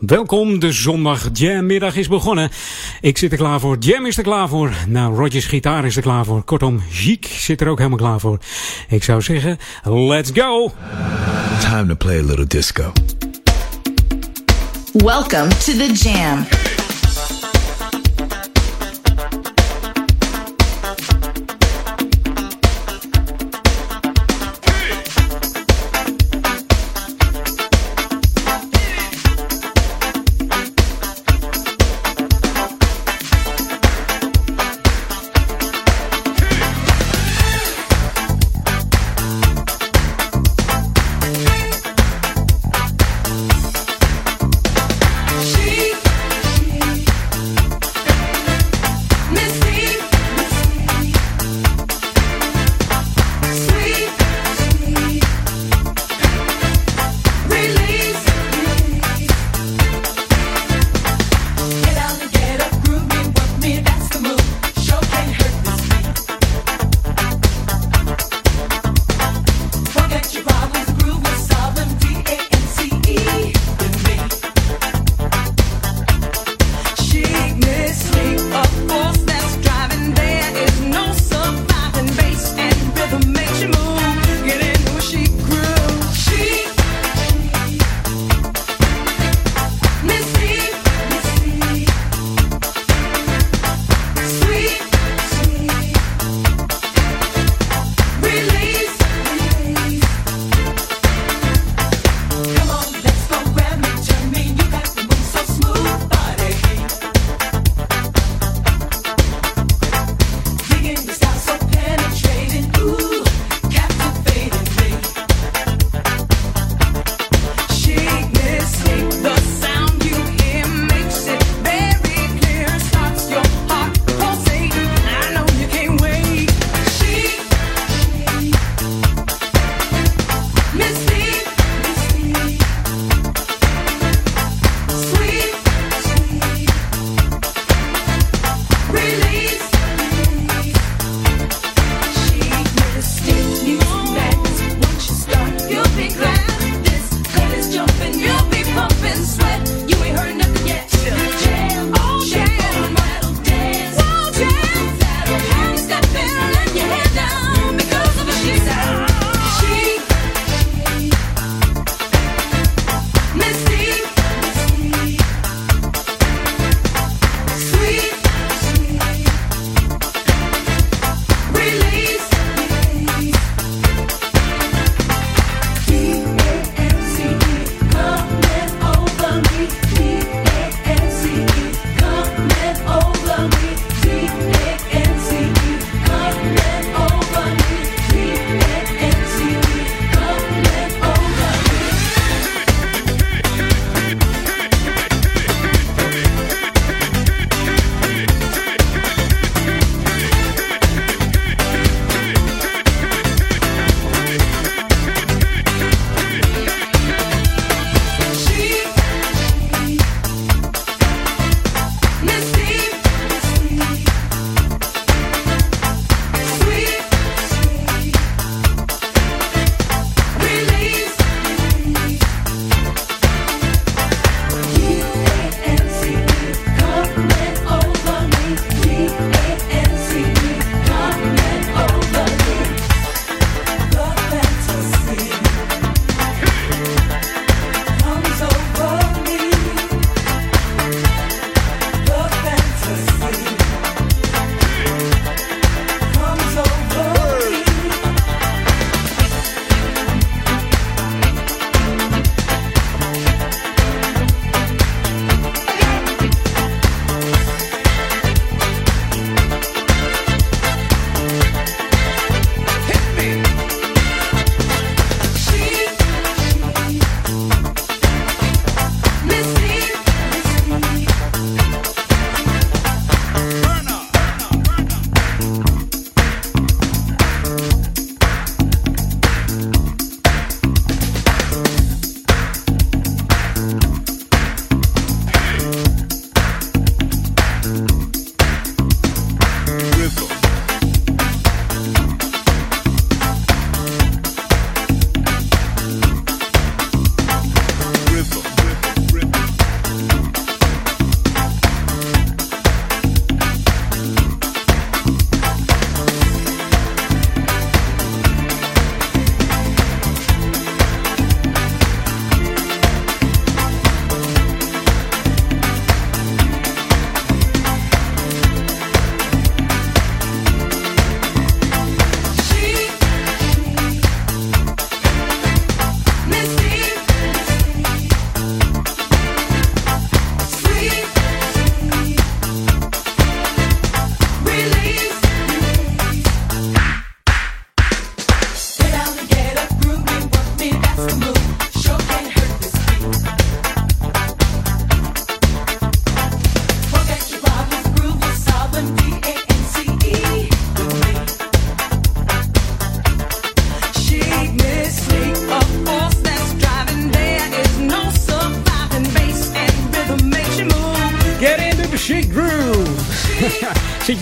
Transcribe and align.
Welkom, 0.00 0.58
de 0.58 0.72
zondag 0.72 1.28
jammiddag 1.32 1.96
is 1.96 2.08
begonnen. 2.08 2.50
Ik 3.00 3.18
zit 3.18 3.32
er 3.32 3.38
klaar 3.38 3.60
voor, 3.60 3.76
Jam 3.78 4.06
is 4.06 4.16
er 4.16 4.22
klaar 4.22 4.48
voor. 4.48 4.72
Nou, 4.88 5.16
Rogers 5.16 5.46
gitaar 5.46 5.84
is 5.84 5.96
er 5.96 6.02
klaar 6.02 6.24
voor. 6.24 6.42
Kortom, 6.42 6.82
Ziek 6.90 7.26
zit 7.26 7.60
er 7.60 7.68
ook 7.68 7.78
helemaal 7.78 7.98
klaar 7.98 8.20
voor. 8.20 8.38
Ik 8.88 9.04
zou 9.04 9.22
zeggen, 9.22 9.58
let's 9.84 10.30
go! 10.34 10.72
Time 11.60 11.86
to 11.86 11.94
play 11.94 12.18
a 12.18 12.22
little 12.22 12.46
disco. 12.46 12.92
Welcome 14.92 15.48
to 15.48 15.72
the 15.72 15.92
Jam. 15.92 16.46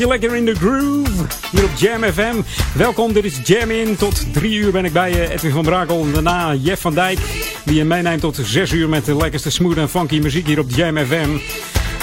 Je 0.02 0.08
lekker 0.08 0.34
in 0.34 0.44
de 0.44 0.54
groove? 0.54 1.26
Hier 1.50 1.64
op 1.64 1.70
Jam 1.76 2.02
FM. 2.02 2.34
Welkom, 2.74 3.12
dit 3.12 3.24
is 3.24 3.40
Jam 3.44 3.70
In. 3.70 3.96
Tot 3.96 4.32
drie 4.32 4.54
uur 4.54 4.72
ben 4.72 4.84
ik 4.84 4.92
bij 4.92 5.30
Edwin 5.30 5.50
van 5.50 5.62
Brakel. 5.62 6.12
Daarna 6.12 6.54
Jeff 6.54 6.80
van 6.80 6.94
Dijk, 6.94 7.18
die 7.64 7.74
je 7.74 7.84
meeneemt 7.84 8.20
tot 8.20 8.38
zes 8.42 8.72
uur 8.72 8.88
met 8.88 9.04
de 9.04 9.16
lekkerste 9.16 9.50
smooth 9.50 9.76
en 9.76 9.88
funky 9.88 10.18
muziek 10.18 10.46
hier 10.46 10.58
op 10.58 10.70
Jam 10.70 10.96
FM. 10.96 11.38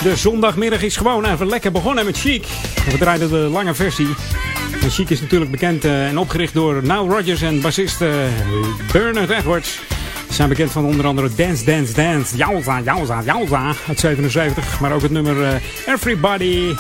De 0.04 0.16
zondagmiddag 0.16 0.82
is 0.82 0.98
gewoon 0.98 1.26
even 1.26 1.48
lekker 1.48 1.72
begonnen 1.72 2.06
met 2.06 2.18
Chic. 2.18 2.48
We 2.92 2.98
draaiden 2.98 3.30
de 3.30 3.38
lange 3.38 3.74
versie. 3.74 4.08
Chic 4.90 5.10
is 5.10 5.22
natuurlijk 5.22 5.52
bekend 5.52 5.86
eh, 5.86 6.08
en 6.08 6.18
opgericht 6.18 6.54
door 6.54 6.84
Now 6.84 7.12
Rogers 7.12 7.42
en 7.42 7.62
bassist 7.62 8.02
uh, 8.02 8.14
Bernard 8.92 9.30
Edwards. 9.30 9.80
Ze 10.28 10.36
zijn 10.36 10.50
bekend 10.50 10.72
van 10.72 10.86
onder 10.86 11.06
andere 11.06 11.30
Dance, 11.36 11.66
Dance, 11.66 11.94
Dance, 11.94 12.38
Jauza, 12.38 12.82
Jauza, 12.82 13.22
Jauza 13.26 13.74
uit 13.88 14.00
77. 14.00 14.80
Maar 14.80 14.92
ook 14.92 15.02
het 15.02 15.12
nummer 15.12 15.36
uh, 15.42 15.54
Everybody, 15.86 16.74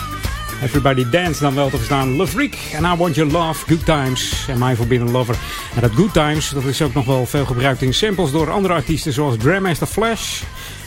Everybody 0.64 1.10
Dance 1.10 1.42
dan 1.42 1.56
wel 1.56 1.70
te 1.70 1.78
verstaan. 1.78 2.16
Love 2.16 2.32
Freak 2.32 2.56
and 2.76 2.86
I 2.86 3.00
Want 3.02 3.16
Your 3.16 3.32
Love, 3.32 3.66
Good 3.66 3.86
Times 3.86 4.46
en 4.48 4.58
My 4.58 4.76
Forbidden 4.76 5.12
Lover. 5.12 5.36
En 5.76 5.82
dat 5.82 5.92
Good 5.92 6.14
Times, 6.14 6.50
dat 6.50 6.64
is 6.64 6.82
ook 6.82 6.94
nog 6.94 7.06
wel 7.06 7.26
veel 7.26 7.46
gebruikt 7.46 7.82
in 7.82 7.94
samples 7.94 8.32
door 8.32 8.52
andere 8.52 8.74
artiesten 8.74 9.14
zoals 9.14 9.36
Grandmaster 9.40 9.88
Flash... 9.88 10.42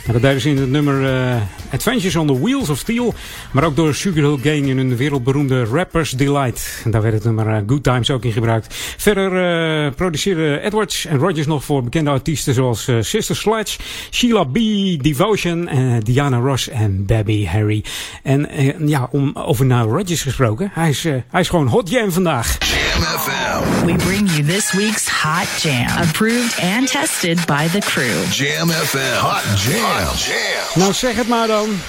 En 0.06 0.12
dat 0.12 0.22
deden 0.22 0.40
ze 0.40 0.49
in 0.49 0.56
het 0.56 0.70
nummer 0.70 1.02
uh, 1.02 1.37
Adventures 1.72 2.16
on 2.16 2.26
the 2.26 2.40
Wheels 2.40 2.69
of 2.69 2.78
Steel. 2.78 3.14
Maar 3.52 3.64
ook 3.64 3.76
door 3.76 3.94
Sugar 3.94 4.22
Hill 4.22 4.38
Gang 4.43 4.69
in 4.69 4.76
hun 4.76 4.96
wereldberoemde 4.96 5.64
Rappers 5.64 6.10
Delight. 6.10 6.82
Daar 6.90 7.02
werd 7.02 7.14
het 7.14 7.25
nummer 7.25 7.46
uh, 7.46 7.56
Good 7.66 7.82
Times 7.82 8.10
ook 8.10 8.25
in 8.25 8.32
gebruikt. 8.32 8.75
Verder 8.96 9.84
uh, 9.87 9.93
produceerden 9.93 10.62
Edwards 10.62 11.06
en 11.06 11.19
Rogers 11.19 11.46
nog 11.46 11.64
voor 11.64 11.82
bekende 11.82 12.10
artiesten 12.10 12.54
zoals 12.54 12.90
Sister 13.00 13.37
Sledge, 13.37 13.78
Sheila 14.10 14.44
B, 14.44 14.54
Devotion, 15.02 15.69
Diana 16.02 16.38
Ross 16.38 16.69
en 16.69 17.06
Baby 17.06 17.46
Harry. 17.46 17.84
En 18.22 18.49
ja, 18.87 19.08
om 19.10 19.31
over 19.34 19.66
Now 19.66 19.90
Rogers 19.90 20.22
gesproken, 20.22 20.70
hij 20.72 20.88
is, 20.88 21.02
hij 21.02 21.40
is 21.40 21.49
gewoon 21.49 21.66
hot 21.66 21.90
jam 21.90 22.12
vandaag. 22.12 22.58
Jam 22.92 23.02
FM. 23.04 23.86
We 23.86 23.96
bring 23.96 24.26
you 24.26 24.42
this 24.42 24.74
week's 24.74 25.08
hot 25.08 25.48
jam. 25.58 25.88
Approved 26.02 26.54
and 26.60 26.86
tested 26.86 27.38
by 27.46 27.68
the 27.68 27.80
crew. 27.80 28.22
Jam 28.30 28.68
FM. 28.68 29.16
Hot 29.16 29.42
jam. 29.58 30.80
Nou, 30.80 30.92
zeg 30.92 31.16
het 31.16 31.28
maar 31.28 31.46
dan. 31.46 31.80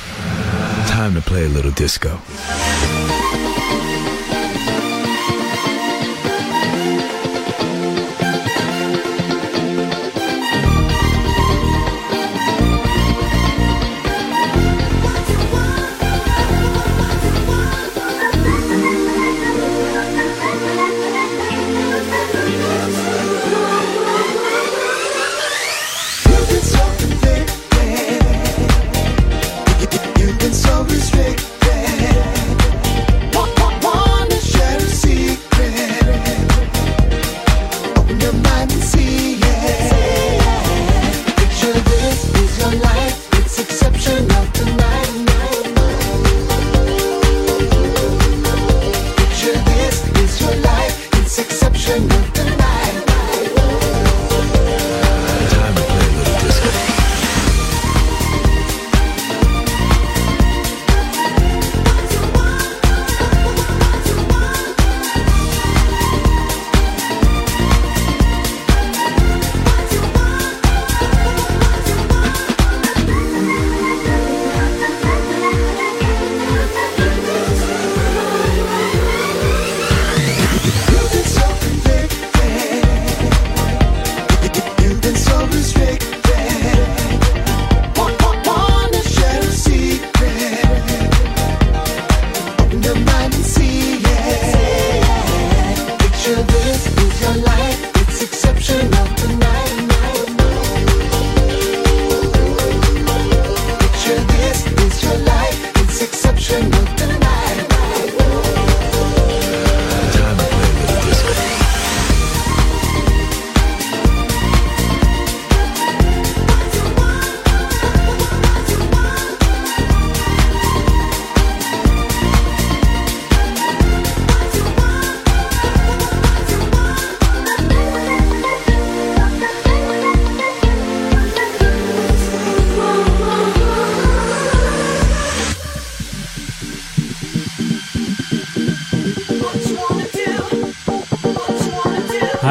Time 0.88 1.14
to 1.14 1.22
play 1.22 1.46
a 1.46 1.50
little 1.50 1.72
disco. 1.74 2.20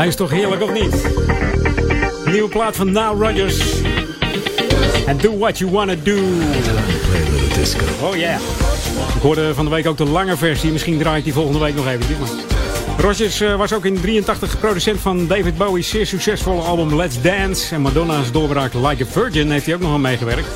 Hij 0.02 0.10
is 0.10 0.16
toch 0.16 0.30
heerlijk 0.30 0.62
of 0.62 0.72
niet? 0.72 1.06
Nieuwe 2.24 2.48
plaat 2.48 2.76
van 2.76 2.92
Now 2.92 3.22
Rogers. 3.22 3.60
And 5.06 5.22
do 5.22 5.38
what 5.38 5.58
you 5.58 5.70
wanna 5.70 5.94
do. 6.02 6.16
Oh 8.00 8.16
yeah. 8.16 8.40
Ik 9.14 9.22
hoorde 9.22 9.54
van 9.54 9.64
de 9.64 9.70
week 9.70 9.86
ook 9.86 9.96
de 9.96 10.04
lange 10.04 10.36
versie. 10.36 10.70
Misschien 10.70 10.98
draai 10.98 11.18
ik 11.18 11.24
die 11.24 11.32
volgende 11.32 11.58
week 11.58 11.74
nog. 11.74 11.84
Maar... 11.84 11.96
Rogers 12.98 13.42
uh, 13.42 13.56
was 13.56 13.72
ook 13.72 13.84
in 13.84 14.00
83 14.00 14.58
producent 14.58 15.00
van 15.00 15.26
David 15.26 15.56
Bowie's 15.56 15.88
zeer 15.88 16.06
succesvolle 16.06 16.62
album 16.62 16.96
Let's 16.96 17.22
Dance. 17.22 17.74
En 17.74 17.80
Madonna's 17.80 18.32
doorbraak 18.32 18.74
Like 18.74 19.02
a 19.02 19.06
Virgin 19.06 19.50
heeft 19.50 19.66
hij 19.66 19.74
ook 19.74 19.80
nog 19.80 19.92
aan 19.92 20.00
meegewerkt. 20.00 20.48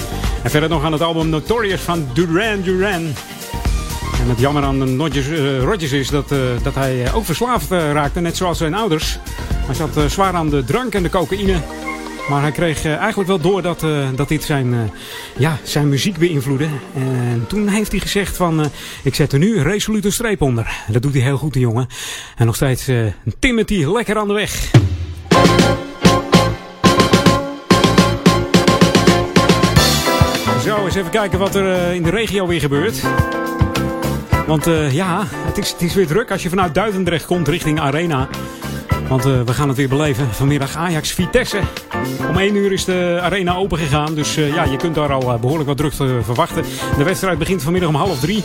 En 0.42 0.50
verder 0.50 0.68
nog 0.68 0.84
aan 0.84 0.92
het 0.92 1.02
album 1.02 1.28
Notorious 1.28 1.80
van 1.80 2.08
Duran 2.12 2.60
Duran. 2.62 3.14
Het 4.26 4.40
jammer 4.40 4.62
aan 4.62 4.82
uh, 4.82 5.62
Rodgers 5.62 5.92
is 5.92 6.08
dat, 6.08 6.32
uh, 6.32 6.38
dat 6.62 6.74
hij 6.74 7.12
ook 7.12 7.24
verslaafd 7.24 7.70
raakte, 7.70 8.20
net 8.20 8.36
zoals 8.36 8.58
zijn 8.58 8.74
ouders. 8.74 9.18
Hij 9.54 9.74
zat 9.74 9.90
zwaar 10.08 10.34
aan 10.34 10.48
de 10.48 10.64
drank 10.64 10.94
en 10.94 11.02
de 11.02 11.10
cocaïne. 11.10 11.60
Maar 12.28 12.42
hij 12.42 12.50
kreeg 12.50 12.84
eigenlijk 12.84 13.28
wel 13.28 13.40
door 13.40 13.62
dat, 13.62 13.86
dat 14.14 14.28
dit 14.28 14.44
zijn, 14.44 14.90
ja, 15.36 15.58
zijn 15.62 15.88
muziek 15.88 16.18
beïnvloedde. 16.18 16.68
En 16.94 17.44
toen 17.48 17.68
heeft 17.68 17.90
hij 17.90 18.00
gezegd 18.00 18.36
van, 18.36 18.70
ik 19.02 19.14
zet 19.14 19.32
er 19.32 19.38
nu 19.38 19.60
resoluut 19.62 20.04
een 20.04 20.12
streep 20.12 20.42
onder. 20.42 20.84
Dat 20.88 21.02
doet 21.02 21.12
hij 21.12 21.22
heel 21.22 21.38
goed, 21.38 21.52
die 21.52 21.62
jongen. 21.62 21.86
En 22.36 22.46
nog 22.46 22.54
steeds 22.54 22.90
Timothy 23.38 23.84
lekker 23.84 24.18
aan 24.18 24.28
de 24.28 24.34
weg. 24.34 24.70
Zo, 30.64 30.84
eens 30.84 30.94
even 30.94 31.10
kijken 31.10 31.38
wat 31.38 31.54
er 31.54 31.94
in 31.94 32.02
de 32.02 32.10
regio 32.10 32.46
weer 32.46 32.60
gebeurt. 32.60 33.02
Want 34.46 34.64
ja, 34.90 35.22
het 35.26 35.58
is, 35.58 35.70
het 35.70 35.82
is 35.82 35.94
weer 35.94 36.06
druk 36.06 36.30
als 36.30 36.42
je 36.42 36.48
vanuit 36.48 36.74
Duivendrecht 36.74 37.26
komt 37.26 37.48
richting 37.48 37.80
Arena. 37.80 38.28
Want 39.08 39.26
uh, 39.26 39.40
we 39.42 39.52
gaan 39.52 39.68
het 39.68 39.76
weer 39.76 39.88
beleven. 39.88 40.28
Vanmiddag 40.34 40.76
Ajax 40.76 41.10
Vitesse. 41.10 41.60
Om 42.28 42.36
1 42.36 42.54
uur 42.54 42.72
is 42.72 42.84
de 42.84 43.18
arena 43.22 43.54
open 43.54 43.78
gegaan. 43.78 44.14
Dus 44.14 44.38
uh, 44.38 44.54
ja, 44.54 44.64
je 44.64 44.76
kunt 44.76 44.94
daar 44.94 45.12
al 45.12 45.38
behoorlijk 45.38 45.68
wat 45.68 45.76
druk 45.76 45.92
verwachten. 46.22 46.64
De 46.96 47.04
wedstrijd 47.04 47.38
begint 47.38 47.62
vanmiddag 47.62 47.88
om 47.88 47.94
half 47.94 48.20
drie. 48.20 48.44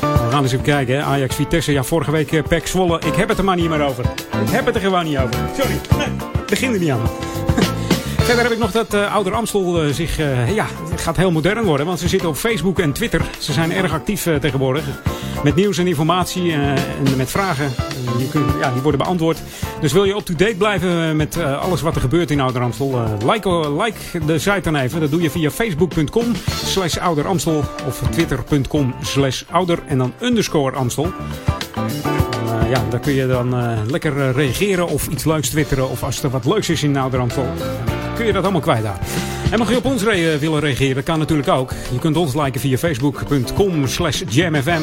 We 0.00 0.28
gaan 0.30 0.42
eens 0.42 0.52
even 0.52 0.64
kijken. 0.64 0.96
Hè. 0.96 1.02
Ajax 1.02 1.34
Vitesse. 1.34 1.72
Ja, 1.72 1.82
vorige 1.82 2.10
week 2.10 2.42
Pek 2.48 2.66
Zwolle. 2.66 3.00
Ik 3.06 3.14
heb 3.14 3.28
het 3.28 3.38
er 3.38 3.44
maar 3.44 3.56
niet 3.56 3.68
meer 3.68 3.82
over. 3.82 4.04
Ik 4.44 4.50
heb 4.50 4.66
het 4.66 4.74
er 4.74 4.80
gewoon 4.80 5.04
niet 5.04 5.18
over. 5.18 5.34
Sorry. 5.58 5.80
Nee, 5.98 6.08
begin 6.46 6.72
er 6.72 6.78
niet 6.78 6.90
aan. 6.90 7.00
Verder 8.22 8.42
heb 8.42 8.52
ik 8.52 8.58
nog 8.58 8.70
dat 8.70 8.94
uh, 8.94 9.14
Ouder 9.14 9.34
Amstel 9.34 9.84
uh, 9.84 9.92
zich 9.94 10.18
uh, 10.18 10.54
ja, 10.54 10.66
gaat 10.96 11.16
heel 11.16 11.30
modern 11.30 11.64
worden. 11.64 11.86
Want 11.86 11.98
ze 11.98 12.08
zitten 12.08 12.28
op 12.28 12.36
Facebook 12.36 12.78
en 12.78 12.92
Twitter. 12.92 13.22
Ze 13.38 13.52
zijn 13.52 13.72
erg 13.72 13.92
actief 13.92 14.28
tegenwoordig. 14.40 14.84
Met 15.44 15.54
nieuws 15.54 15.78
en 15.78 15.86
informatie 15.86 16.52
en 16.52 17.16
met 17.16 17.30
vragen. 17.30 17.72
Die, 18.18 18.28
ja, 18.60 18.72
die 18.72 18.82
worden 18.82 19.00
beantwoord. 19.00 19.38
Dus 19.80 19.92
wil 19.92 20.04
je 20.04 20.14
up-to-date 20.14 20.54
blijven 20.54 21.16
met 21.16 21.36
alles 21.42 21.80
wat 21.80 21.94
er 21.94 22.00
gebeurt 22.00 22.30
in 22.30 22.40
Ouder 22.40 22.62
Amstel? 22.62 23.02
like, 23.26 23.70
like 23.82 24.24
de 24.26 24.38
site 24.38 24.60
dan 24.60 24.76
even. 24.76 25.00
Dat 25.00 25.10
doe 25.10 25.22
je 25.22 25.30
via 25.30 25.50
facebook.com 25.50 26.32
slash 26.64 26.96
Ouder 26.96 27.26
Amstel. 27.26 27.64
Of 27.86 28.02
twitter.com 28.10 28.94
slash 29.02 29.42
Ouder 29.50 29.78
en 29.86 29.98
dan 29.98 30.12
underscore 30.20 30.76
Amstel 30.76 31.12
ja, 32.72 32.82
daar 32.90 33.00
kun 33.00 33.12
je 33.12 33.26
dan 33.26 33.58
uh, 33.58 33.78
lekker 33.86 34.16
uh, 34.16 34.30
reageren 34.30 34.88
of 34.88 35.08
iets 35.08 35.24
leuks 35.24 35.48
twitteren. 35.48 35.90
Of 35.90 36.02
als 36.02 36.22
er 36.22 36.30
wat 36.30 36.44
leuks 36.44 36.68
is 36.68 36.82
in 36.82 36.96
Ouderamstel, 36.96 37.46
kun 38.14 38.26
je 38.26 38.32
dat 38.32 38.42
allemaal 38.42 38.60
kwijt 38.60 38.82
daar. 38.82 38.98
En 39.50 39.58
mag 39.58 39.70
je 39.70 39.76
op 39.76 39.84
ons 39.84 40.02
re 40.02 40.38
willen 40.38 40.60
reageren, 40.60 41.02
kan 41.02 41.18
natuurlijk 41.18 41.48
ook. 41.48 41.72
Je 41.92 41.98
kunt 41.98 42.16
ons 42.16 42.34
liken 42.34 42.60
via 42.60 42.76
facebook.com 42.76 43.86
slash 43.86 44.22
jamfm. 44.28 44.82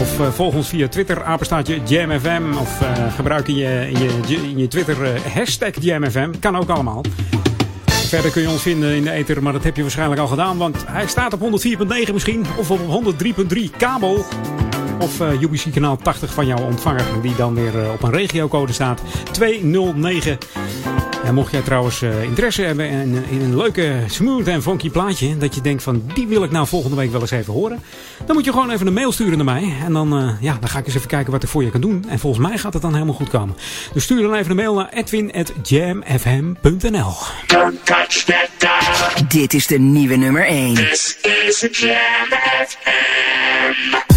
Of 0.00 0.20
uh, 0.20 0.28
volg 0.28 0.54
ons 0.54 0.68
via 0.68 0.88
Twitter, 0.88 1.22
apenstaatje 1.24 1.80
jamfm. 1.84 2.42
Of 2.60 2.82
gebruik 3.16 3.48
in 3.48 3.56
je, 3.56 3.90
je, 4.26 4.56
je 4.56 4.68
Twitter 4.68 5.20
hashtag 5.32 5.72
jamfm. 5.80 6.30
Kan 6.40 6.56
ook 6.56 6.68
allemaal. 6.68 7.02
Verder 7.86 8.30
kun 8.30 8.42
je 8.42 8.48
ons 8.50 8.62
vinden 8.62 8.94
in 8.94 9.02
de 9.02 9.10
ether, 9.10 9.42
maar 9.42 9.52
dat 9.52 9.64
heb 9.64 9.76
je 9.76 9.82
waarschijnlijk 9.82 10.20
al 10.20 10.26
gedaan. 10.26 10.56
Want 10.56 10.76
hij 10.86 11.06
staat 11.06 11.32
op 11.32 11.40
104.9 11.40 12.12
misschien, 12.12 12.46
of 12.56 12.70
op 12.70 13.04
103.3 13.14 13.76
kabel. 13.76 14.24
Of 15.00 15.20
uh, 15.20 15.42
UBC 15.42 15.72
kanaal 15.72 15.96
80 15.96 16.32
van 16.32 16.46
jouw 16.46 16.64
ontvanger, 16.64 17.04
die 17.22 17.34
dan 17.34 17.54
weer 17.54 17.74
uh, 17.74 17.92
op 17.92 18.02
een 18.02 18.12
regiocode 18.12 18.72
staat. 18.72 19.00
209. 19.30 20.38
En 21.24 21.34
mocht 21.34 21.52
jij 21.52 21.60
trouwens 21.60 22.02
uh, 22.02 22.22
interesse 22.22 22.62
hebben 22.62 22.88
in, 22.88 23.24
in, 23.30 23.40
een 23.40 23.56
leuke, 23.56 24.04
smooth 24.06 24.46
en 24.46 24.62
funky 24.62 24.90
plaatje, 24.90 25.38
dat 25.38 25.54
je 25.54 25.60
denkt 25.60 25.82
van 25.82 26.02
die 26.14 26.26
wil 26.26 26.42
ik 26.42 26.50
nou 26.50 26.66
volgende 26.66 26.96
week 26.96 27.12
wel 27.12 27.20
eens 27.20 27.30
even 27.30 27.52
horen, 27.52 27.82
dan 28.26 28.36
moet 28.36 28.44
je 28.44 28.50
gewoon 28.50 28.70
even 28.70 28.86
een 28.86 28.92
mail 28.92 29.12
sturen 29.12 29.36
naar 29.36 29.44
mij. 29.44 29.74
En 29.84 29.92
dan, 29.92 30.36
ja, 30.40 30.56
dan 30.60 30.68
ga 30.68 30.78
ik 30.78 30.86
eens 30.86 30.94
even 30.94 31.08
kijken 31.08 31.32
wat 31.32 31.42
ik 31.42 31.48
voor 31.48 31.64
je 31.64 31.70
kan 31.70 31.80
doen. 31.80 32.04
En 32.08 32.18
volgens 32.18 32.46
mij 32.46 32.58
gaat 32.58 32.72
het 32.72 32.82
dan 32.82 32.92
helemaal 32.92 33.14
goed 33.14 33.30
komen. 33.30 33.56
Dus 33.92 34.04
stuur 34.04 34.22
dan 34.22 34.34
even 34.34 34.50
een 34.50 34.56
mail 34.56 34.74
naar 34.74 34.88
edwin.jamfm.nl 34.88 37.14
Dit 39.28 39.54
is 39.54 39.66
de 39.66 39.78
nieuwe 39.78 40.16
nummer 40.16 40.46
1. 40.46 40.74
This 40.74 41.18
is 41.22 41.68
Jam 41.72 42.28
FM. 42.66 44.09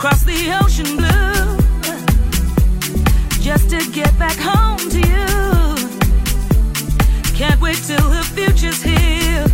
across 0.00 0.22
the 0.22 0.58
ocean 0.62 0.96
blue 0.96 1.58
just 3.42 3.68
to 3.68 3.78
get 3.92 4.18
back 4.18 4.38
home 4.38 4.78
to 4.88 4.98
you. 4.98 5.26
Can't 7.36 7.60
wait 7.60 7.76
till 7.76 8.08
the 8.08 8.22
future's 8.34 8.82
here. 8.82 9.44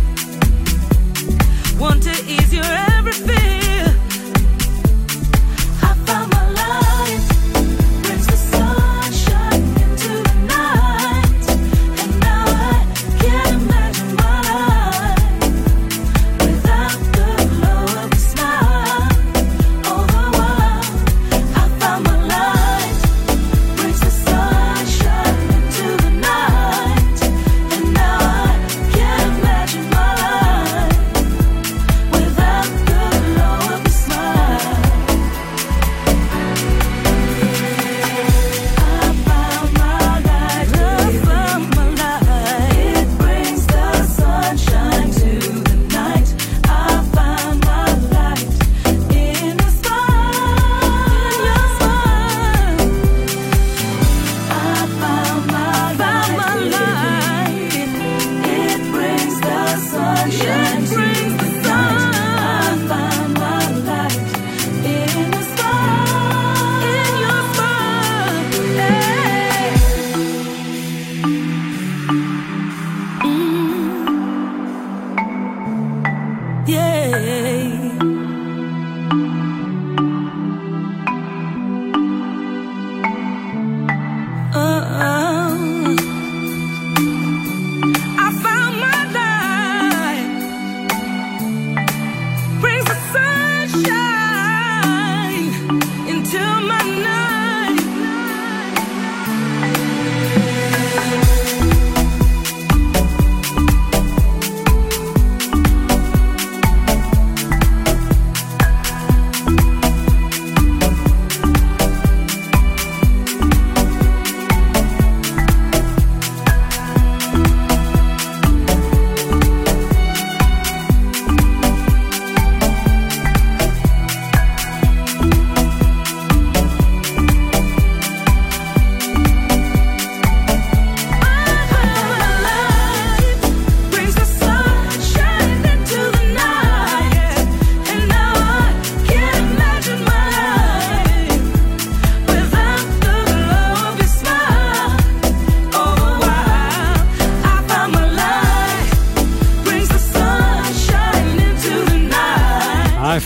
Want 1.77 2.01
to 2.03 2.11
ease 2.25 2.53
your 2.53 2.63
every 2.63 3.11
fear. 3.11 3.46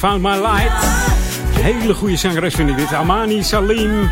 Found 0.01 0.21
My 0.21 0.35
Light. 0.35 0.71
Hele 1.59 1.93
goede 1.93 2.17
zangeres 2.17 2.55
vind 2.55 2.69
ik 2.69 2.77
dit. 2.77 2.93
Amani 2.93 3.43
Salim. 3.43 4.09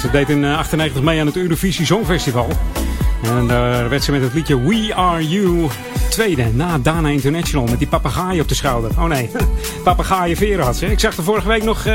Ze 0.00 0.10
deed 0.10 0.28
in 0.28 0.44
98 0.44 1.02
mee 1.02 1.20
aan 1.20 1.26
het 1.26 1.36
Eurovisie 1.36 1.86
Songfestival. 1.86 2.48
En 3.22 3.46
daar 3.46 3.88
werd 3.88 4.04
ze 4.04 4.12
met 4.12 4.22
het 4.22 4.34
liedje 4.34 4.60
We 4.60 4.94
Are 4.94 5.28
You 5.28 5.68
tweede 6.10 6.44
na 6.52 6.78
Dana 6.78 7.08
International 7.08 7.66
met 7.66 7.78
die 7.78 7.88
papegaai 7.88 8.40
op 8.40 8.48
de 8.48 8.54
schouder. 8.54 8.90
Oh 8.98 9.04
nee, 9.04 9.30
papegaaien 9.84 10.36
veren 10.36 10.64
had 10.64 10.76
ze. 10.76 10.86
Ik 10.86 11.00
zag 11.00 11.16
er 11.16 11.22
vorige 11.22 11.48
week 11.48 11.62
nog 11.62 11.86
uh, 11.86 11.94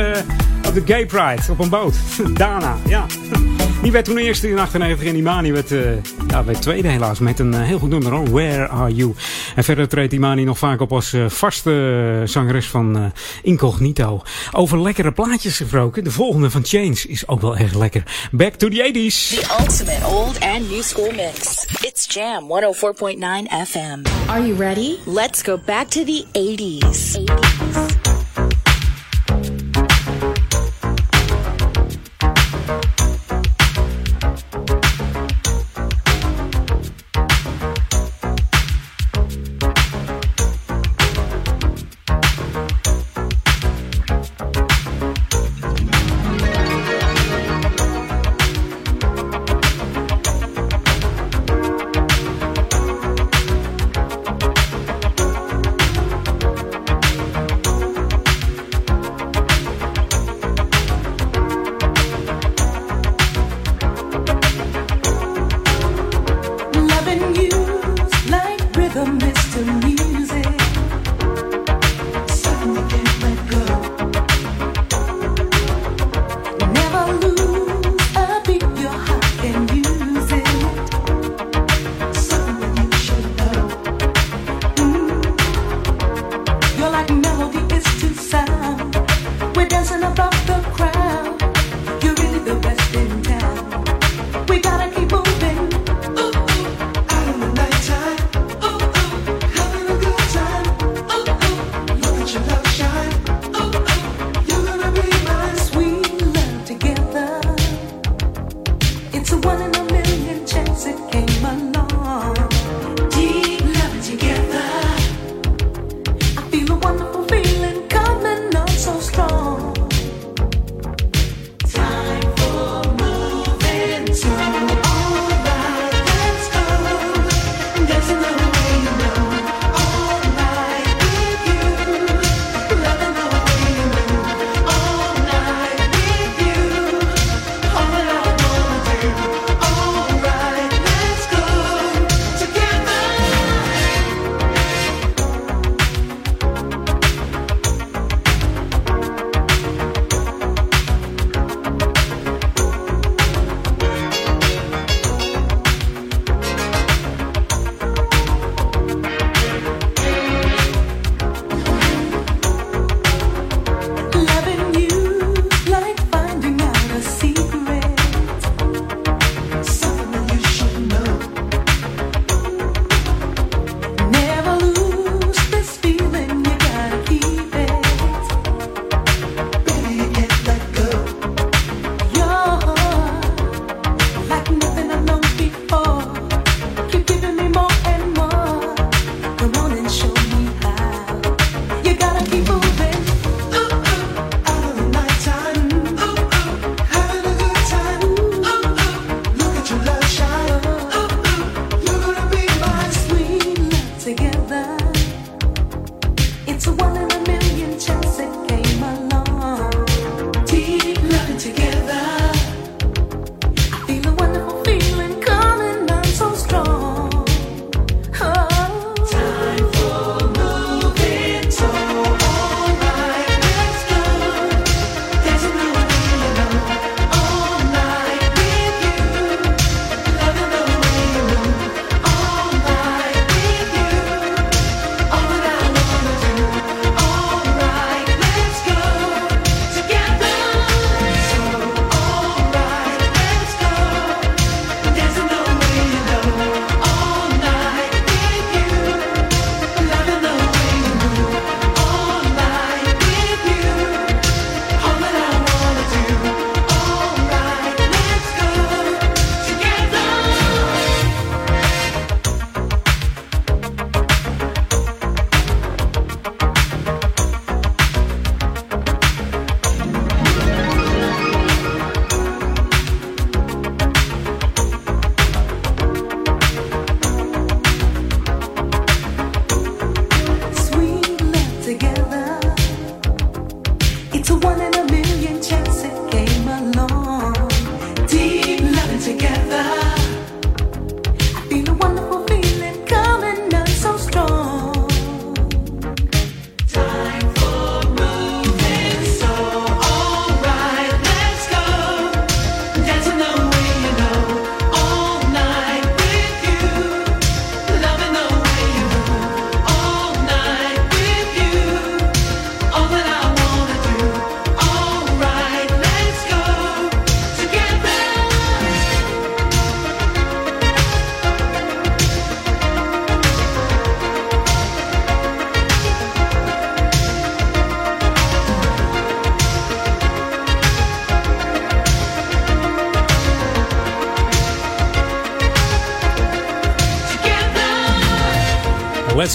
op 0.67 0.73
de 0.73 0.81
Gay 0.85 1.05
Pride 1.05 1.41
op 1.49 1.59
een 1.59 1.69
boot. 1.69 1.95
Dana, 2.33 2.77
ja. 2.87 3.05
Die 3.81 3.91
werd 3.91 4.05
toen 4.05 4.17
eerste 4.17 4.49
in 4.49 4.59
98 4.59 5.07
en 5.07 5.15
Imani 5.15 5.51
werd, 5.51 5.69
ja, 6.27 6.43
werd 6.43 6.61
tweede 6.61 6.87
helaas 6.87 7.19
met 7.19 7.39
een 7.39 7.53
heel 7.53 7.79
goed 7.79 7.89
nummer. 7.89 8.11
Hoor. 8.11 8.29
Where 8.31 8.67
Are 8.67 8.93
You? 8.93 9.13
En 9.55 9.63
verder 9.63 9.87
treedt 9.87 10.13
Imani 10.13 10.43
nog 10.43 10.57
vaak 10.57 10.81
op 10.81 10.91
als 10.93 11.13
uh, 11.13 11.29
vaste 11.29 12.21
zangeres 12.25 12.67
van 12.67 13.11
Incognito. 13.41 14.21
Over 14.51 14.81
lekkere 14.81 15.11
plaatjes 15.11 15.57
gesproken. 15.57 16.03
De 16.03 16.11
volgende 16.11 16.49
van 16.49 16.65
Change 16.65 17.03
is 17.07 17.27
ook 17.27 17.41
wel 17.41 17.57
erg 17.57 17.73
lekker. 17.73 18.03
Back 18.31 18.53
to 18.53 18.67
the 18.67 18.91
80s. 18.93 19.39
The 19.39 19.55
ultimate 19.59 20.05
old 20.05 20.39
and 20.39 20.69
new 20.69 20.81
school 20.81 21.11
mix. 21.11 21.65
It's 21.81 22.05
Jam 22.13 22.43
104.9 22.43 23.67
FM. 23.67 24.29
Are 24.29 24.47
you 24.47 24.55
ready? 24.57 24.95
Let's 25.05 25.41
go 25.41 25.59
back 25.65 25.87
to 25.87 26.03
the 26.03 26.25
80s. 26.31 26.61
80s. 26.61 27.40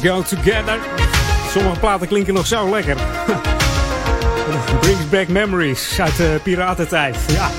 Go 0.07 0.23
together. 0.23 0.79
Sommige 1.51 1.79
platen 1.79 2.09
klinken 2.09 2.35
nog 2.35 2.47
zo 2.47 2.71
lekker. 2.71 2.97
Brings 4.81 5.09
back 5.09 5.29
memories 5.29 6.01
uit 6.01 6.17
de 6.17 6.41
piratentijd. 6.43 7.17
Ja. 7.29 7.51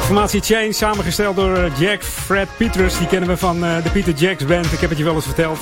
Formatie 0.00 0.40
Change, 0.40 0.72
samengesteld 0.72 1.36
door 1.36 1.56
eh, 1.56 1.78
Jack 1.78 2.02
Fred 2.02 2.48
Peters. 2.56 2.98
Die 2.98 3.06
kennen 3.06 3.28
we 3.28 3.36
van 3.36 3.64
uh, 3.64 3.82
de 3.82 3.90
Peter 3.90 4.12
Jacks 4.12 4.44
Band. 4.44 4.72
Ik 4.72 4.80
heb 4.80 4.88
het 4.88 4.98
je 4.98 5.04
wel 5.04 5.14
eens 5.14 5.24
verteld. 5.24 5.58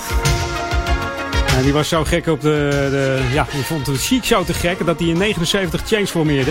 En 1.57 1.63
die 1.63 1.73
was 1.73 1.89
zo 1.89 2.05
gek 2.05 2.27
op 2.27 2.41
de, 2.41 2.69
de... 2.91 3.29
Ja, 3.33 3.47
die 3.53 3.63
vond 3.63 3.87
het 3.87 4.05
chic 4.05 4.25
zo 4.25 4.45
te 4.45 4.55
gek 4.55 4.87
dat 4.87 4.99
hij 4.99 5.09
in 5.09 5.19
79 5.19 5.83
Change 5.87 6.07
formeerde. 6.07 6.51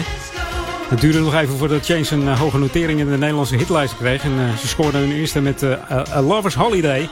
Het 0.89 1.01
duurde 1.01 1.19
nog 1.19 1.35
even 1.35 1.57
voordat 1.57 1.85
Change 1.85 2.07
een 2.11 2.23
uh, 2.23 2.39
hoge 2.39 2.57
notering 2.57 2.99
in 2.99 3.09
de 3.09 3.17
Nederlandse 3.17 3.55
hitlijst 3.55 3.97
kreeg. 3.97 4.23
En 4.23 4.57
ze 4.59 4.67
scoorden 4.67 5.01
hun 5.01 5.11
eerste 5.11 5.41
met 5.41 5.63
A 5.89 6.21
Lover's 6.21 6.55
Holiday. 6.55 7.09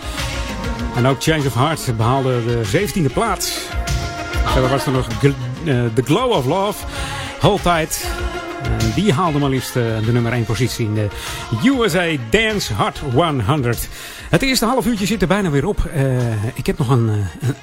En 1.00 1.06
ook 1.06 1.24
Change 1.24 1.46
of 1.48 1.54
Heart 1.54 1.98
behaalde 1.98 2.46
de 2.46 2.62
17e 2.66 3.14
plaats. 3.14 3.60
Verder 4.46 4.70
was 4.70 4.86
er 4.86 4.92
nog 4.92 5.08
The 5.94 6.02
Glow 6.04 6.32
of 6.32 6.46
Love, 6.46 6.86
Hold. 7.40 7.66
En 7.66 8.92
die 8.96 9.14
haalde 9.14 9.40
maar 9.40 9.50
liefst 9.50 9.74
de 9.74 10.12
nummer 10.12 10.32
1 10.32 10.44
positie 10.44 10.86
in 10.86 10.94
de 10.94 11.08
USA 11.64 12.06
Dance 12.30 12.74
Hot 12.74 13.00
100. 13.46 13.88
Het 14.30 14.42
eerste 14.42 14.66
half 14.66 14.86
uurtje 14.86 15.06
zit 15.06 15.22
er 15.22 15.28
bijna 15.28 15.50
weer 15.50 15.68
op. 15.68 15.90
Uh, 15.96 16.46
ik 16.54 16.66
heb 16.66 16.78
nog 16.78 16.90
een, 16.90 17.12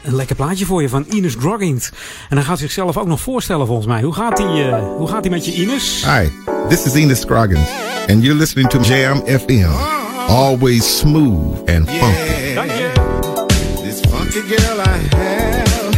een, 0.02 0.14
lekker 0.14 0.36
plaatje 0.36 0.66
voor 0.66 0.82
je 0.82 0.88
van 0.88 1.06
Ines 1.10 1.34
Groggins. 1.38 1.90
En 2.28 2.36
hij 2.36 2.46
gaat 2.46 2.58
zichzelf 2.58 2.96
ook 2.96 3.06
nog 3.06 3.20
voorstellen 3.20 3.66
volgens 3.66 3.86
mij. 3.86 4.02
Hoe 4.02 4.14
gaat 4.14 4.38
hij 4.38 4.80
hoe 4.96 5.08
gaat 5.08 5.28
met 5.28 5.44
je 5.44 5.52
Ines? 5.52 6.04
Hi, 6.04 6.28
this 6.68 6.84
is 6.84 6.94
Ines 6.94 7.24
Groggins. 7.24 7.68
And 8.08 8.22
you're 8.22 8.38
listening 8.38 8.68
to 8.68 8.80
Jam 8.80 9.22
FM. 9.26 9.70
Always 10.28 10.98
smooth 10.98 11.70
and 11.70 11.90
funky 11.90 12.45
girl 14.48 14.80
I 14.80 14.96
have 15.16 15.94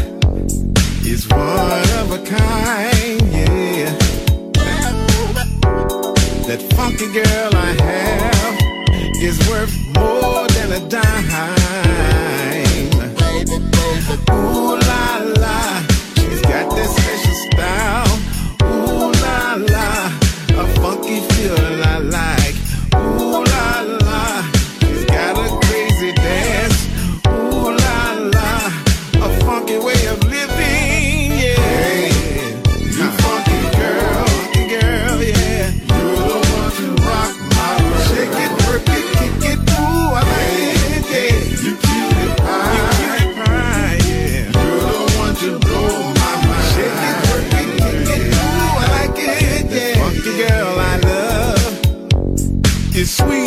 is 1.05 1.29
one 1.29 1.91
of 2.01 2.13
a 2.13 2.19
kind, 2.25 3.21
yeah. 3.31 3.93
That 6.47 6.63
funky 6.75 7.13
girl 7.13 7.51
I 7.55 7.77
have 7.83 9.23
is 9.23 9.39
worth 9.51 9.77
more 9.95 10.47
than 10.49 10.83
a 10.83 10.89
dime. 10.89 11.58
Is 52.99 53.17
sweeter 53.17 53.38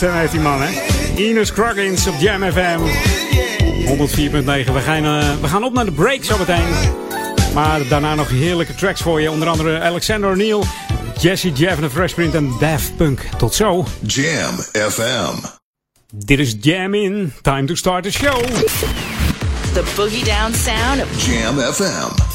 stem 0.00 0.14
heeft 0.14 0.32
die 0.32 0.40
man, 0.40 0.62
hè? 0.62 0.70
Ines 1.16 1.52
op 2.06 2.14
Jam 2.18 2.42
FM. 2.42 2.80
104.9. 3.86 4.72
We 4.72 4.80
gaan, 4.80 5.04
uh, 5.04 5.40
we 5.40 5.48
gaan 5.48 5.64
op 5.64 5.72
naar 5.72 5.84
de 5.84 5.92
break 5.92 6.24
zometeen. 6.24 6.68
Maar 7.54 7.88
daarna 7.88 8.14
nog 8.14 8.28
heerlijke 8.28 8.74
tracks 8.74 9.02
voor 9.02 9.20
je. 9.20 9.30
Onder 9.30 9.48
andere 9.48 9.80
Alexander 9.80 10.30
O'Neill, 10.30 10.62
Jesse 11.18 11.52
Jeff 11.52 11.76
en 11.76 11.80
de 11.80 11.90
Fresh 11.90 12.14
Print 12.14 12.34
en 12.34 12.52
Daft 12.60 12.96
Punk. 12.96 13.20
Tot 13.38 13.54
zo. 13.54 13.86
Jam 14.06 14.54
FM. 14.90 15.34
Dit 16.14 16.38
is 16.38 16.56
Jam 16.60 16.94
In. 16.94 17.32
Time 17.42 17.64
to 17.64 17.74
start 17.74 18.02
the 18.02 18.10
show. 18.10 18.42
The 19.72 19.92
boogie 19.96 20.24
down 20.24 20.54
sound 20.54 21.02
of 21.02 21.26
Jam 21.26 21.58
FM. 21.58 22.29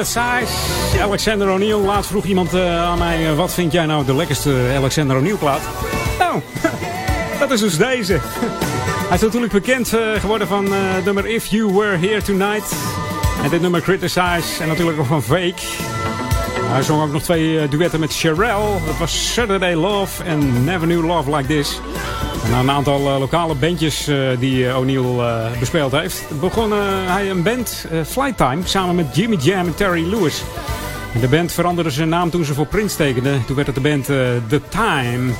Criticize. 0.00 1.02
Alexander 1.02 1.50
O'Neill. 1.50 1.78
Laatst 1.78 2.10
vroeg 2.10 2.24
iemand 2.24 2.54
uh, 2.54 2.82
aan 2.82 2.98
mij: 2.98 3.30
uh, 3.30 3.36
wat 3.36 3.54
vind 3.54 3.72
jij 3.72 3.86
nou 3.86 4.04
de 4.04 4.14
lekkerste 4.14 4.72
Alexander 4.76 5.16
O'Neill 5.16 5.36
plaat? 5.36 5.60
Nou, 6.18 6.40
dat 7.40 7.50
is 7.50 7.60
dus 7.60 7.76
deze. 7.76 8.18
Hij 9.08 9.16
is 9.16 9.20
natuurlijk 9.20 9.52
bekend 9.52 9.94
uh, 9.94 10.00
geworden 10.20 10.46
van 10.46 10.68
nummer 11.04 11.26
If 11.26 11.46
You 11.46 11.72
Were 11.72 11.96
Here 11.96 12.22
Tonight. 12.22 12.72
En 13.42 13.50
dit 13.50 13.60
nummer 13.60 13.80
Criticize. 13.80 14.62
En 14.62 14.68
natuurlijk 14.68 14.98
ook 14.98 15.06
van 15.06 15.22
Fake. 15.22 15.62
Hij 16.64 16.82
zong 16.82 17.02
ook 17.02 17.12
nog 17.12 17.22
twee 17.22 17.68
duetten 17.68 18.00
met 18.00 18.12
Sherelle. 18.12 18.84
Dat 18.86 18.98
was 18.98 19.32
Saturday 19.32 19.74
Love 19.74 20.24
en 20.24 20.64
Never 20.64 20.86
Knew 20.86 21.06
Love 21.06 21.36
Like 21.36 21.46
This. 21.48 21.80
En 22.50 22.56
een 22.56 22.70
aantal 22.70 23.00
uh, 23.00 23.18
lokale 23.18 23.54
bandjes 23.54 24.08
uh, 24.08 24.28
die 24.38 24.64
uh, 24.64 24.78
O'Neill 24.78 25.48
bespeeld 25.58 25.92
heeft. 25.92 26.24
Begon 26.40 26.72
hij 27.06 27.30
een 27.30 27.42
band, 27.42 27.86
Flight 28.06 28.36
Time, 28.36 28.60
samen 28.64 28.94
met 28.94 29.16
Jimmy 29.16 29.36
Jam 29.36 29.66
en 29.66 29.74
Terry 29.74 30.10
Lewis. 30.10 30.42
De 31.20 31.28
band 31.28 31.52
veranderde 31.52 31.90
zijn 31.90 32.08
naam 32.08 32.30
toen 32.30 32.44
ze 32.44 32.54
voor 32.54 32.66
Prince 32.66 32.96
tekenden. 32.96 33.44
Toen 33.44 33.56
werd 33.56 33.66
het 33.66 33.76
de 33.76 33.82
band 33.82 34.04
The 34.48 34.60
Time. 34.68 35.32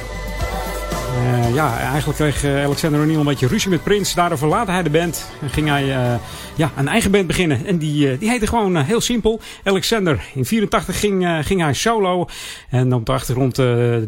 Uh, 1.15 1.55
ja, 1.55 1.79
eigenlijk 1.79 2.19
kreeg 2.19 2.45
Alexander 2.45 3.01
O'Neill 3.01 3.19
een 3.19 3.25
beetje 3.25 3.47
ruzie 3.47 3.71
met 3.71 3.83
Prince. 3.83 4.15
Daardoor 4.15 4.39
verlaat 4.39 4.67
hij 4.67 4.83
de 4.83 4.91
band 4.91 5.27
en 5.43 5.51
ging 5.51 5.69
hij 5.69 5.85
uh, 5.85 6.15
ja, 6.55 6.73
een 6.77 6.89
eigen 6.89 7.11
band 7.11 7.27
beginnen. 7.27 7.67
En 7.67 7.79
die, 7.79 8.13
uh, 8.13 8.19
die 8.19 8.29
heette 8.29 8.47
gewoon 8.47 8.77
heel 8.77 9.01
simpel 9.01 9.41
Alexander. 9.65 10.25
In 10.35 10.45
84 10.45 11.01
ging, 11.01 11.27
ging 11.43 11.61
hij 11.61 11.75
solo. 11.75 12.27
En 12.71 12.95
op 12.95 13.07
de 13.07 13.13
achtergrond 13.13 13.57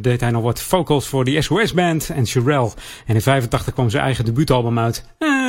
deed 0.02 0.20
hij 0.20 0.30
nog 0.30 0.42
wat 0.42 0.60
vocals 0.60 1.06
voor 1.06 1.24
die 1.24 1.42
SOS-band 1.42 2.10
en 2.10 2.26
Sherelle. 2.26 2.70
En 3.06 3.14
in 3.14 3.22
85 3.22 3.72
kwam 3.74 3.90
zijn 3.90 4.04
eigen 4.04 4.24
debuutalbum 4.24 4.78
uit. 4.78 5.04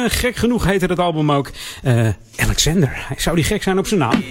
gek 0.08 0.36
genoeg 0.36 0.66
heette 0.66 0.86
het 0.86 1.00
album 1.00 1.32
ook 1.32 1.52
Alexander. 2.36 3.08
Zou 3.18 3.36
die 3.36 3.46
gek 3.46 3.63
zijn 3.63 3.78
op 3.78 3.88
zijn 3.88 4.00
naam? 4.00 4.24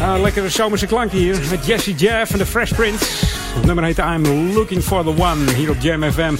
Ah, 0.00 0.20
lekkere 0.20 0.48
zomerse 0.48 0.86
klank 0.86 1.12
hier 1.12 1.38
met 1.50 1.66
Jesse 1.66 1.94
Jeff 1.94 2.32
en 2.32 2.38
de 2.38 2.46
Fresh 2.46 2.72
Prince. 2.72 3.47
Nummer 3.64 3.84
heet 3.84 3.98
I'm 3.98 4.52
Looking 4.54 4.82
for 4.82 5.02
the 5.02 5.22
One 5.22 5.52
hier 5.54 5.70
op 5.70 5.76
Jam 5.80 6.12
FM. 6.12 6.34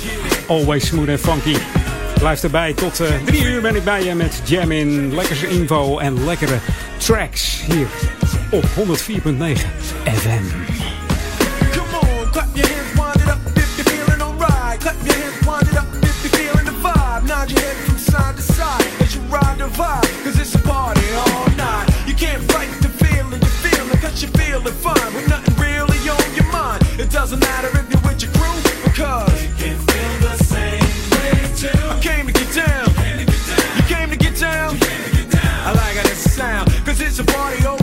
Always 0.48 0.86
smooth 0.86 1.08
and 1.08 1.20
funky. 1.20 1.56
Blijf 2.18 2.42
erbij. 2.42 2.72
Tot 2.72 3.00
uh, 3.00 3.08
drie 3.24 3.44
uur 3.44 3.60
ben 3.60 3.76
ik 3.76 3.84
bij 3.84 4.04
je 4.04 4.14
met 4.14 4.40
Jam 4.44 4.72
in. 4.72 5.14
Lekkere 5.14 5.48
info 5.48 5.98
en 5.98 6.24
lekkere 6.24 6.58
tracks 6.96 7.62
hier 7.66 7.86
op 8.50 8.64
104.9 8.64 8.70
FM. 10.04 10.44
Come 11.72 11.98
on, 12.00 12.30
clap 12.30 12.48
your 12.54 12.68
hands, 12.68 12.94
wind 12.94 13.28
up 13.28 13.56
if 13.56 13.76
you're 13.76 13.90
feeling 13.90 14.22
alright. 14.22 14.80
Clap 14.80 14.96
your 15.04 15.16
hands, 15.18 15.46
wind 15.46 15.76
up 15.78 15.86
if 16.02 16.22
you're 16.22 16.36
feeling 16.36 16.64
the 16.66 16.74
vibe. 16.82 17.26
Nod 17.26 17.50
your 17.50 17.60
head 17.60 17.76
from 17.76 17.98
side 17.98 18.36
to 18.36 18.42
side 18.42 18.86
as 19.00 19.14
you 19.14 19.20
ride 19.30 19.58
the 19.58 19.68
vibe. 19.68 20.24
Cause 20.24 20.38
it's 20.40 20.54
a 20.54 20.58
party 20.58 21.00
all 21.14 21.46
night. 21.56 21.86
You 22.06 22.14
can't 22.14 22.42
fight 22.52 22.68
the 22.80 22.88
feeling 22.88 23.40
you're 23.40 23.70
feeling 23.70 23.98
cause 24.00 24.22
you're 24.22 24.32
feeling 24.32 24.74
fine 24.74 25.14
with 25.14 25.28
nothing 25.28 25.54
really 25.56 25.98
on 26.08 26.34
your 26.34 26.50
mind. 26.52 26.87
It 26.98 27.10
doesn't 27.10 27.38
matter 27.38 27.68
if 27.78 27.88
you're 27.92 28.02
with 28.02 28.20
your 28.20 28.32
crew 28.32 28.58
because 28.82 29.42
you 29.44 29.54
can 29.54 29.78
feel 29.78 30.28
the 30.28 30.36
same 30.42 30.82
way 31.14 31.54
too. 31.54 31.88
I 31.88 32.00
came 32.02 32.26
to 32.26 32.32
get 32.32 32.52
down. 32.52 32.88
You 33.76 33.82
came 33.84 34.10
to 34.10 34.16
get 34.16 34.36
down. 34.36 34.76
I 35.64 35.72
like 35.74 35.94
how 35.94 36.02
this 36.02 36.34
sound. 36.34 36.68
Cause 36.84 37.00
it's 37.00 37.20
a 37.20 37.24
party 37.24 37.64
over 37.64 37.77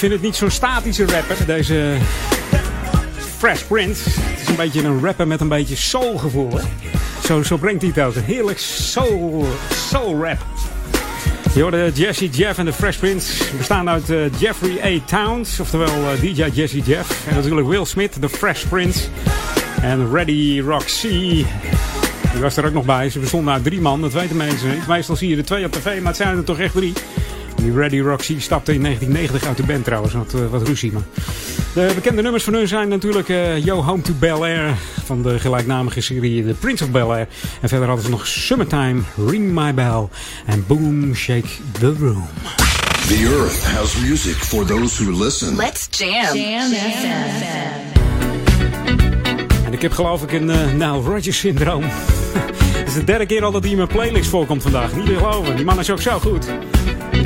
vind 0.00 0.12
het 0.12 0.22
niet 0.22 0.36
zo'n 0.36 0.50
statische 0.50 1.06
rapper, 1.06 1.46
deze 1.46 1.96
Fresh 3.36 3.62
Prince. 3.62 4.10
Het 4.10 4.40
is 4.40 4.48
een 4.48 4.56
beetje 4.56 4.82
een 4.82 5.00
rapper 5.00 5.26
met 5.26 5.40
een 5.40 5.48
beetje 5.48 5.76
soulgevoel. 5.76 6.60
Zo, 7.24 7.42
zo 7.42 7.56
brengt 7.56 7.82
hij 7.82 7.92
het 7.94 8.04
ook. 8.04 8.24
Heerlijk 8.24 8.58
soul, 8.58 9.46
soul 9.74 10.24
rap. 10.24 10.38
Je 11.54 11.62
hoorde 11.62 11.90
Jesse 11.94 12.28
Jeff 12.28 12.58
en 12.58 12.64
de 12.64 12.72
Fresh 12.72 12.96
Prince. 12.96 13.44
Bestaan 13.56 13.88
uit 13.88 14.10
eh, 14.10 14.18
Jeffrey 14.38 14.80
A. 14.84 15.00
Towns, 15.04 15.60
oftewel 15.60 16.10
eh, 16.10 16.20
DJ 16.20 16.44
Jesse 16.52 16.80
Jeff. 16.80 17.26
En 17.28 17.34
natuurlijk 17.34 17.66
Will 17.66 17.84
Smith, 17.84 18.20
de 18.20 18.28
Fresh 18.28 18.64
Prince. 18.64 19.08
En 19.82 20.12
Ready 20.12 20.60
Roxy. 20.60 21.44
Die 22.32 22.40
was 22.40 22.56
er 22.56 22.66
ook 22.66 22.72
nog 22.72 22.84
bij. 22.84 23.10
Ze 23.10 23.18
bestonden 23.18 23.54
uit 23.54 23.64
drie 23.64 23.80
man, 23.80 24.00
dat 24.00 24.12
weten 24.12 24.36
mensen. 24.36 24.78
Meestal 24.88 25.16
zie 25.16 25.28
je 25.28 25.36
er 25.36 25.44
twee 25.44 25.64
op 25.64 25.72
tv, 25.72 25.84
maar 25.84 26.12
het 26.12 26.16
zijn 26.16 26.36
er 26.36 26.44
toch 26.44 26.58
echt 26.58 26.74
drie. 26.74 26.92
Die 27.62 27.72
Ready 27.72 28.00
Roxy 28.00 28.40
stapte 28.40 28.74
in 28.74 28.82
1990 28.82 29.48
uit 29.48 29.56
de 29.56 29.62
band 29.62 29.84
trouwens. 29.84 30.14
Wat, 30.14 30.34
eh, 30.34 30.40
wat 30.50 30.68
ruzie, 30.68 30.92
maar... 30.92 31.02
De 31.74 31.92
bekende 31.94 32.22
nummers 32.22 32.44
van 32.44 32.54
hun 32.54 32.68
zijn 32.68 32.88
natuurlijk 32.88 33.28
eh, 33.28 33.64
Yo 33.64 33.82
Home 33.82 34.02
to 34.02 34.12
Bel 34.18 34.44
Air 34.44 34.76
van 35.04 35.22
de 35.22 35.38
gelijknamige 35.38 36.00
serie 36.00 36.46
The 36.46 36.54
Prince 36.54 36.84
of 36.84 36.90
Bel 36.90 37.12
Air. 37.12 37.28
En 37.60 37.68
verder 37.68 37.86
hadden 37.86 38.04
ze 38.04 38.10
nog 38.10 38.26
Summertime, 38.26 39.00
Ring 39.26 39.52
My 39.52 39.74
Bell 39.74 40.08
en 40.46 40.64
Boom 40.66 41.14
Shake 41.14 41.48
the 41.78 41.94
Room. 41.98 42.28
The 43.08 43.36
earth 43.38 43.64
has 43.64 43.96
music 43.96 44.34
for 44.34 44.66
those 44.66 45.04
who 45.04 45.24
listen. 45.24 45.56
Let's 45.56 45.88
jam. 45.90 46.36
Jam. 46.36 46.72
En 49.64 49.72
ik 49.72 49.82
heb 49.82 49.92
geloof 49.92 50.22
ik 50.22 50.32
een 50.32 50.48
uh, 50.48 50.72
Nile 50.72 51.00
Rodgers 51.00 51.38
syndroom. 51.38 51.84
Het 52.78 52.88
is 52.88 52.94
de 52.94 53.04
derde 53.04 53.26
keer 53.26 53.44
al 53.44 53.52
dat 53.52 53.62
hij 53.62 53.70
in 53.70 53.76
mijn 53.76 53.88
playlist 53.88 54.30
voorkomt 54.30 54.62
vandaag. 54.62 54.96
Niet 54.96 55.06
te 55.06 55.16
geloven. 55.16 55.56
Die 55.56 55.64
man 55.64 55.78
is 55.78 55.90
ook 55.90 56.00
zo 56.00 56.18
goed. 56.18 56.46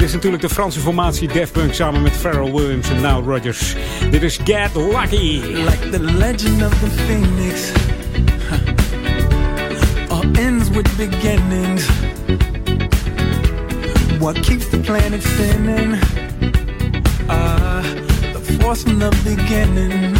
Is 0.05 0.12
natuurlijk 0.12 0.42
de 0.42 0.48
Franse 0.48 0.80
formatie 0.80 1.28
Def 1.28 1.52
Punk 1.52 1.74
samen 1.74 2.02
met 2.02 2.12
Pharrell 2.12 2.52
Williams 2.52 2.88
en 2.88 2.96
Nile 2.96 3.22
Rodgers. 3.22 3.74
Dit 4.11 4.22
is 4.22 4.38
Get 4.44 4.74
Lucky. 4.74 5.40
like 5.42 5.90
the 5.90 6.00
legend 6.00 6.62
of 6.62 6.72
the 6.80 6.90
phoenix. 6.90 7.72
Huh. 8.48 8.59
All 10.09 10.24
ends 10.32 10.68
with 10.68 10.96
beginnings. 10.96 11.86
What 14.18 14.40
keeps 14.40 14.68
the 14.68 14.78
planet 14.78 15.22
spinning? 15.22 15.98
Ah, 17.26 17.82
the 18.32 18.59
force 18.61 18.82
from 18.82 18.98
the 18.98 19.16
beginning. 19.24 20.16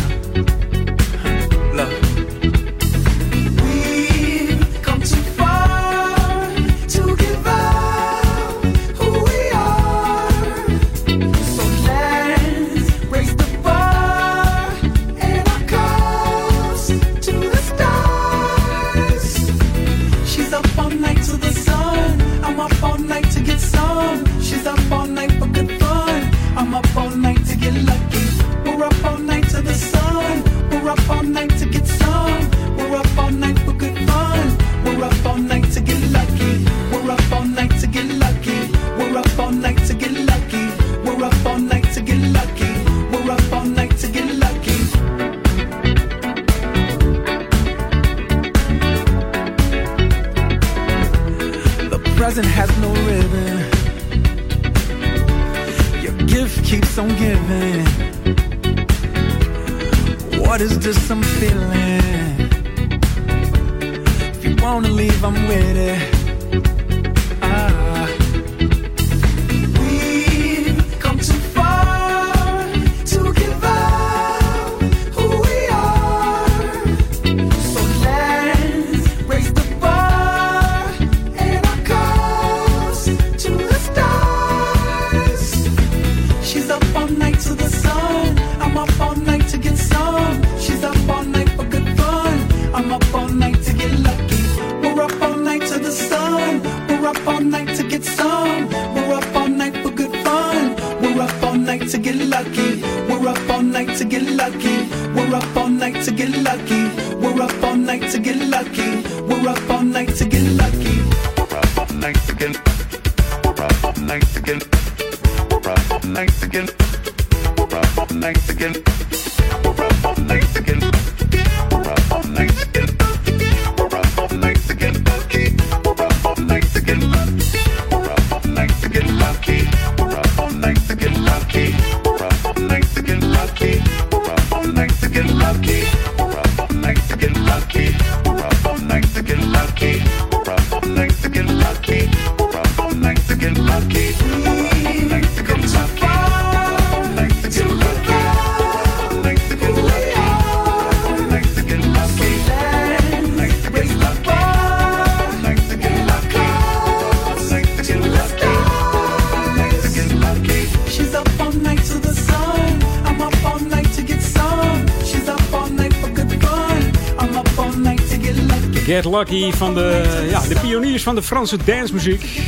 Lucky. 169.19 169.53
Van 169.53 169.75
de, 169.75 170.27
ja, 170.31 170.41
de 170.41 170.61
pioniers 170.61 171.03
van 171.03 171.15
de 171.15 171.23
Franse 171.23 171.57
dancemuziek. 171.65 172.41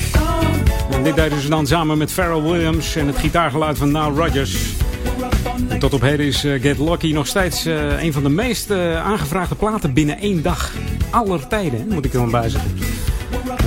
En 0.91 1.03
dit 1.03 1.14
deden 1.14 1.41
ze 1.41 1.49
dan 1.49 1.67
samen 1.67 1.99
met 1.99 2.12
Pharrell 2.12 2.43
Williams 2.43 2.97
en 2.97 3.07
het 3.07 3.17
gitaargeluid 3.17 3.79
van 3.79 3.87
Nile 3.87 4.11
Rodgers. 4.11 4.57
En 5.69 5.79
tot 5.79 5.95
op 5.95 6.01
heden 6.01 6.27
is 6.27 6.45
eh, 6.45 6.62
Get 6.62 6.79
Lucky 6.79 7.12
nog 7.12 7.27
steeds 7.27 7.67
eh, 7.67 8.03
een 8.03 8.12
van 8.12 8.23
de 8.23 8.29
meest 8.29 8.71
eh, 8.71 9.05
aangevraagde 9.05 9.55
platen 9.55 9.93
binnen 9.93 10.19
één 10.19 10.43
dag. 10.43 10.73
Aller 11.11 11.47
tijden, 11.47 11.89
moet 11.89 12.05
ik 12.05 12.12
er 12.12 12.19
dan 12.19 12.31
bij 12.31 12.49
zeggen. 12.49 12.71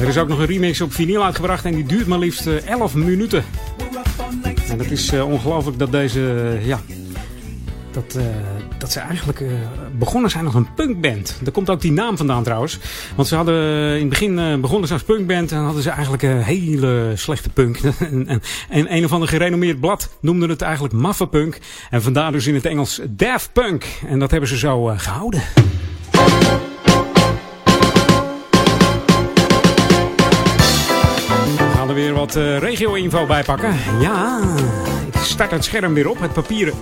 Er 0.02 0.08
is 0.08 0.18
ook 0.18 0.28
nog 0.28 0.40
een 0.40 0.46
remix 0.46 0.82
op 0.82 0.94
vinyl 0.94 1.24
uitgebracht 1.24 1.66
en 1.66 1.76
die 1.76 1.86
duurt 1.86 2.08
maar 2.08 2.20
liefst 2.20 2.48
eh, 2.48 2.68
11 2.68 2.96
minuten. 2.96 3.44
En 4.70 4.78
dat 4.78 4.92
is 4.92 5.12
ongelooflijk 5.14 5.80
dat 5.80 5.92
deze, 5.92 6.58
ja, 6.64 6.80
dat, 7.92 8.18
dat 8.80 8.92
ze 8.92 9.00
eigenlijk 9.00 9.40
eh, 9.40 9.48
begonnen 9.98 10.32
zijn 10.32 10.46
als 10.46 10.56
een 10.56 10.74
punkband. 10.74 11.38
Daar 11.42 11.52
komt 11.52 11.70
ook 11.70 11.82
die 11.82 11.92
naam 11.92 12.18
vandaan 12.18 12.44
trouwens. 12.44 12.80
Want 13.16 13.28
ze 13.28 13.36
hadden 13.36 13.94
in 13.94 14.00
het 14.00 14.10
begin 14.10 14.40
eh, 14.40 14.56
begonnen 14.56 14.88
ze 14.88 14.94
als 14.94 15.04
punkband 15.04 15.52
en 15.52 15.58
hadden 15.58 15.84
ze 15.84 15.90
eigenlijk 15.90 16.24
een 16.24 16.42
hele 16.42 17.12
slechte 17.16 17.50
punk. 17.50 17.78
en, 18.00 18.28
en, 18.28 18.42
en 18.70 18.96
een 18.96 19.06
of 19.06 19.12
ander 19.12 19.28
gerenommeerd 19.28 19.80
blad 19.80 20.18
noemde 20.22 20.48
het 20.48 20.62
eigenlijk 20.62 20.94
maffe 20.94 21.28
punk. 21.28 21.58
En 21.90 22.02
vandaar 22.02 22.32
dus 22.32 22.48
in 22.48 22.56
het 22.56 22.66
Engels 22.66 23.02
Daft 23.10 23.54
Punk. 23.54 23.86
En 24.08 24.20
dat 24.20 24.32
hebben 24.32 24.50
ze 24.50 24.58
zo 24.58 24.90
eh, 24.90 25.00
gehouden. 25.00 25.42
Er 31.90 31.96
weer 31.96 32.14
wat 32.14 32.36
eh, 32.36 32.58
regio-info 32.58 33.26
bij 33.26 33.44
pakken. 33.44 33.76
Ja, 34.00 34.40
ik 35.12 35.20
start 35.22 35.52
het 35.52 35.64
scherm 35.64 35.94
weer 35.94 36.10
op. 36.10 36.20
Het 36.20 36.34
papieren, 36.34 36.74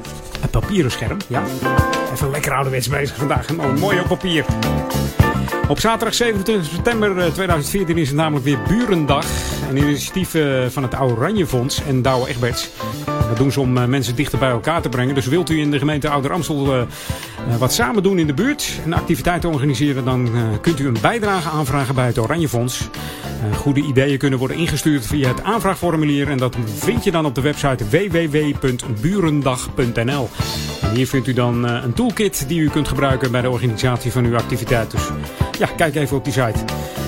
het 0.42 0.52
papieren 0.52 0.92
scherm, 0.92 1.18
ja. 1.28 1.44
Even 2.14 2.32
lekker 2.32 2.54
ouderwets 2.54 2.88
bezig 2.88 3.16
vandaag. 3.16 3.50
Oh, 3.52 3.74
mooi 3.80 4.00
op 4.00 4.08
papier. 4.08 4.46
Op 5.70 5.80
zaterdag 5.80 6.14
27 6.14 6.72
september 6.72 7.18
eh, 7.18 7.32
2014 7.32 7.98
is 7.98 8.08
het 8.08 8.18
namelijk 8.18 8.46
weer 8.46 8.58
Burendag. 8.68 9.26
Een 9.70 9.78
initiatief 9.78 10.34
eh, 10.34 10.66
van 10.70 10.84
het 10.84 11.00
Oranje 11.00 11.48
Fonds 11.48 11.82
en 11.88 12.02
Douwe 12.02 12.28
Egberts. 12.28 12.70
Dat 13.28 13.38
doen 13.38 13.52
ze 13.52 13.60
om 13.60 13.78
eh, 13.78 13.86
mensen 13.86 14.16
dichter 14.16 14.40
bij 14.40 14.50
elkaar 14.50 14.82
te 14.82 14.90
brengen. 14.90 15.16
Dus 15.16 15.26
wilt 15.26 15.50
u 15.50 15.60
in 15.60 15.72
de 15.72 15.80
gemeente 15.80 16.10
Ouder 16.10 16.32
Amstel 16.32 16.74
eh, 16.74 16.82
eh, 17.50 17.58
wat 17.58 17.74
samen 17.74 18.04
doen 18.04 18.20
in 18.20 18.28
de 18.28 18.34
buurt, 18.34 18.80
een 18.86 18.94
activiteit 18.94 19.46
organiseren, 19.46 20.06
dan 20.06 20.26
eh, 20.26 20.32
kunt 20.62 20.80
u 20.80 20.88
een 20.88 20.98
bijdrage 21.02 21.50
aanvragen 21.50 21.96
bij 21.96 22.06
het 22.06 22.20
Oranje 22.20 22.50
Fonds. 22.50 22.90
Eh, 23.52 23.58
goede 23.58 23.82
ideeën 23.82 24.18
kunnen 24.18 24.40
worden 24.40 24.58
ingestuurd 24.58 25.06
via 25.06 25.28
het 25.28 25.44
aanvraagformulier 25.44 26.30
en 26.30 26.38
dat 26.38 26.56
vind 26.76 27.04
je 27.04 27.12
dan 27.12 27.26
op 27.26 27.36
de 27.36 27.42
website 27.42 27.90
www.burendag.nl. 27.90 30.30
En 30.82 30.90
hier 30.96 31.08
vindt 31.08 31.28
u 31.28 31.34
dan 31.34 31.68
eh, 31.68 31.84
een 31.84 31.94
toolkit 31.94 32.46
die 32.48 32.60
u 32.60 32.70
kunt 32.70 32.88
gebruiken 32.88 33.32
bij 33.32 33.42
de 33.42 33.50
organisatie 33.50 34.12
van 34.12 34.26
uw 34.26 34.36
activiteit. 34.36 34.92
Dus 34.92 35.02
ja, 35.58 35.68
kijk 35.76 35.96
even 35.96 36.18
op 36.18 36.24
die 36.24 36.34
site. 36.34 36.60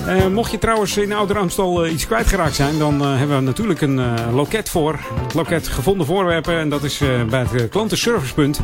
Eh, 0.06 0.26
mocht 0.26 0.50
je 0.50 0.58
trouwens 0.58 0.96
in 0.96 1.12
Ouder 1.12 1.38
Amstel 1.38 1.84
eh, 1.84 1.92
iets 1.92 2.06
kwijtgeraakt 2.06 2.54
zijn, 2.54 2.78
dan 2.78 3.02
eh, 3.02 3.18
hebben 3.18 3.36
we 3.36 3.42
natuurlijk 3.42 3.80
een 3.80 4.00
loket 4.34 4.68
voor. 4.68 4.98
Het 5.22 5.34
loket 5.34 5.68
gevonden 5.68 6.06
voorwerpen 6.06 6.58
en 6.58 6.68
dat 6.68 6.82
is 6.82 7.02
bij 7.30 7.46
het 7.50 7.68
klantenservicepunt. 7.68 8.60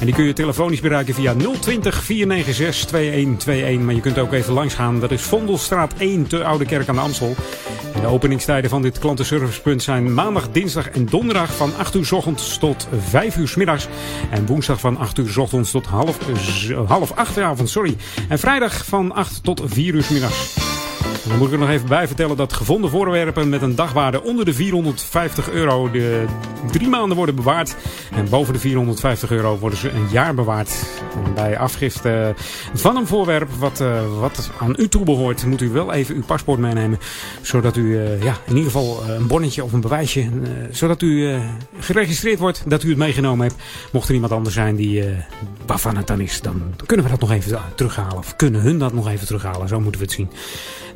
En 0.00 0.06
die 0.06 0.14
kun 0.14 0.24
je 0.24 0.32
telefonisch 0.32 0.80
bereiken 0.80 1.14
via 1.14 1.34
020 1.60 2.02
496 2.04 2.86
2121. 2.86 3.86
Maar 3.86 3.94
je 3.94 4.00
kunt 4.00 4.18
ook 4.18 4.32
even 4.32 4.52
langs 4.52 4.74
gaan. 4.74 5.00
Dat 5.00 5.10
is 5.10 5.22
Vondelstraat 5.22 5.92
1 5.98 6.26
te 6.26 6.44
Oude 6.44 6.64
Kerk 6.64 6.88
aan 6.88 6.94
de 6.94 7.00
Amstel. 7.00 7.34
En 7.94 8.00
de 8.00 8.06
openingstijden 8.06 8.70
van 8.70 8.82
dit 8.82 8.98
klantenservicepunt 8.98 9.82
zijn 9.82 10.14
maandag, 10.14 10.50
dinsdag 10.50 10.90
en 10.90 11.06
donderdag 11.06 11.56
van 11.56 11.72
8 11.78 11.94
uur 11.94 12.06
s 12.06 12.12
ochtends 12.12 12.58
tot 12.58 12.88
5 12.98 13.36
uur 13.36 13.48
s 13.48 13.54
middags. 13.54 13.88
En 14.30 14.46
woensdag 14.46 14.80
van 14.80 14.96
8 14.96 15.18
uur 15.18 15.28
s 15.28 15.36
ochtends 15.36 15.70
tot 15.70 15.86
half, 15.86 16.18
half 16.86 17.12
8 17.12 17.38
avond, 17.38 17.70
sorry. 17.70 17.96
En 18.28 18.38
vrijdag 18.38 18.84
van 18.84 19.12
8 19.12 19.21
tot 19.42 19.62
4 19.64 19.94
uur 19.94 20.04
middags. 20.10 20.71
Dan 21.28 21.38
moet 21.38 21.46
ik 21.46 21.52
er 21.52 21.58
nog 21.58 21.68
even 21.68 21.88
bij 21.88 22.06
vertellen 22.06 22.36
dat 22.36 22.52
gevonden 22.52 22.90
voorwerpen 22.90 23.48
met 23.48 23.62
een 23.62 23.74
dagwaarde 23.74 24.22
onder 24.22 24.44
de 24.44 24.54
450 24.54 25.50
euro 25.50 25.90
de 25.90 26.24
drie 26.70 26.88
maanden 26.88 27.16
worden 27.16 27.34
bewaard. 27.34 27.76
En 28.10 28.28
boven 28.28 28.52
de 28.52 28.58
450 28.58 29.30
euro 29.30 29.58
worden 29.58 29.78
ze 29.78 29.90
een 29.90 30.08
jaar 30.10 30.34
bewaard. 30.34 30.70
Bij 31.34 31.58
afgifte 31.58 32.34
van 32.74 32.96
een 32.96 33.06
voorwerp 33.06 33.50
wat, 33.58 33.80
eh, 33.80 34.18
wat 34.20 34.50
aan 34.58 34.74
u 34.76 34.88
toebehoort, 34.88 35.46
moet 35.46 35.60
u 35.60 35.68
wel 35.68 35.92
even 35.92 36.14
uw 36.14 36.22
paspoort 36.24 36.58
meenemen. 36.58 36.98
Zodat 37.40 37.76
u 37.76 37.98
eh, 37.98 38.22
ja, 38.22 38.36
in 38.46 38.56
ieder 38.56 38.70
geval 38.70 39.02
eh, 39.02 39.14
een 39.14 39.26
bonnetje 39.26 39.64
of 39.64 39.72
een 39.72 39.80
bewijsje, 39.80 40.28
zodat 40.70 41.02
u 41.02 41.40
geregistreerd 41.78 42.38
wordt 42.38 42.62
dat 42.66 42.82
u 42.82 42.88
het 42.88 42.98
meegenomen 42.98 43.46
hebt. 43.46 43.62
Mocht 43.92 44.08
er 44.08 44.14
iemand 44.14 44.32
anders 44.32 44.54
zijn 44.54 44.76
die, 44.76 45.04
waarvan 45.66 45.96
het 45.96 46.06
dan 46.06 46.20
is, 46.20 46.40
dan 46.40 46.74
kunnen 46.86 47.06
we 47.06 47.12
dat 47.12 47.20
nog 47.20 47.30
even 47.30 47.58
terughalen. 47.74 48.18
Of 48.18 48.36
kunnen 48.36 48.60
hun 48.60 48.78
dat 48.78 48.92
nog 48.92 49.08
even 49.08 49.26
terughalen, 49.26 49.68
zo 49.68 49.80
moeten 49.80 50.00
we 50.00 50.06
het 50.06 50.14
zien. 50.14 50.30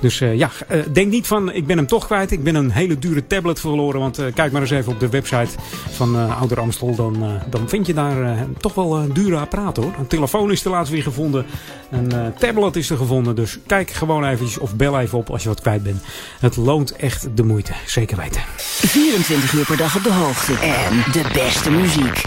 Dus 0.01 0.21
eh, 0.21 0.35
ja, 0.35 0.51
eh, 0.69 0.81
denk 0.93 1.11
niet 1.11 1.27
van 1.27 1.53
ik 1.53 1.67
ben 1.67 1.77
hem 1.77 1.87
toch 1.87 2.07
kwijt. 2.07 2.31
Ik 2.31 2.43
ben 2.43 2.55
een 2.55 2.71
hele 2.71 2.99
dure 2.99 3.27
tablet 3.27 3.61
verloren. 3.61 4.01
Want 4.01 4.19
eh, 4.19 4.27
kijk 4.35 4.53
maar 4.53 4.61
eens 4.61 4.71
even 4.71 4.93
op 4.93 5.01
de 5.01 5.09
website 5.09 5.51
van 5.91 6.31
Ouder 6.31 6.61
Amstel. 6.61 6.95
Dan, 6.95 7.41
dan 7.51 7.69
vind 7.69 7.87
je 7.87 7.95
daar 7.95 8.47
toch 8.59 8.75
wel 8.75 8.97
een 8.97 9.13
dure 9.13 9.37
apparaat 9.37 9.77
hoor. 9.77 9.95
Een 9.99 10.07
telefoon 10.07 10.53
is 10.53 10.65
er 10.65 10.71
laatst 10.71 10.93
weer 10.93 11.03
gevonden. 11.03 11.47
Een 11.91 12.13
tablet 12.39 12.77
is 12.77 12.91
er 12.91 12.97
gevonden. 12.97 13.35
Dus 13.35 13.59
kijk 13.67 13.91
gewoon 13.91 14.25
even 14.25 14.61
of 14.61 14.77
bel 14.77 15.01
even 15.01 15.19
op 15.19 15.31
als 15.31 15.43
je 15.43 15.49
wat 15.49 15.61
kwijt 15.61 15.83
bent. 15.83 16.03
Het 16.41 16.57
loont 16.57 16.97
echt 16.97 17.29
de 17.35 17.43
moeite. 17.43 17.73
Zeker 17.87 18.17
weten. 18.17 18.43
24 18.57 19.53
uur 19.53 19.65
per 19.65 19.77
dag 19.77 19.97
op 19.97 20.03
de 20.03 20.13
hoogte. 20.13 20.53
En 20.53 21.13
de 21.13 21.31
beste 21.33 21.71
muziek. 21.71 22.23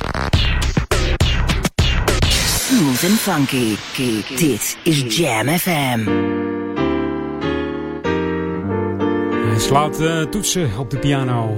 Smooth 2.70 3.04
and 3.04 3.20
funky. 3.20 3.76
Dit 4.36 4.78
is 4.84 5.18
Jam 5.18 5.48
FM. 5.48 6.49
Slaat 9.70 10.00
eh, 10.00 10.22
toetsen 10.22 10.70
op 10.80 10.90
de 10.90 10.98
piano. 10.98 11.56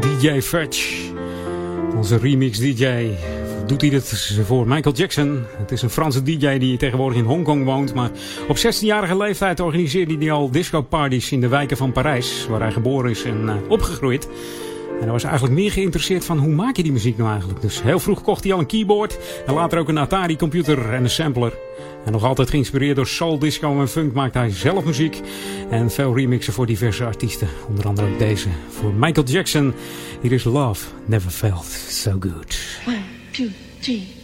DJ 0.00 0.40
Fudge. 0.40 1.12
Onze 1.96 2.16
remix 2.16 2.58
DJ. 2.58 3.10
Doet 3.66 3.80
hij 3.80 3.90
dit 3.90 4.38
voor 4.46 4.68
Michael 4.68 4.94
Jackson. 4.94 5.44
Het 5.58 5.72
is 5.72 5.82
een 5.82 5.90
Franse 5.90 6.22
DJ 6.22 6.58
die 6.58 6.76
tegenwoordig 6.76 7.18
in 7.18 7.24
Hongkong 7.24 7.64
woont. 7.64 7.94
Maar 7.94 8.10
op 8.48 8.56
16-jarige 8.56 9.16
leeftijd 9.16 9.60
organiseerde 9.60 10.16
hij 10.18 10.30
al 10.30 10.50
disco-parties 10.50 11.32
in 11.32 11.40
de 11.40 11.48
wijken 11.48 11.76
van 11.76 11.92
Parijs. 11.92 12.46
Waar 12.48 12.60
hij 12.60 12.72
geboren 12.72 13.10
is 13.10 13.24
en 13.24 13.48
eh, 13.48 13.54
opgegroeid. 13.68 14.28
En 15.02 15.08
hij 15.08 15.16
was 15.16 15.24
eigenlijk 15.24 15.54
meer 15.54 15.72
geïnteresseerd 15.72 16.24
van 16.24 16.38
hoe 16.38 16.54
maak 16.54 16.76
je 16.76 16.82
die 16.82 16.92
muziek 16.92 17.16
nou 17.16 17.30
eigenlijk. 17.30 17.60
Dus 17.60 17.82
heel 17.82 17.98
vroeg 17.98 18.22
kocht 18.22 18.44
hij 18.44 18.52
al 18.52 18.58
een 18.58 18.66
keyboard. 18.66 19.18
En 19.46 19.54
later 19.54 19.78
ook 19.78 19.88
een 19.88 19.98
Atari 19.98 20.36
computer 20.36 20.92
en 20.92 21.02
een 21.02 21.10
sampler. 21.10 21.58
En 22.04 22.12
nog 22.12 22.24
altijd 22.24 22.50
geïnspireerd 22.50 22.96
door 22.96 23.06
soul, 23.06 23.38
disco 23.38 23.80
en 23.80 23.88
funk 23.88 24.12
maakt 24.12 24.34
hij 24.34 24.50
zelf 24.50 24.84
muziek. 24.84 25.20
En 25.70 25.90
veel 25.90 26.16
remixen 26.16 26.52
voor 26.52 26.66
diverse 26.66 27.04
artiesten. 27.04 27.48
Onder 27.68 27.86
andere 27.86 28.08
ook 28.08 28.18
deze 28.18 28.48
voor 28.68 28.92
Michael 28.94 29.26
Jackson. 29.26 29.74
Hier 30.20 30.32
is 30.32 30.44
Love 30.44 30.86
Never 31.04 31.30
Felt 31.30 31.66
So 31.88 32.10
Good. 32.20 32.58
One, 32.86 33.02
two, 33.30 33.46
three. 33.80 34.21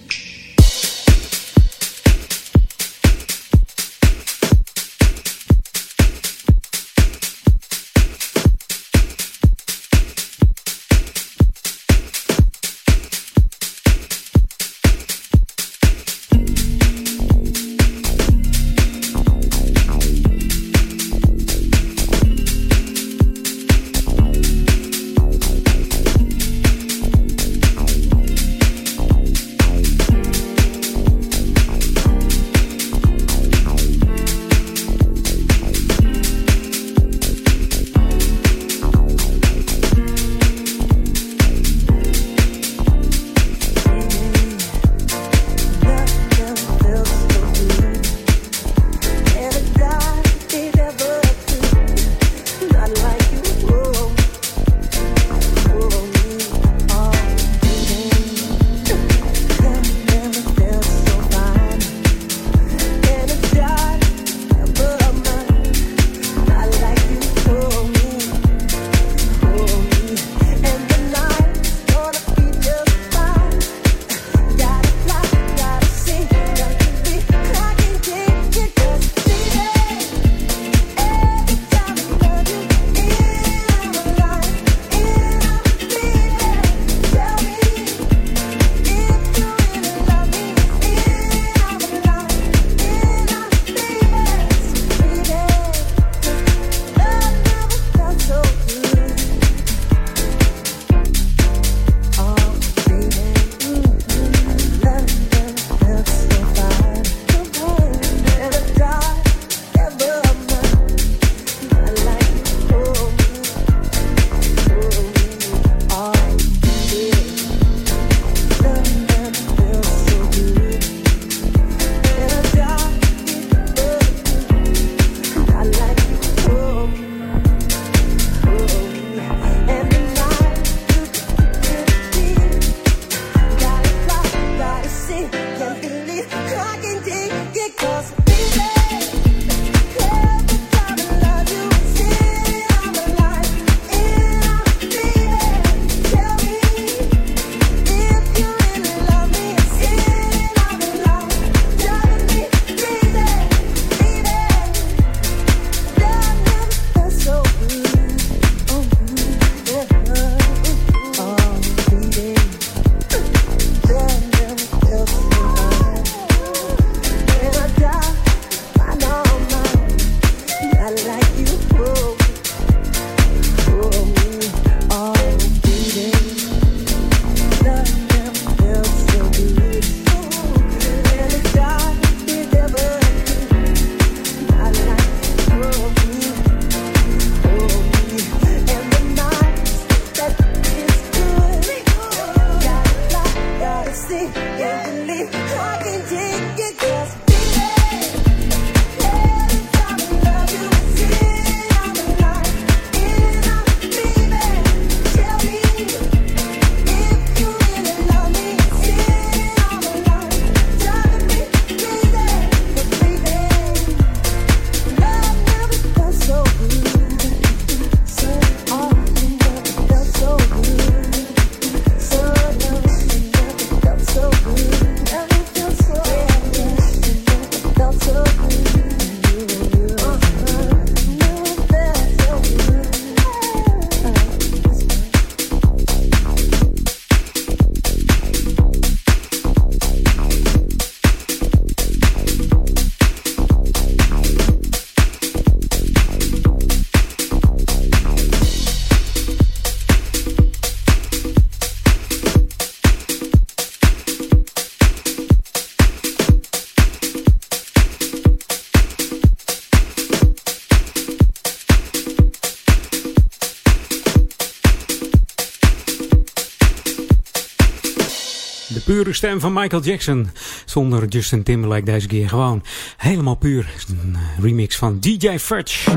Pure 269.08 269.20
stem 269.20 269.40
van 269.40 269.52
Michael 269.52 269.82
Jackson. 269.82 270.30
Zonder 270.64 271.06
Justin 271.06 271.42
Timberlake 271.42 271.82
deze 271.82 272.06
keer. 272.06 272.28
Gewoon 272.28 272.62
helemaal 272.96 273.34
puur. 273.34 273.70
Een 273.88 274.14
eh, 274.14 274.44
remix 274.44 274.76
van 274.76 275.00
DJ 275.00 275.38
Fudge. 275.38 275.90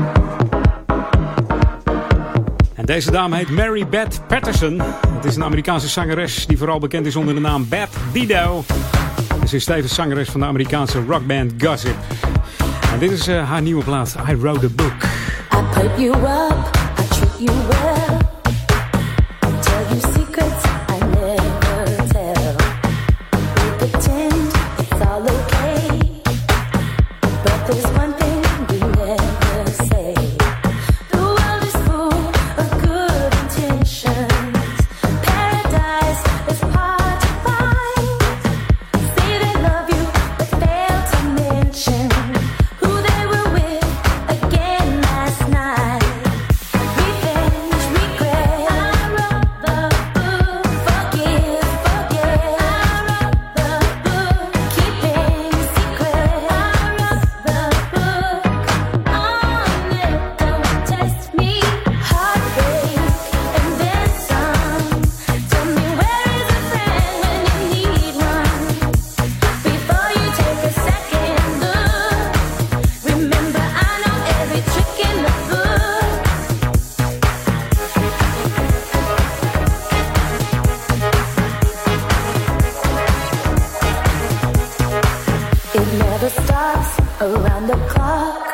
En 2.74 2.84
deze 2.84 3.10
dame 3.10 3.36
heet 3.36 3.50
Mary 3.50 3.88
Beth 3.88 4.20
Patterson. 4.28 4.80
Het 5.08 5.24
is 5.24 5.36
een 5.36 5.44
Amerikaanse 5.44 5.88
zangeres 5.88 6.46
die 6.46 6.58
vooral 6.58 6.78
bekend 6.78 7.06
is 7.06 7.16
onder 7.16 7.34
de 7.34 7.40
naam 7.40 7.68
Beth 7.68 7.90
Dido. 8.12 8.64
Ze 9.48 9.56
is 9.56 9.64
tevens 9.64 9.94
zangeres 9.94 10.28
van 10.28 10.40
de 10.40 10.46
Amerikaanse 10.46 11.04
rockband 11.08 11.52
Gossip. 11.58 11.96
En 12.92 12.98
dit 12.98 13.10
is 13.10 13.26
eh, 13.26 13.48
haar 13.48 13.62
nieuwe 13.62 13.84
plaat, 13.84 14.16
I 14.30 14.36
Wrote 14.36 14.66
a 14.66 14.70
Book. 14.74 15.02
I 15.52 15.80
put 15.80 16.00
you 16.00 16.16
up, 16.16 16.70
I 16.98 17.14
treat 17.14 17.38
you 17.38 17.66
well. 17.68 17.81
Around 87.22 87.68
the 87.68 87.76
clock. 87.88 88.48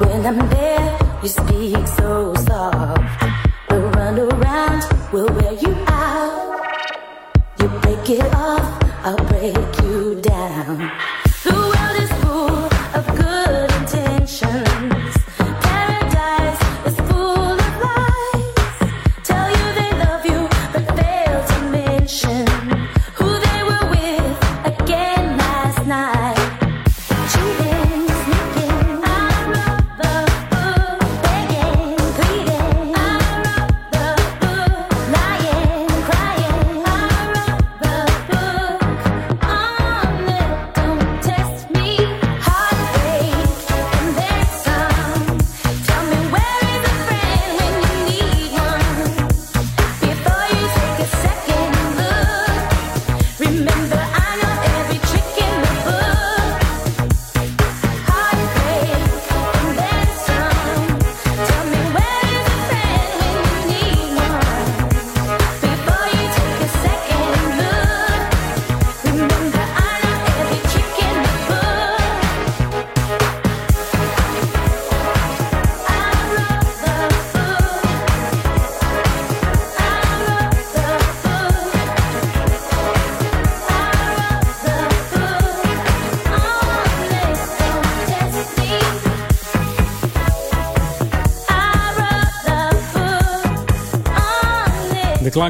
When 0.00 0.24
I'm 0.24 0.38
there, 0.50 0.98
you 1.22 1.28
speak 1.28 1.86
so 1.88 2.34
soft. 2.34 3.24
We'll 3.70 3.90
run 3.90 4.18
around, 4.18 4.82
we'll 5.12 5.26
wear 5.26 5.52
you 5.54 5.74
out. 5.88 6.62
You 7.60 7.68
break 7.82 8.10
it 8.10 8.34
off, 8.34 8.66
I'll 9.04 9.24
break 9.26 9.82
you 9.82 10.13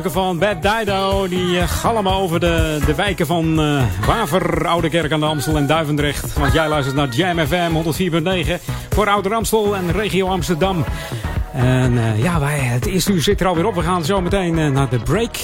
klanken 0.00 0.22
van 0.22 0.38
Bad 0.38 0.62
Dido, 0.62 1.28
die 1.28 1.58
eh, 1.58 1.68
galmen 1.68 2.12
over 2.12 2.40
de, 2.40 2.80
de 2.86 2.94
wijken 2.94 3.26
van 3.26 3.60
eh 3.60 3.82
Waver, 4.06 4.66
Oude 4.66 4.88
Kerk 4.88 5.12
aan 5.12 5.20
de 5.20 5.26
Amstel 5.26 5.56
en 5.56 5.66
Duivendrecht. 5.66 6.32
Want 6.32 6.52
jij 6.52 6.68
luistert 6.68 6.96
naar 6.96 7.08
Jam 7.08 7.38
FM 7.46 7.70
104.9 8.52 8.62
voor 8.90 9.08
Oude 9.08 9.34
Amstel 9.34 9.76
en 9.76 9.92
regio 9.92 10.28
Amsterdam. 10.28 10.84
En 11.52 11.98
eh, 11.98 12.22
ja, 12.22 12.40
wij, 12.40 12.58
het 12.58 12.86
eerste 12.86 13.12
uur 13.12 13.22
zit 13.22 13.40
er 13.40 13.46
alweer 13.46 13.66
op. 13.66 13.74
We 13.74 13.82
gaan 13.82 14.04
zo 14.04 14.20
meteen 14.20 14.58
eh, 14.58 14.68
naar 14.68 14.88
de 14.88 14.98
break. 14.98 15.36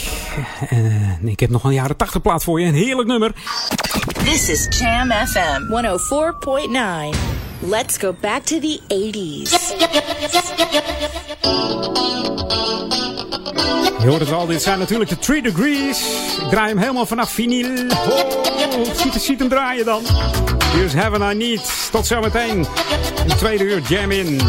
En 0.69 1.19
eh, 1.23 1.31
ik 1.31 1.41
heb 1.41 1.51
nog 1.51 1.65
een 1.65 1.73
jaren 1.73 1.97
80 1.97 2.23
plaat 2.23 2.45
voor 2.45 2.61
je. 2.61 2.67
Een 2.67 2.75
heerlijk 2.75 3.09
nummer. 3.09 3.33
This 4.25 4.49
is 4.49 4.79
Jam 4.79 5.11
FM 5.11 5.63
104.9. 7.13 7.19
Let's 7.69 7.99
go 7.99 8.15
back 8.21 8.43
to 8.43 8.59
the 8.59 8.81
80s. 8.89 9.51
Je 14.01 14.09
hoort 14.09 14.21
het 14.21 14.33
al, 14.33 14.47
dit 14.47 14.63
zijn 14.63 14.79
natuurlijk 14.79 15.11
de 15.11 15.19
3 15.19 15.43
Degrees. 15.43 15.99
Ik 16.41 16.49
draai 16.51 16.69
hem 16.69 16.79
helemaal 16.79 17.07
vanaf 17.07 17.31
vinyl. 17.31 17.87
Oh, 17.89 18.95
ziet, 18.95 19.15
ziet 19.15 19.39
hem 19.39 19.49
draaien 19.49 19.85
dan. 19.85 20.03
Hier 20.75 20.85
is 20.85 20.93
Heaven 20.93 21.31
I 21.31 21.35
Need. 21.35 21.89
Tot 21.91 22.07
zometeen. 22.07 22.67
De 23.27 23.35
tweede 23.35 23.65
uur 23.65 23.81
Jam 23.81 24.11
In. 24.11 24.41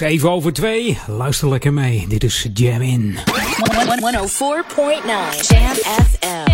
Is 0.00 0.12
even 0.12 0.30
over 0.30 0.52
twee. 0.52 0.98
Luister 1.06 1.48
lekker 1.48 1.72
mee. 1.72 2.08
Dit 2.08 2.24
is 2.24 2.46
Jam 2.54 2.82
In. 2.82 3.16
104.9 3.16 3.26
Jam 5.48 5.76
FM. 6.06 6.48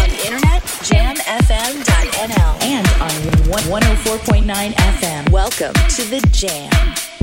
On 0.00 0.08
the 0.08 0.20
internet, 0.24 0.62
jamfm.nl. 0.82 2.52
And 2.60 2.86
on 3.00 3.10
104.9 3.80 4.74
FM. 4.74 5.30
Welcome 5.30 5.72
to 5.72 6.02
the 6.08 6.20
Jam. 6.30 7.13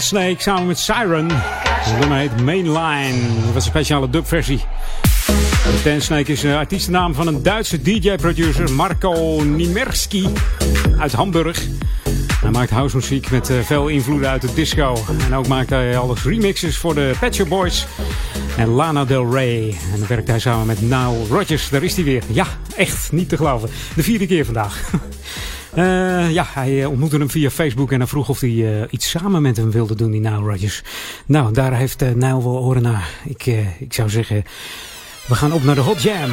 Snake 0.00 0.36
samen 0.38 0.66
met 0.66 0.78
Siren. 0.78 1.28
Het 1.30 1.98
nummer 1.98 2.18
heet 2.18 2.40
Mainline. 2.40 3.34
Dat 3.44 3.44
was 3.44 3.54
een 3.54 3.70
speciale 3.70 4.10
dubversie. 4.10 4.60
Ten 5.82 6.02
Snake 6.02 6.32
is 6.32 6.40
de 6.40 6.56
artiestennaam 6.56 7.14
van 7.14 7.26
een 7.26 7.42
Duitse 7.42 7.82
DJ-producer 7.82 8.72
Marco 8.72 9.42
Nimerski 9.42 10.28
uit 10.98 11.12
Hamburg. 11.12 11.66
Hij 12.40 12.50
maakt 12.50 12.70
housemuziek 12.70 13.30
met 13.30 13.50
eh, 13.50 13.58
veel 13.60 13.88
invloeden 13.88 14.28
uit 14.30 14.42
de 14.42 14.54
disco. 14.54 14.96
En 15.26 15.34
ook 15.34 15.46
maakt 15.46 15.70
hij 15.70 15.98
alles 15.98 16.24
remixes 16.24 16.76
voor 16.76 16.94
de 16.94 17.14
Pet 17.20 17.48
Boys 17.48 17.86
en 18.56 18.68
Lana 18.68 19.04
Del 19.04 19.32
Rey. 19.32 19.76
En 19.92 19.98
dan 19.98 20.08
werkt 20.08 20.28
hij 20.28 20.38
samen 20.38 20.66
met 20.66 20.80
Nile 20.80 21.26
Rodgers. 21.30 21.68
Daar 21.68 21.82
is 21.82 21.94
hij 21.94 22.04
weer. 22.04 22.22
Ja, 22.26 22.46
echt 22.76 23.12
niet 23.12 23.28
te 23.28 23.36
geloven. 23.36 23.68
De 23.94 24.02
vierde 24.02 24.26
keer 24.26 24.44
vandaag. 24.44 24.80
Eh, 25.78 26.30
ja, 26.30 26.46
hij 26.48 26.82
eh, 26.82 26.90
ontmoette 26.90 27.16
hem 27.16 27.30
via 27.30 27.50
Facebook 27.50 27.92
en 27.92 27.98
hij 27.98 28.06
vroeg 28.08 28.28
of 28.28 28.40
hij 28.40 28.80
eh, 28.80 28.82
iets 28.90 29.10
samen 29.10 29.42
met 29.42 29.56
hem 29.56 29.70
wilde 29.70 29.94
doen, 29.94 30.10
die 30.10 30.20
Nile 30.20 30.36
Rodgers. 30.36 30.82
Nou, 31.26 31.52
daar 31.52 31.74
heeft 31.74 32.02
uh, 32.02 32.08
Nile 32.08 32.42
wel 32.42 32.58
oren 32.58 32.82
naar. 32.82 33.08
Ik, 33.24 33.46
eh, 33.46 33.80
ik 33.80 33.94
zou 33.94 34.08
zeggen, 34.08 34.44
we 35.26 35.34
gaan 35.34 35.52
op 35.52 35.64
naar 35.64 35.74
de 35.74 35.80
Hot 35.80 36.02
Jam. 36.02 36.30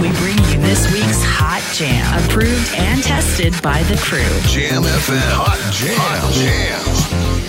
We 0.00 0.08
bring 0.22 0.38
you 0.38 0.62
this 0.62 0.90
week's 0.90 1.24
Hot 1.38 1.76
Jam, 1.76 2.22
approved 2.22 2.78
and 2.78 3.02
tested 3.02 3.60
by 3.60 3.82
the 3.82 3.96
crew. 3.96 4.46
Jam 4.46 4.82
FM. 4.82 5.34
Hot 5.34 5.78
Jam. 5.78 5.96
Hot 5.96 6.34
Jams. 6.34 7.39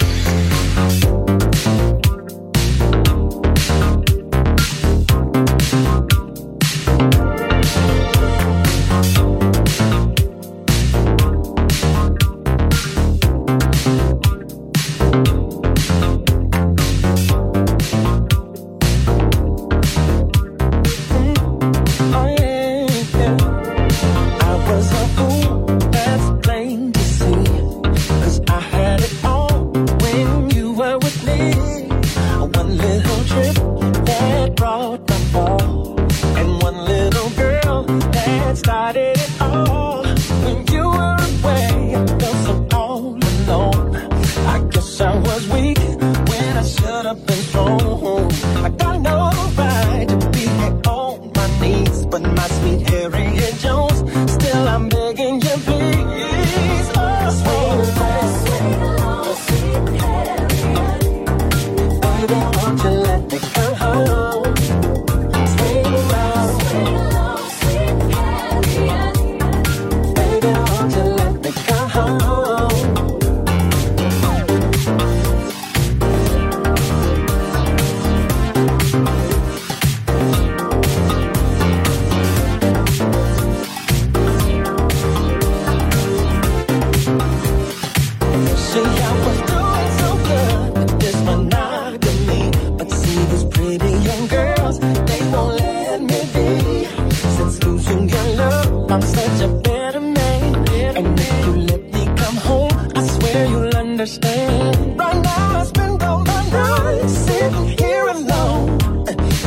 Understand. 104.02 105.00
Right 105.00 105.22
now, 105.22 105.60
I 105.60 105.64
spend 105.64 106.02
all 106.02 106.24
my 106.26 106.50
nights 106.50 107.14
sitting 107.14 107.68
here 107.78 108.08
alone, 108.08 108.80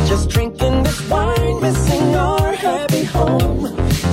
just 0.06 0.30
drinking 0.30 0.84
this 0.84 1.00
wine, 1.10 1.60
missing 1.60 2.14
our 2.14 2.52
happy 2.52 3.02
home. 3.02 3.64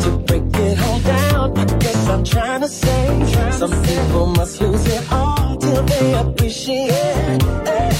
To 0.04 0.10
break 0.26 0.46
it 0.68 0.80
all 0.82 1.00
down, 1.02 1.58
I 1.60 1.66
guess 1.78 2.08
I'm 2.08 2.24
trying 2.24 2.62
to 2.62 2.68
say 2.68 3.52
some 3.52 3.84
people 3.84 4.26
must 4.38 4.60
lose 4.60 4.88
it 4.88 5.12
all 5.12 5.58
till 5.58 5.84
they 5.84 6.14
appreciate. 6.14 6.90
it. 6.90 7.66
Baby, 7.66 7.92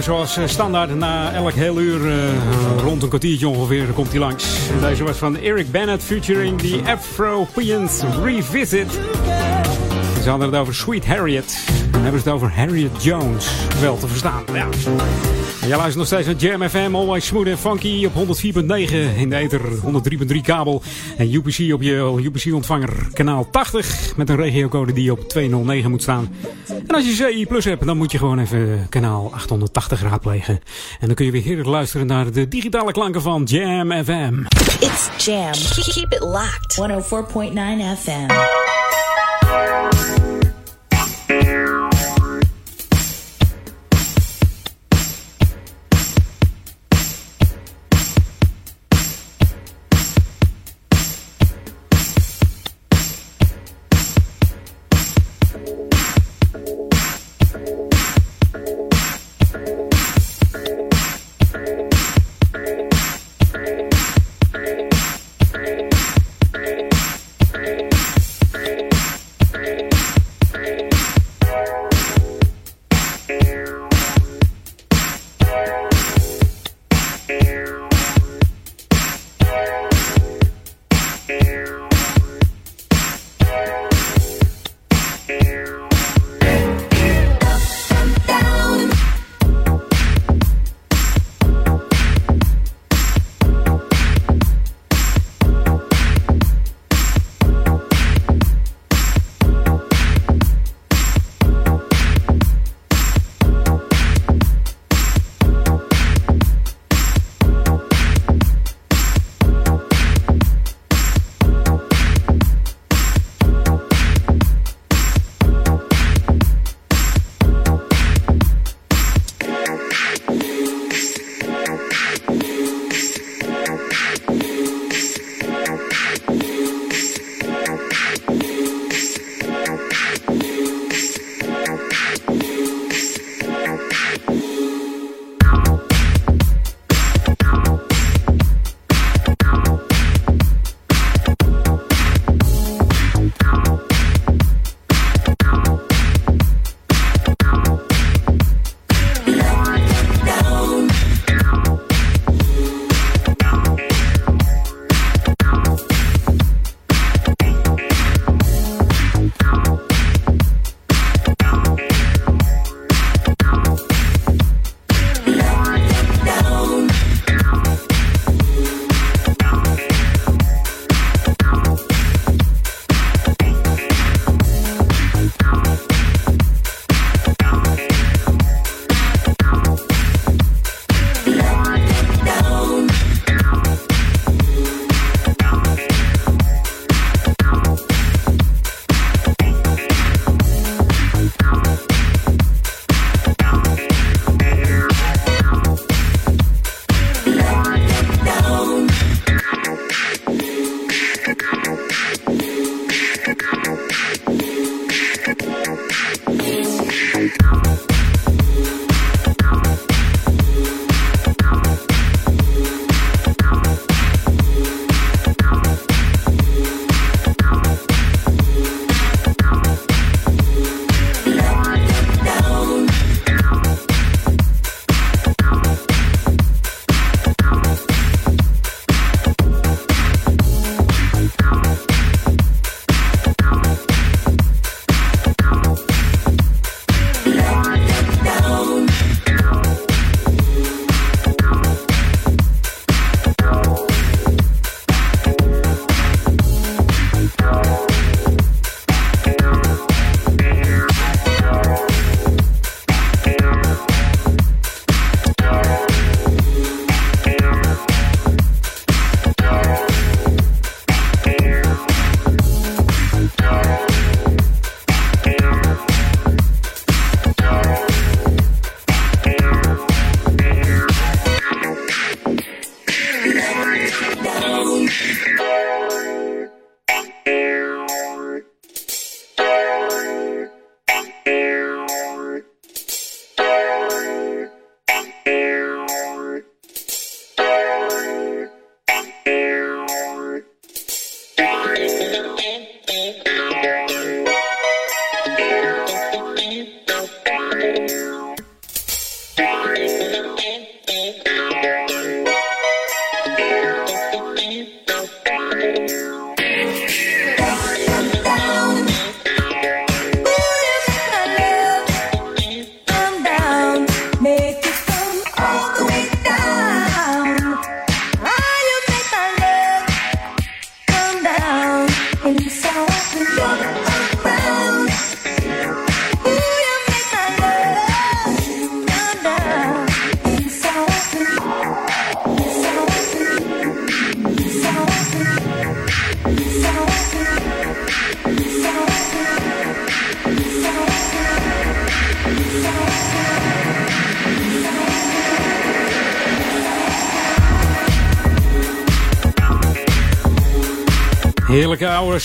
Zoals 0.00 0.36
eh, 0.36 0.46
standaard 0.46 0.94
na 0.94 1.32
elk 1.32 1.52
heel 1.52 1.80
uur, 1.80 2.08
eh, 2.08 2.14
rond 2.82 3.02
een 3.02 3.08
kwartiertje 3.08 3.48
ongeveer, 3.48 3.86
komt 3.86 4.10
hij 4.10 4.18
langs. 4.18 4.58
Deze 4.80 5.04
was 5.04 5.16
van 5.16 5.36
Eric 5.36 5.70
Bennett 5.70 6.02
featuring 6.02 6.60
the 6.60 6.80
Afro-Pians 6.84 8.02
Revisit. 8.22 8.92
Ze 10.22 10.28
hadden 10.28 10.48
het 10.48 10.60
over 10.60 10.74
Sweet 10.74 11.06
Harriet. 11.06 11.64
Dan 11.90 12.02
hebben 12.02 12.20
ze 12.20 12.28
het 12.28 12.36
over 12.36 12.52
Harriet 12.54 13.02
Jones. 13.02 13.50
Wel 13.80 13.98
te 13.98 14.08
verstaan, 14.08 14.42
ja. 14.52 14.68
Jij 15.60 15.76
luistert 15.76 15.96
nog 15.96 16.06
steeds 16.06 16.26
naar 16.26 16.36
Jam 16.36 16.68
FM, 16.68 16.94
always 16.94 17.26
smooth 17.26 17.46
en 17.46 17.58
funky 17.58 18.06
op 18.06 18.12
104.9 18.14 19.16
in 19.16 19.30
de 19.30 19.36
ether, 19.36 19.60
103.3 20.30 20.40
kabel. 20.42 20.82
En 21.16 21.34
UPC 21.34 21.72
op 21.72 21.82
je 21.82 22.20
UPC-ontvanger 22.22 23.08
kanaal 23.12 23.50
80 23.50 24.16
met 24.16 24.28
een 24.28 24.36
regiocode 24.36 24.92
die 24.92 25.12
op 25.12 25.28
209 25.28 25.90
moet 25.90 26.02
staan. 26.02 26.28
Als 26.98 27.06
je 27.06 27.24
CI 27.32 27.46
Plus 27.46 27.64
hebt, 27.64 27.86
dan 27.86 27.96
moet 27.96 28.12
je 28.12 28.18
gewoon 28.18 28.38
even 28.38 28.86
kanaal 28.88 29.30
880 29.34 30.02
raadplegen. 30.02 30.60
En 31.00 31.06
dan 31.06 31.14
kun 31.14 31.24
je 31.24 31.30
weer 31.30 31.42
heerlijk 31.42 31.68
luisteren 31.68 32.06
naar 32.06 32.32
de 32.32 32.48
digitale 32.48 32.92
klanken 32.92 33.22
van 33.22 33.42
Jam 33.42 33.92
FM. 34.04 34.34
It's 34.80 35.24
Jam. 35.24 35.52
Keep 35.94 36.12
it 36.12 36.20
locked. 36.20 36.76
104.9 36.76 38.00
FM. 38.02 38.26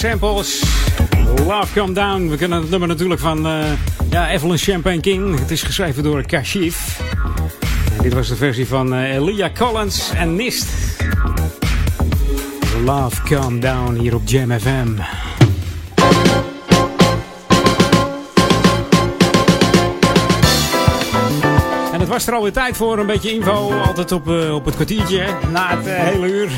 Samples. 0.10 0.64
Love 1.46 1.74
Come 1.74 1.94
Down. 1.94 2.30
We 2.30 2.38
kennen 2.38 2.62
het 2.62 2.70
nummer 2.70 2.88
natuurlijk 2.88 3.20
van 3.20 3.48
eh 3.48 3.72
ja, 4.10 4.30
Evelyn 4.30 4.58
Champagne 4.58 5.00
King. 5.00 5.40
Het 5.40 5.52
is 5.52 5.64
geschreven 5.64 6.04
door 6.04 6.26
Kashif. 6.26 7.02
Dit 8.02 8.14
was 8.14 8.28
de 8.28 8.36
versie 8.36 8.68
van 8.68 8.94
eh, 8.94 9.16
Elia 9.16 9.50
Collins 9.58 10.12
en 10.16 10.36
Nist. 10.36 10.68
Love 12.86 13.22
Come 13.22 13.60
Down 13.60 13.94
hier 13.94 14.16
op 14.16 14.22
Jam 14.26 14.60
FM. 14.60 14.88
En 21.94 22.00
het 22.00 22.08
was 22.08 22.28
er 22.28 22.34
alweer 22.34 22.54
tijd 22.54 22.78
voor 22.78 23.00
een 23.00 23.06
beetje 23.06 23.32
info. 23.32 23.72
Altijd 23.72 24.12
op, 24.12 24.28
eh, 24.28 24.54
op 24.54 24.66
het 24.66 24.76
kwartiertje, 24.76 25.26
na 25.52 25.78
het 25.78 25.86
hele 25.86 26.28
uur. 26.28 26.52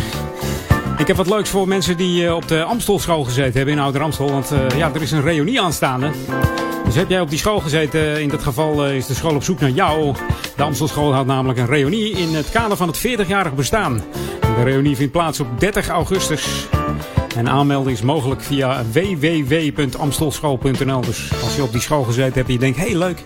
Ik 0.97 1.07
heb 1.07 1.17
wat 1.17 1.29
leuks 1.29 1.49
voor 1.49 1.67
mensen 1.67 1.97
die 1.97 2.25
eh, 2.25 2.35
op 2.35 2.47
de 2.47 2.63
Amstelschool 2.63 3.23
gezeten 3.23 3.53
hebben 3.53 3.73
in 3.73 3.79
Ouder 3.79 4.01
Amstel. 4.01 4.31
Want 4.31 4.51
eh, 4.51 4.77
ja, 4.77 4.91
er 4.93 5.01
is 5.01 5.11
een 5.11 5.21
reunie 5.21 5.61
aanstaande. 5.61 6.11
Dus 6.85 6.95
heb 6.95 7.09
jij 7.09 7.21
op 7.21 7.29
die 7.29 7.39
school 7.39 7.59
gezeten, 7.59 8.21
in 8.21 8.29
dat 8.29 8.43
geval 8.43 8.85
eh, 8.85 8.95
is 8.95 9.05
de 9.05 9.13
school 9.13 9.35
op 9.35 9.43
zoek 9.43 9.59
naar 9.59 9.69
jou. 9.69 10.13
De 10.55 10.63
Amstelschool 10.63 11.13
had 11.13 11.25
namelijk 11.25 11.59
een 11.59 11.65
reunie 11.65 12.11
in 12.11 12.35
het 12.35 12.49
kader 12.49 12.77
van 12.77 12.87
het 12.87 13.07
40-jarig 13.07 13.55
bestaan. 13.55 14.03
De 14.39 14.63
reunie 14.63 14.95
vindt 14.95 15.11
plaats 15.11 15.39
op 15.39 15.59
30 15.59 15.87
augustus. 15.87 16.67
En 17.35 17.49
aanmelden 17.49 17.91
is 17.91 18.01
mogelijk 18.01 18.41
via 18.41 18.83
www.amstelschool.nl. 18.91 21.01
Dus 21.01 21.31
als 21.43 21.55
je 21.55 21.63
op 21.63 21.71
die 21.71 21.81
school 21.81 22.03
gezeten 22.03 22.33
hebt 22.33 22.47
en 22.47 22.53
je 22.53 22.59
denkt, 22.59 22.77
hey 22.77 22.95
leuk, 22.95 23.23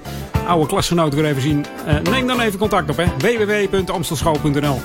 oude 0.47 0.67
klasgenoot 0.67 1.13
weer 1.13 1.25
even 1.25 1.41
zien. 1.41 1.65
eh, 1.85 1.95
neem 2.11 2.27
dan 2.27 2.39
even 2.39 2.59
contact 2.59 2.89
op, 2.89 2.97
hè. 2.97 3.05
www.amstelschool.nl 3.17 4.79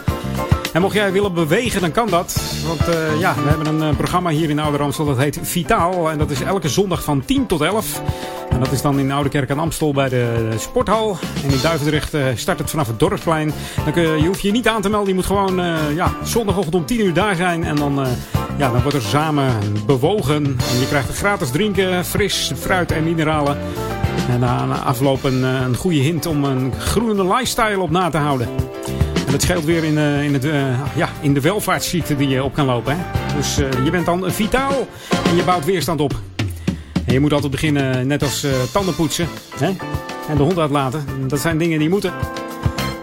en 0.74 0.81
mocht 0.81 0.94
jij 0.94 1.12
willen 1.12 1.35
bewegen, 1.35 1.81
dan 1.81 1.93
kan 1.93 2.09
dat. 2.09 2.43
Want 2.66 2.89
eh, 2.89 3.20
ja, 3.20 3.35
we 3.35 3.49
hebben 3.49 3.66
een 3.66 3.89
eh, 3.89 3.97
programma 3.97 4.31
hier 4.31 4.51
in 4.51 4.59
Ouder 4.59 4.81
Amstel, 4.81 5.05
dat 5.05 5.19
heet 5.19 5.39
Vitaal. 5.43 6.11
En 6.11 6.19
dat 6.19 6.31
is 6.31 6.41
elke 6.41 6.69
zondag 6.69 7.05
van 7.05 7.24
10 7.24 7.47
tot 7.47 7.61
11. 7.61 8.03
En 8.51 8.61
dat 8.61 8.73
is 8.73 8.82
dan 8.82 8.99
in 8.99 9.12
Oude 9.12 9.28
Kerk 9.28 9.51
aan 9.51 9.59
Amstel 9.59 9.93
bij 9.93 10.09
de 10.09 10.49
sporthal. 10.59 11.19
En 11.45 11.51
in 11.51 11.61
Duivendrecht 11.62 12.15
eh, 12.15 12.27
start 12.35 12.59
het 12.59 12.70
vanaf 12.70 12.86
het 12.86 12.99
Dorpsplein. 12.99 13.53
Dan 13.85 13.93
kun 13.93 14.03
je, 14.03 14.23
je 14.23 14.27
hoeft 14.27 14.41
je 14.41 14.51
niet 14.51 14.69
aan 14.69 14.82
te 14.82 14.89
melden. 14.89 15.09
Je 15.09 15.15
moet 15.15 15.27
gewoon 15.27 15.62
ja, 15.95 16.12
zondagochtend 16.23 16.74
om 16.74 16.86
10 16.86 17.01
uur 17.01 17.15
daar 17.15 17.36
zijn. 17.36 17.65
En 17.65 17.77
dan, 17.77 18.07
ja, 18.57 18.70
dan 18.70 18.82
wordt 18.82 18.97
er 18.97 19.03
samen 19.03 19.53
bewogen. 19.86 20.45
En 20.45 20.81
je 20.81 20.86
krijgt 20.89 21.16
gratis 21.16 21.51
drinken, 21.51 22.05
fris, 22.05 22.53
fruit 22.57 22.93
en 22.93 23.05
mineralen. 23.05 23.59
En 24.31 24.41
na 24.41 24.77
afloop 24.85 25.24
een, 25.24 25.43
een 25.43 25.77
goede 25.77 26.01
hint 26.01 26.27
om 26.27 26.45
een 26.45 26.73
groene 26.78 27.35
lifestyle 27.35 27.81
op 27.81 27.91
na 27.91 28.11
te 28.11 28.19
houden. 28.19 28.49
Dat 29.35 29.43
scheelt 29.43 29.65
weer 29.65 29.85
in, 29.85 29.98
eh, 29.98 30.24
in, 30.24 30.32
het, 30.32 30.44
eh, 30.44 30.97
ja, 30.97 31.09
in 31.20 31.35
de 31.35 31.40
welvaartsziekte 31.40 32.16
die 32.16 32.28
je 32.28 32.44
op 32.44 32.55
kan 32.55 32.66
lopen. 32.66 32.97
Hè? 32.98 33.05
Dus 33.36 33.59
eh, 33.59 33.85
je 33.85 33.90
bent 33.90 34.06
dan 34.06 34.31
vitaal 34.31 34.86
en 35.24 35.36
je 35.36 35.44
bouwt 35.44 35.65
weerstand 35.65 36.01
op. 36.01 36.20
En 37.06 37.12
je 37.12 37.20
moet 37.20 37.32
altijd 37.32 37.51
beginnen, 37.51 38.06
net 38.06 38.23
als 38.23 38.47
tanden 38.73 38.94
poetsen 38.94 39.28
hè? 39.56 39.66
en 40.28 40.36
de 40.36 40.43
hond 40.43 40.59
uitlaten. 40.59 41.05
Dat 41.27 41.40
zijn 41.40 41.59
dingen 41.59 41.78
die 41.78 41.89
moeten. 41.89 42.12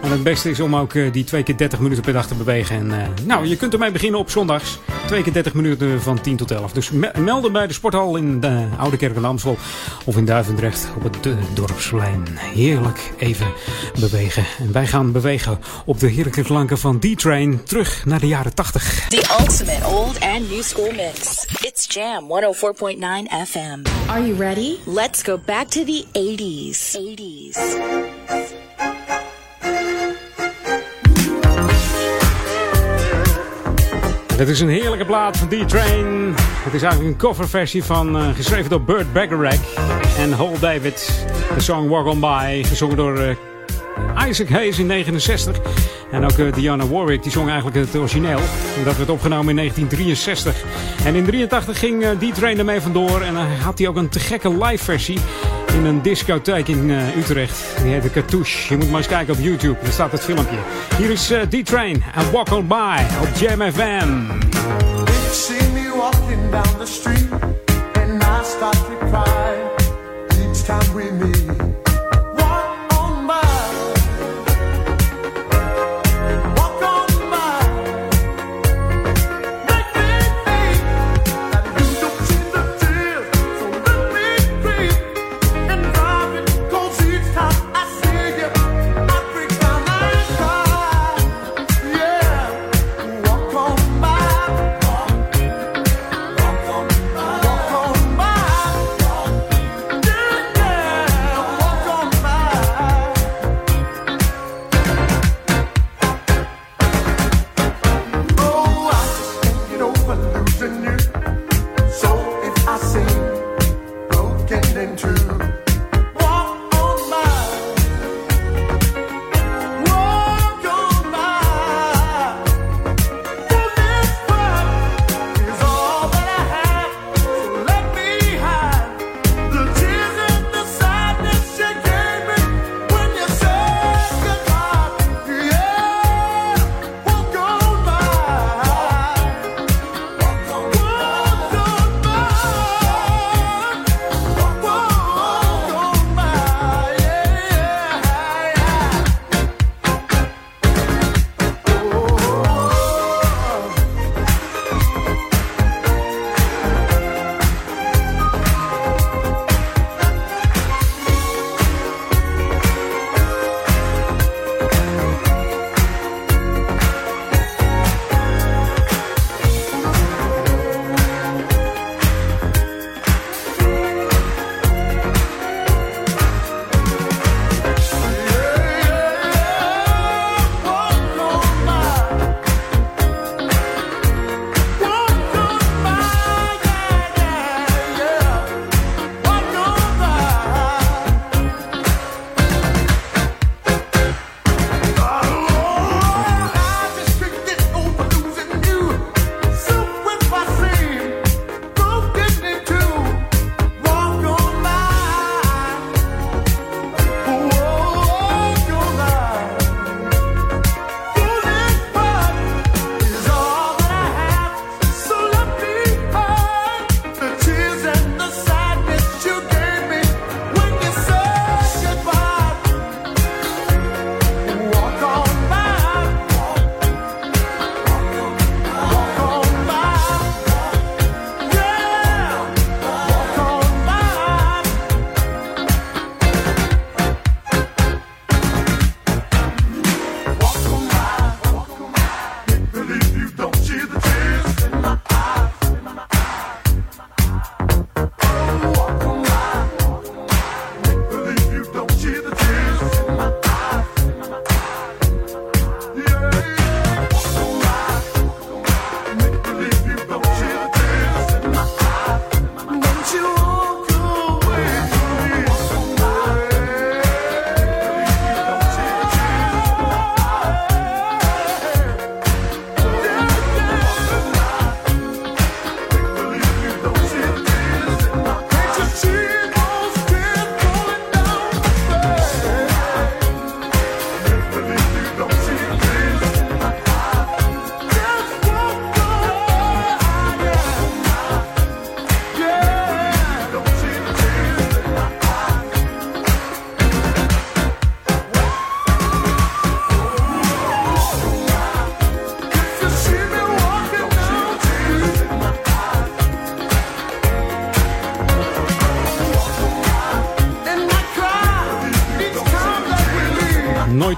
En 0.02 0.10
het 0.10 0.22
beste 0.22 0.50
is 0.50 0.60
om 0.60 0.76
ook 0.76 0.94
eh, 0.94 1.12
die 1.12 1.24
twee 1.24 1.42
keer 1.42 1.56
30 1.56 1.78
minuten 1.78 2.04
per 2.04 2.12
dag 2.12 2.26
te 2.26 2.34
bewegen. 2.34 2.76
En, 2.76 3.00
eh, 3.00 3.08
nou, 3.24 3.46
je 3.46 3.56
kunt 3.56 3.72
ermee 3.72 3.90
beginnen 3.90 4.20
op 4.20 4.30
zondags. 4.30 4.78
Twee 5.06 5.22
keer 5.22 5.32
30 5.32 5.54
minuten 5.54 6.02
van 6.02 6.20
10 6.20 6.36
tot 6.36 6.50
11. 6.50 6.72
Dus 6.72 6.90
me- 6.90 7.10
melden 7.18 7.52
bij 7.52 7.66
de 7.66 7.72
sporthal 7.72 8.16
in 8.16 8.40
de 8.40 8.66
Oude 8.78 8.96
Kerk 8.96 9.16
in 9.16 9.24
Amstel. 9.24 9.56
Of 10.04 10.16
in 10.16 10.24
Duivendrecht 10.24 10.88
op 10.96 11.02
het 11.02 11.26
eh, 11.26 11.32
dorpsplein. 11.54 12.22
Heerlijk 12.36 13.12
even 13.18 13.52
bewegen. 14.00 14.44
En 14.58 14.72
wij 14.72 14.86
gaan 14.86 15.12
bewegen 15.12 15.58
op 15.84 16.00
de 16.00 16.06
heerlijke 16.08 16.42
klanken 16.42 16.78
van 16.78 16.98
D-Train. 16.98 17.62
Terug 17.64 18.04
naar 18.04 18.20
de 18.20 18.26
jaren 18.28 18.54
80. 18.54 19.06
The 19.08 19.36
ultimate 19.40 19.86
old 19.86 20.20
and 20.20 20.50
new 20.50 20.62
school 20.62 20.92
mix. 20.96 21.46
It's 21.60 21.86
Jam 21.94 22.24
104.9 22.28 23.46
FM. 23.48 23.80
Are 24.10 24.26
you 24.26 24.36
ready? 24.38 24.74
Let's 24.86 25.22
go 25.22 25.38
back 25.46 25.68
to 25.68 25.84
the 25.84 26.04
80s. 26.12 26.96
80s. 26.96 27.80
Het 34.42 34.50
is 34.50 34.60
een 34.60 34.68
heerlijke 34.68 35.04
plaat 35.04 35.36
van 35.36 35.48
D-Train. 35.48 36.34
Het 36.38 36.74
is 36.74 36.82
eigenlijk 36.82 37.12
een 37.12 37.18
coverversie 37.18 37.84
van, 37.84 38.16
eh, 38.16 38.28
geschreven 38.34 38.70
door 38.70 38.82
Burt 38.82 39.12
Bacharach 39.12 39.74
en 40.18 40.32
Hole 40.32 40.58
David. 40.58 41.26
De 41.54 41.60
song 41.60 41.88
Walk 41.88 42.06
On 42.06 42.20
By, 42.20 42.62
gezongen 42.64 42.96
door 42.96 43.18
eh, 43.18 44.28
Isaac 44.28 44.48
Hayes 44.48 44.78
in 44.78 44.86
69. 44.86 45.60
En 46.10 46.24
ook 46.24 46.38
eh, 46.38 46.52
Diana 46.52 46.86
Warwick, 46.86 47.22
die 47.22 47.32
zong 47.32 47.48
eigenlijk 47.48 47.76
het 47.76 47.96
origineel. 47.96 48.40
En 48.78 48.84
dat 48.84 48.96
werd 48.96 49.10
opgenomen 49.10 49.48
in 49.48 49.56
1963. 49.56 50.64
En 51.04 51.14
in 51.14 51.24
83 51.24 51.78
ging 51.78 52.04
eh, 52.04 52.10
D-Train 52.10 52.58
ermee 52.58 52.80
vandoor. 52.80 53.20
En 53.20 53.34
dan 53.34 53.46
had 53.46 53.78
hij 53.78 53.88
ook 53.88 53.96
een 53.96 54.08
te 54.08 54.20
gekke 54.20 54.64
live 54.64 54.84
versie 54.84 55.18
in 55.74 55.84
een 55.84 56.02
discotheek 56.02 56.68
in 56.68 56.90
eh, 56.90 57.16
Utrecht. 57.16 57.64
Die 57.82 57.92
heette 57.92 58.10
Cartouche. 58.10 58.68
Je 58.68 58.76
moet 58.76 58.88
maar 58.90 58.98
eens 58.98 59.06
kijken 59.06 59.34
op 59.34 59.40
YouTube. 59.40 59.76
Daar 59.82 59.92
staat 59.92 60.12
het 60.12 60.20
filmpje. 60.24 60.56
Hier 60.98 61.10
is 61.10 61.30
eh, 61.30 61.40
D-Train 61.40 62.02
en 62.14 62.32
Walk 62.32 62.50
On 62.50 62.66
By 62.66 63.00
op 63.20 63.28
Jam 63.34 63.72
FM. 63.72 64.26
You 65.04 65.32
see 65.32 65.68
me 65.72 65.92
walking 65.96 66.50
down 66.50 66.78
the 66.78 66.86
street, 66.86 67.30
and 67.94 68.22
I 68.22 68.44
start 68.44 68.76
to 68.76 69.06
cry 69.10 69.54
each 70.28 70.64
time 70.64 70.94
we 70.94 71.12
meet. 71.12 71.41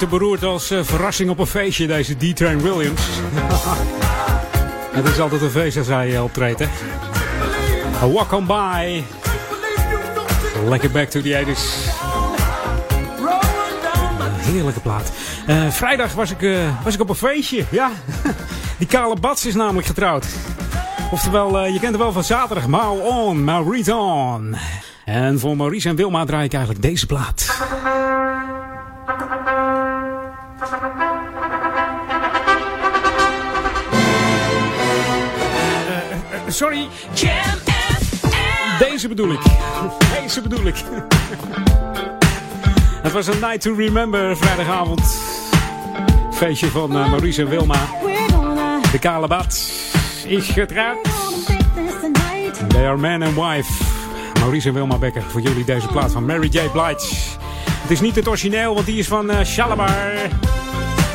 Nooit 0.00 0.10
te 0.10 0.16
beroerd 0.16 0.44
als 0.44 0.70
eh, 0.70 0.78
verrassing 0.82 1.30
op 1.30 1.38
een 1.38 1.46
feestje, 1.46 1.86
deze 1.86 2.16
D-Train 2.16 2.62
Williams. 2.62 3.02
Het 4.96 5.08
is 5.08 5.20
altijd 5.20 5.42
een 5.42 5.50
feest 5.50 5.76
als 5.76 5.86
hij 5.86 6.14
eh, 6.14 6.22
optreedt, 6.22 6.58
hè. 6.58 6.66
A 8.02 8.08
walk 8.08 8.32
on 8.32 8.46
by. 8.46 9.02
Lekker 10.68 10.90
back 10.90 11.08
to 11.08 11.20
the 11.20 11.44
80s. 11.44 11.90
Heerlijke 14.36 14.80
plaat. 14.80 15.12
Eh, 15.46 15.70
vrijdag 15.70 16.12
was 16.12 16.30
ik, 16.30 16.58
was 16.84 16.94
ik 16.94 17.00
op 17.00 17.08
een 17.08 17.14
feestje, 17.14 17.64
ja. 17.70 17.90
Die 18.78 18.86
kale 18.86 19.16
Bats 19.16 19.46
is 19.46 19.54
namelijk 19.54 19.86
getrouwd. 19.86 20.26
Oftewel, 21.10 21.64
je 21.64 21.78
kent 21.78 21.92
het 21.92 22.02
wel 22.02 22.12
van 22.12 22.24
zaterdag. 22.24 22.66
Mau 22.66 23.00
on, 23.00 23.44
Maurice 23.44 23.94
on. 23.94 24.56
En 25.04 25.38
voor 25.38 25.56
Maurice 25.56 25.88
en 25.88 25.96
Wilma 25.96 26.24
draai 26.24 26.44
ik 26.44 26.52
eigenlijk 26.52 26.82
deze 26.82 27.06
plaat. 27.06 27.43
Het 43.02 43.12
was 43.12 43.26
een 43.26 43.40
night 43.40 43.60
to 43.60 43.74
remember 43.74 44.36
vrijdagavond. 44.36 45.20
Feestje 46.30 46.66
van 46.66 46.90
eh, 46.90 47.10
Maurice 47.10 47.42
en 47.42 47.48
Wilma. 47.48 47.86
De 48.92 48.98
kale 48.98 49.26
bad 49.26 49.72
is 50.26 50.48
getrouwd. 50.48 50.98
They 52.68 52.86
are 52.86 52.96
man 52.96 53.22
and 53.22 53.34
wife. 53.34 53.84
Maurice 54.40 54.68
en 54.68 54.74
Wilma 54.74 54.98
Becker 54.98 55.22
voor 55.22 55.40
jullie 55.40 55.64
deze 55.64 55.86
plaat 55.86 56.12
van 56.12 56.24
Mary 56.24 56.48
J. 56.48 56.68
Blige. 56.72 57.14
Het 57.66 57.90
is 57.90 58.00
niet 58.00 58.14
het 58.14 58.28
origineel, 58.28 58.74
want 58.74 58.86
die 58.86 58.98
is 58.98 59.06
van 59.06 59.30
uh, 59.30 59.44
Shalimar. 59.44 59.90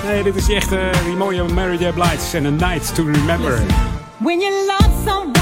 Nee, 0.06 0.24
dit 0.24 0.36
is 0.36 0.46
die 0.46 0.56
echte, 0.56 0.90
die 1.06 1.16
mooie 1.16 1.44
Mary 1.44 1.86
J. 1.86 1.92
Blige 1.94 2.38
en 2.38 2.46
A 2.46 2.50
Night 2.50 2.96
to 2.96 3.04
Remember. 3.04 3.62
When 4.18 4.40
you 4.40 4.52
love 4.68 4.90
someone, 5.06 5.39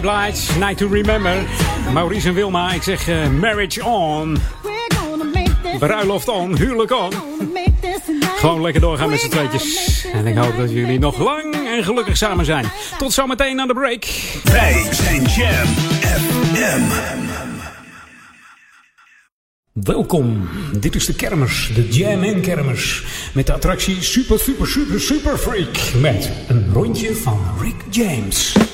Blige, 0.00 0.58
Night 0.58 0.76
to 0.76 0.88
Remember. 0.88 1.42
Maurice 1.92 2.28
en 2.28 2.34
Wilma, 2.34 2.72
ik 2.72 2.82
zeg 2.82 3.08
eh, 3.08 3.28
marriage 3.28 3.84
on. 3.84 4.38
Bruiloft 5.78 6.28
on, 6.28 6.56
huwelijk 6.56 6.92
on. 6.92 7.12
Gewoon 8.36 8.62
lekker 8.62 8.80
doorgaan 8.80 9.10
met 9.10 9.20
z'n 9.20 9.28
tweetjes. 9.28 10.04
En 10.12 10.26
ik 10.26 10.36
hoop 10.36 10.56
dat 10.56 10.70
jullie 10.70 10.98
nog 10.98 11.18
lang 11.18 11.54
en 11.54 11.84
gelukkig 11.84 12.16
samen 12.16 12.44
zijn. 12.44 12.64
Tot 12.98 13.12
zometeen 13.12 13.60
aan 13.60 13.68
de 13.68 13.74
break. 13.74 14.04
Wij 14.44 14.86
zijn 14.90 15.22
Jam 15.22 15.66
FM. 16.02 17.10
Welkom, 19.72 20.48
dit 20.80 20.94
is 20.94 21.06
de 21.06 21.14
kermis, 21.14 21.70
de 21.74 21.88
Jam 21.88 22.22
in 22.22 22.40
kermis. 22.40 23.02
Met 23.32 23.46
de 23.46 23.52
attractie 23.52 24.02
Super 24.02 24.38
Super 24.38 24.66
Super 24.66 25.00
Super 25.00 25.38
Freak. 25.38 25.92
Met 26.00 26.30
een 26.48 26.70
rondje 26.72 27.14
van 27.14 27.40
Rick 27.60 27.76
James. 27.90 28.69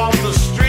on 0.00 0.12
the 0.22 0.32
street. 0.32 0.59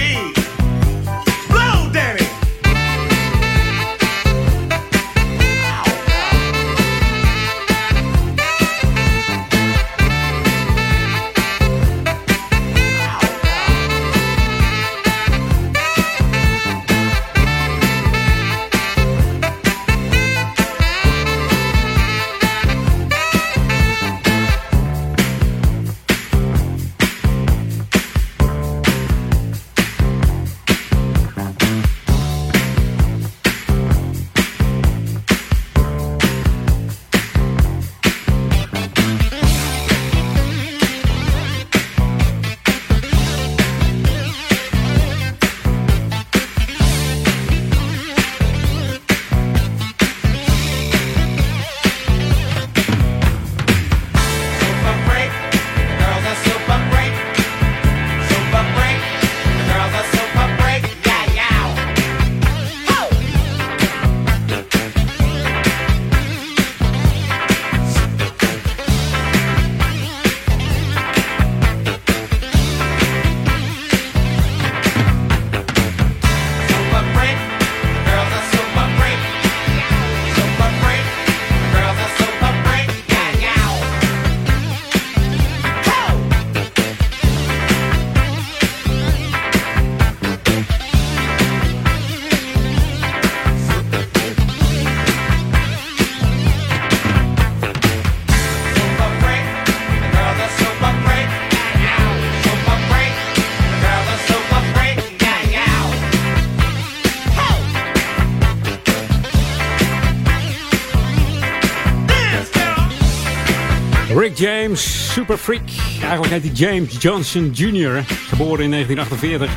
James, 114.71 115.13
super 115.13 115.37
freak. 115.37 115.69
Eigenlijk 116.01 116.31
heet 116.31 116.43
hij 116.43 116.51
James 116.51 116.95
Johnson 116.99 117.49
Jr., 117.53 118.03
geboren 118.07 118.63
in 118.63 118.71
1948. 118.71 119.49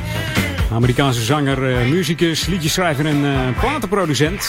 Amerikaanse 0.72 1.22
zanger, 1.22 1.76
eh, 1.76 1.88
muzikus, 1.88 2.46
liedjeschrijver 2.46 3.06
en 3.06 3.24
eh, 3.24 3.60
platenproducent. 3.60 4.48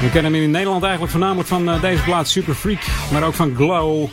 We 0.00 0.10
kennen 0.10 0.32
hem 0.32 0.42
in 0.42 0.50
Nederland 0.50 0.82
eigenlijk 0.82 1.12
voornamelijk 1.12 1.48
van 1.48 1.70
eh, 1.70 1.80
deze 1.80 2.02
plaat 2.02 2.28
Super 2.28 2.54
Freak, 2.54 2.80
maar 3.12 3.22
ook 3.22 3.34
van 3.34 3.54
Glow. 3.54 4.08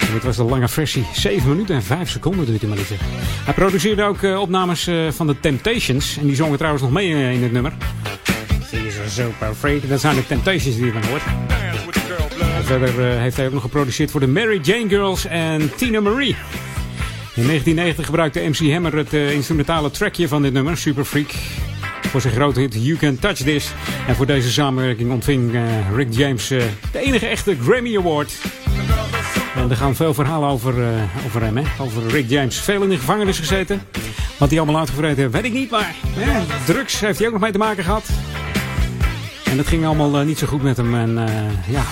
En 0.00 0.12
dit 0.12 0.22
was 0.22 0.36
de 0.36 0.44
lange 0.44 0.68
versie. 0.68 1.06
7 1.12 1.48
minuten 1.48 1.74
en 1.74 1.82
5 1.82 2.10
seconden 2.10 2.46
duurt 2.46 2.60
hij 2.60 2.68
maar 2.68 2.78
niet. 2.78 2.88
Hij 3.44 3.54
produceerde 3.54 4.02
ook 4.02 4.22
opnames 4.22 4.90
van 5.10 5.26
de 5.26 5.40
Temptations. 5.40 6.16
En 6.16 6.26
die 6.26 6.36
zongen 6.36 6.56
trouwens 6.56 6.82
nog 6.82 6.92
mee 6.92 7.32
in 7.34 7.42
het 7.42 7.52
nummer. 7.52 7.72
A 8.74 9.08
super 9.08 9.54
freak. 9.54 9.88
Dat 9.88 10.00
zijn 10.00 10.16
de 10.16 10.26
Temptations 10.26 10.76
die 10.76 10.84
je 10.84 10.92
dan 10.92 11.04
hoort. 11.04 11.22
Verder 12.70 13.10
eh, 13.10 13.20
heeft 13.20 13.36
hij 13.36 13.46
ook 13.46 13.52
nog 13.52 13.62
geproduceerd 13.62 14.10
voor 14.10 14.20
de 14.20 14.26
Mary 14.28 14.60
Jane 14.62 14.88
Girls 14.88 15.24
en 15.24 15.74
Tina 15.76 16.00
Marie. 16.00 16.36
In 17.34 17.46
1990 17.46 18.04
gebruikte 18.06 18.40
MC 18.40 18.72
Hammer 18.72 18.96
het 18.96 19.12
eh, 19.12 19.32
instrumentale 19.32 19.90
trackje 19.90 20.28
van 20.28 20.42
dit 20.42 20.52
nummer, 20.52 20.76
Super 20.76 21.04
Freak. 21.04 21.30
Voor 22.02 22.20
zijn 22.20 22.34
grote 22.34 22.60
hit 22.60 22.74
You 22.74 22.96
Can 22.96 23.18
Touch 23.18 23.36
This. 23.36 23.72
En 24.06 24.16
voor 24.16 24.26
deze 24.26 24.50
samenwerking 24.50 25.10
ontving 25.10 25.54
eh, 25.54 25.62
Rick 25.94 26.06
James 26.10 26.48
de 26.48 26.68
enige 26.92 27.26
echte 27.26 27.56
Grammy 27.62 27.96
Award. 27.96 28.32
En 29.56 29.70
er 29.70 29.76
gaan 29.76 29.96
veel 29.96 30.14
verhalen 30.14 30.48
over, 30.48 30.74
over 31.26 31.42
hem, 31.42 31.56
hè? 31.56 31.64
over 31.78 32.06
Rick 32.08 32.28
James. 32.28 32.58
Veel 32.58 32.82
in 32.82 32.88
de 32.88 32.98
gevangenis 32.98 33.38
gezeten. 33.38 33.82
Wat 34.38 34.50
hij 34.50 34.58
allemaal 34.58 34.80
uitgevreten 34.80 35.22
heeft, 35.22 35.32
weet 35.32 35.44
ik 35.44 35.52
niet. 35.52 35.70
Maar 35.70 35.94
drugs 36.66 37.00
heeft 37.00 37.18
hij 37.18 37.26
ook 37.26 37.32
nog 37.32 37.42
mee 37.42 37.52
te 37.52 37.58
maken 37.58 37.84
gehad. 37.84 38.08
En 39.44 39.56
dat 39.56 39.66
ging 39.66 39.86
allemaal 39.86 40.24
niet 40.24 40.38
zo 40.38 40.46
goed 40.46 40.62
met 40.62 40.76
hem. 40.76 40.94
En 40.94 41.28
ja, 41.68 41.84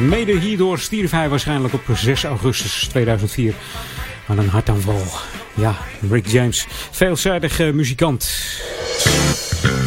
mede 0.00 0.38
hierdoor 0.38 0.78
stierf 0.78 1.10
hij 1.10 1.28
waarschijnlijk 1.28 1.74
op 1.74 1.82
6 1.94 2.24
augustus 2.24 2.86
2004 2.90 3.54
aan 4.28 4.38
een 4.38 4.48
hartaanval. 4.48 5.02
Ja, 5.54 5.76
Rick 6.10 6.26
James, 6.26 6.66
veelzijdig 6.90 7.60
eh, 7.60 7.72
muzikant. 7.72 8.22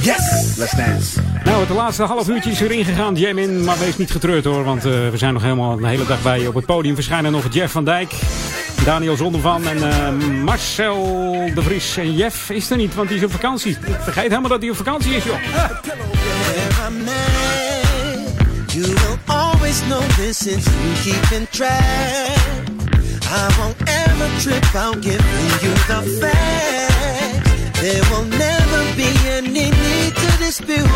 Yes! 0.01 0.55
Let's 0.57 0.75
dance. 0.75 1.19
Nou, 1.43 1.59
het 1.59 1.69
laatste 1.69 2.03
half 2.03 2.29
uurtje 2.29 2.51
is 2.51 2.59
erin 2.59 2.85
gegaan, 2.85 3.15
Jam 3.15 3.37
in. 3.37 3.63
Maar 3.63 3.79
wees 3.79 3.97
niet 3.97 4.11
getreurd 4.11 4.43
hoor, 4.43 4.63
want 4.63 4.85
eh, 4.85 4.91
we 4.91 5.17
zijn 5.17 5.33
nog 5.33 5.41
helemaal 5.41 5.77
de 5.77 5.87
hele 5.87 6.05
dag 6.05 6.21
bij 6.21 6.39
je. 6.39 6.47
Op 6.47 6.55
het 6.55 6.65
podium 6.65 6.95
verschijnen 6.95 7.31
nog 7.31 7.53
Jeff 7.53 7.71
van 7.71 7.83
Dijk, 7.83 8.11
Daniel 8.85 9.15
Zondervan 9.15 9.67
en 9.67 9.89
eh, 9.91 10.09
Marcel 10.43 11.03
de 11.55 11.61
Vries. 11.61 11.97
En 11.97 12.15
Jeff 12.15 12.49
is 12.49 12.69
er 12.69 12.77
niet, 12.77 12.95
want 12.95 13.07
die 13.07 13.17
is 13.17 13.23
op 13.23 13.31
vakantie. 13.31 13.71
Ik 13.71 13.97
vergeet 13.99 14.29
helemaal 14.29 14.49
dat 14.49 14.61
hij 14.61 14.69
op 14.69 14.75
vakantie 14.75 15.15
is, 15.15 15.23
joh. 15.23 15.39
Always 19.69 19.87
know 19.87 20.01
this 20.17 20.37
since 20.37 20.65
you 20.65 21.13
keep 21.13 21.31
in 21.31 21.45
track. 21.47 22.37
I 23.29 23.45
won't 23.59 23.77
ever 23.87 24.27
trip 24.41 24.75
out 24.75 24.99
giving 25.01 25.49
you 25.63 25.73
the 25.89 26.01
facts. 26.19 27.79
There 27.79 28.03
will 28.09 28.25
never 28.25 28.81
be 28.95 29.09
any 29.27 29.69
need 29.69 30.13
to 30.15 30.29
dispute 30.39 30.89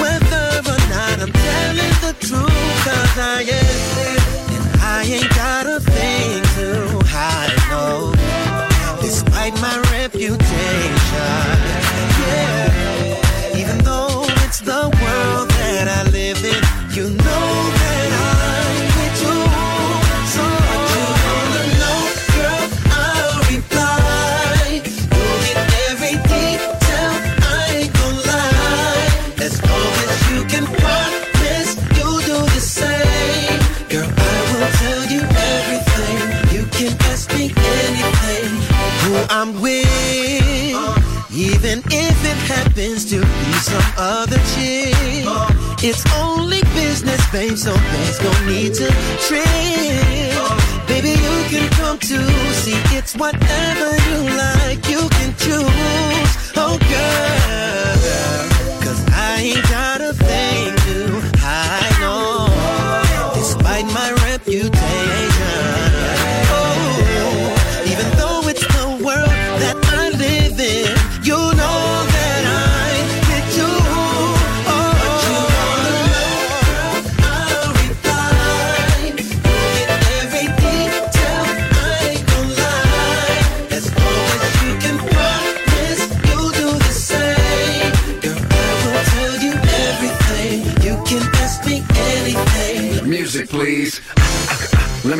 whether 0.00 0.46
or 0.72 0.80
not 0.94 1.20
I'm 1.20 1.32
telling 1.32 1.96
the 2.04 2.14
truth. 2.18 2.84
Cause 2.86 3.18
I 3.18 3.42
am, 3.60 4.16
and 4.54 4.64
I 4.80 5.02
ain't 5.04 5.30
got 5.36 5.66
a 5.66 5.78
thing 5.80 6.42
to 6.56 6.98
hide, 7.06 7.58
no. 7.68 8.14
Despite 9.02 9.54
my 9.60 9.76
reputation, 9.92 10.38
yeah. 12.24 13.60
Even 13.60 13.78
though 13.84 14.24
it's 14.44 14.60
the 14.60 14.82
world 15.02 15.48
that 15.50 15.86
I 15.88 16.10
live 16.10 16.42
in, 16.42 16.61
some 43.72 43.92
other 43.96 44.40
chick, 44.52 44.94
it's 45.82 46.04
only 46.16 46.60
business, 46.74 47.22
babe. 47.32 47.56
So 47.56 47.72
there's 47.72 48.20
no 48.20 48.32
need 48.46 48.74
to 48.74 48.88
trip. 49.26 49.48
Baby, 50.86 51.12
you 51.26 51.36
can 51.52 51.68
come 51.80 51.98
too. 51.98 52.28
See, 52.62 52.76
it's 52.96 53.16
whatever 53.16 53.88
you 54.08 54.18
like. 54.44 54.80
You 54.92 55.08
can 55.16 55.30
choose. 55.44 56.32
Oh, 56.54 56.76
girl. 56.92 57.94
Cause 58.84 59.00
I 59.08 59.40
ain't 59.40 59.68
got 59.70 60.01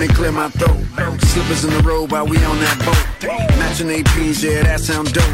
Me 0.02 0.08
clear 0.08 0.32
my 0.32 0.50
throat. 0.58 0.82
Slippers 1.30 1.62
in 1.62 1.70
the 1.70 1.82
road 1.86 2.10
while 2.10 2.26
we 2.26 2.34
on 2.42 2.58
that 2.58 2.74
boat. 2.82 3.06
Matching 3.54 3.86
APs, 3.86 4.42
yeah, 4.42 4.66
that 4.66 4.80
sound 4.80 5.14
dope. 5.14 5.30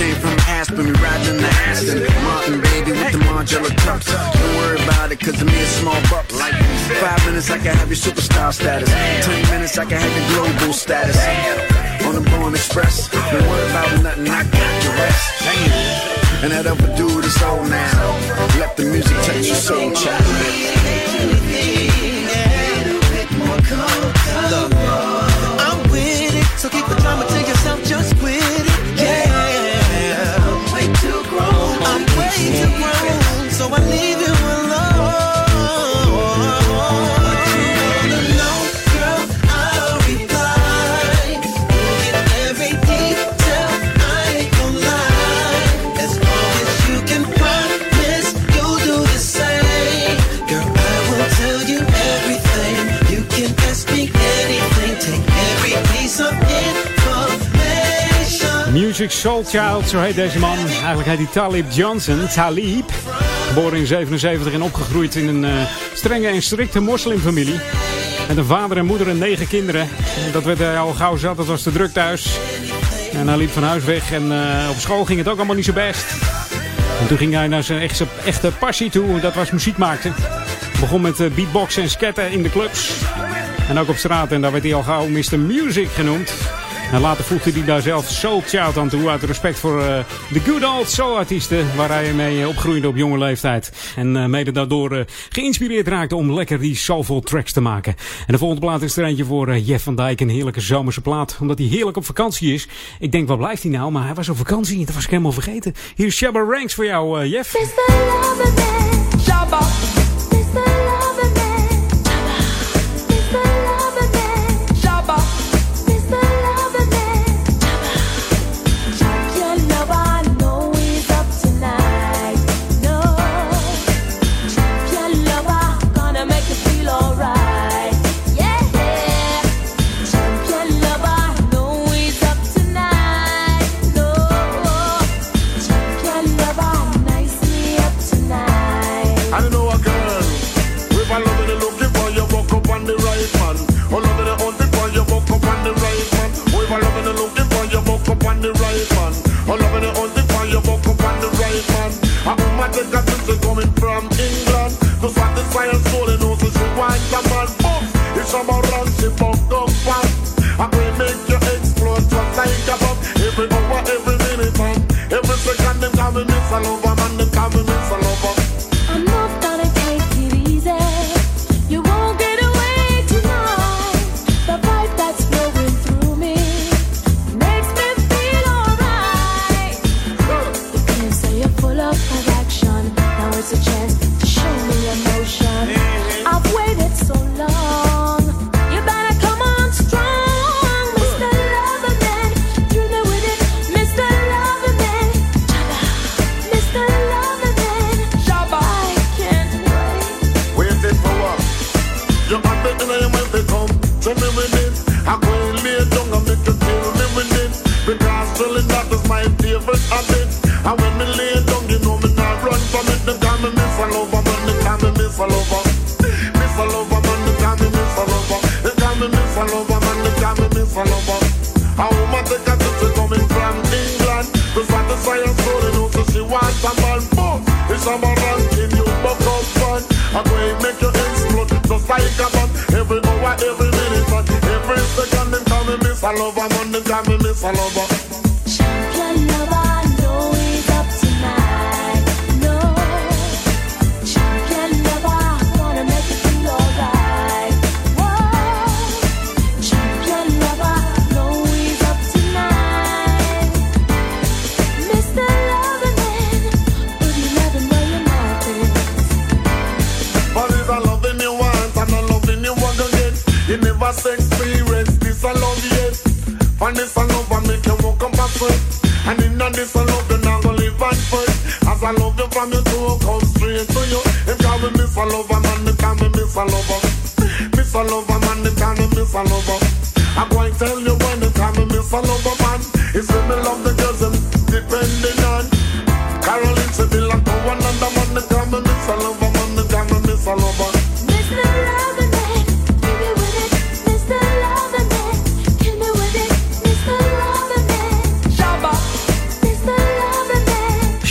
Came 0.00 0.16
from 0.16 0.32
Aspen, 0.48 0.88
we 0.88 0.96
riding 0.96 1.36
in 1.36 1.36
the 1.36 1.52
Aston. 1.68 2.08
Martin, 2.24 2.56
baby, 2.72 2.96
with 2.96 3.12
the 3.12 3.20
Margiela 3.28 3.68
tux. 3.84 4.08
Don't 4.08 4.56
worry 4.56 4.80
about 4.80 5.12
it, 5.12 5.20
cause 5.20 5.44
me 5.44 5.52
it's 5.60 5.76
small 5.76 6.00
bucks. 6.08 6.32
Like 6.32 6.56
five 7.04 7.20
minutes, 7.26 7.50
I 7.50 7.58
can 7.60 7.76
have 7.76 7.92
your 7.92 8.00
superstar 8.00 8.48
status. 8.48 8.88
Ten 8.88 9.44
minutes, 9.52 9.76
I 9.76 9.84
can 9.84 10.00
have 10.00 10.14
your 10.16 10.26
global 10.32 10.72
status. 10.72 11.20
On 12.08 12.14
the 12.16 12.24
Born 12.32 12.54
Express, 12.54 13.12
don't 13.12 13.44
worry 13.44 13.68
about 13.68 13.92
nothing, 14.00 14.24
I 14.24 14.40
got 14.40 14.72
the 14.88 14.92
rest. 15.04 15.28
And 16.40 16.48
that 16.56 16.64
other 16.64 16.96
dude 16.96 17.26
is 17.28 17.36
old 17.42 17.68
now. 17.68 17.92
Let 18.56 18.72
the 18.74 18.88
music 18.88 19.18
touch 19.28 19.44
your 19.44 19.60
soul, 19.60 19.92
child. 19.92 20.24
So 26.68 26.76
keep 26.76 26.86
the 26.88 26.94
drama 27.00 27.27
Music 59.08 59.20
Soul 59.20 59.44
Child, 59.44 59.88
zo 59.88 60.00
heet 60.00 60.14
deze 60.14 60.38
man. 60.38 60.58
Eigenlijk 60.58 61.08
heet 61.08 61.18
hij 61.18 61.26
Talib 61.32 61.72
Johnson. 61.72 62.26
Talib. 62.34 62.90
Geboren 63.46 63.78
in 63.78 63.86
77 63.86 64.52
en 64.52 64.62
opgegroeid 64.62 65.14
in 65.14 65.28
een 65.28 65.44
eh, 65.44 65.66
strenge 65.92 66.28
en 66.28 66.42
strikte 66.42 66.80
moslimfamilie. 66.80 67.60
Met 68.28 68.36
een 68.36 68.44
vader 68.44 68.76
en 68.76 68.86
moeder 68.86 69.08
en 69.08 69.18
negen 69.18 69.48
kinderen. 69.48 69.80
En 70.26 70.32
dat 70.32 70.44
werd 70.44 70.58
hij 70.58 70.78
al 70.78 70.92
gauw 70.92 71.16
zat, 71.16 71.36
dat 71.36 71.46
was 71.46 71.62
te 71.62 71.72
druk 71.72 71.92
thuis. 71.92 72.38
En 73.12 73.28
hij 73.28 73.36
liep 73.36 73.50
van 73.50 73.62
huis 73.62 73.84
weg 73.84 74.12
en 74.12 74.32
eh, 74.32 74.70
op 74.70 74.76
school 74.76 75.04
ging 75.04 75.18
het 75.18 75.28
ook 75.28 75.36
allemaal 75.36 75.56
niet 75.56 75.64
zo 75.64 75.72
best. 75.72 76.04
En 77.00 77.06
toen 77.06 77.18
ging 77.18 77.34
hij 77.34 77.48
naar 77.48 77.62
zijn 77.62 77.80
echte, 77.80 78.06
echte 78.24 78.52
passie 78.58 78.90
toe, 78.90 79.20
dat 79.20 79.34
was 79.34 79.50
muziek 79.50 79.76
maken. 79.76 80.14
Begon 80.80 81.00
met 81.00 81.20
eh, 81.20 81.30
beatboxen 81.30 81.82
en 81.82 81.90
sketten 81.90 82.30
in 82.30 82.42
de 82.42 82.50
clubs. 82.50 82.92
En 83.68 83.78
ook 83.78 83.88
op 83.88 83.96
straat, 83.96 84.32
en 84.32 84.40
daar 84.40 84.52
werd 84.52 84.64
hij 84.64 84.74
al 84.74 84.82
gauw 84.82 85.06
Mr. 85.06 85.38
Music 85.38 85.88
genoemd. 85.88 86.32
En 86.92 87.00
later 87.00 87.24
voegde 87.24 87.52
hij 87.52 87.64
daar 87.64 87.82
zelf 87.82 88.08
Soul 88.08 88.40
Child 88.40 88.76
aan 88.76 88.88
toe. 88.88 89.08
Uit 89.08 89.22
respect 89.22 89.58
voor 89.58 89.82
eh, 89.82 90.04
de 90.32 90.40
good 90.40 90.64
old 90.64 90.88
soul-artiesten. 90.88 91.76
Waar 91.76 91.88
hij 91.88 92.12
mee 92.12 92.40
eh, 92.40 92.48
opgroeide 92.48 92.88
op 92.88 92.96
jonge 92.96 93.18
leeftijd. 93.18 93.72
En 93.96 94.16
eh, 94.16 94.24
mede 94.24 94.52
daardoor 94.52 94.96
eh, 94.96 95.04
geïnspireerd 95.28 95.88
raakte 95.88 96.16
om 96.16 96.32
lekker 96.32 96.58
die 96.58 96.76
soulful 96.76 97.20
tracks 97.20 97.52
te 97.52 97.60
maken. 97.60 97.94
En 98.26 98.32
de 98.32 98.38
volgende 98.38 98.62
plaat 98.66 98.82
is 98.82 98.96
er 98.96 99.04
eentje 99.04 99.24
voor 99.24 99.48
eh, 99.48 99.66
Jeff 99.66 99.84
van 99.84 99.94
Dijk. 99.94 100.20
Een 100.20 100.28
heerlijke 100.28 100.60
zomerse 100.60 101.00
plaat. 101.00 101.36
Omdat 101.40 101.58
hij 101.58 101.66
heerlijk 101.66 101.96
op 101.96 102.04
vakantie 102.04 102.54
is. 102.54 102.68
Ik 102.98 103.12
denk, 103.12 103.28
waar 103.28 103.36
blijft 103.36 103.62
hij 103.62 103.72
nou? 103.72 103.90
Maar 103.90 104.04
hij 104.04 104.14
was 104.14 104.28
op 104.28 104.36
vakantie. 104.36 104.86
Dat 104.86 104.94
was 104.94 105.04
ik 105.04 105.10
helemaal 105.10 105.32
vergeten. 105.32 105.74
Hier 105.94 106.06
is 106.06 106.16
Shabba 106.16 106.40
Ranks 106.40 106.74
voor 106.74 106.84
jou, 106.84 107.20
eh, 107.20 107.30
Jeff. 107.30 107.52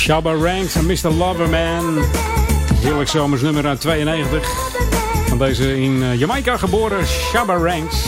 Shabba 0.07 0.33
Ranks 0.33 0.75
en 0.75 0.85
Mr. 0.85 1.09
Loverman. 1.09 2.03
Heerlijk 2.73 3.09
zomers 3.09 3.41
nummer 3.41 3.65
uit 3.65 3.81
92. 3.81 4.49
Van 5.27 5.37
deze 5.37 5.81
in 5.81 6.03
eh, 6.03 6.19
Jamaica 6.19 6.57
geboren 6.57 7.07
Shabba 7.07 7.55
Ranks. 7.55 8.03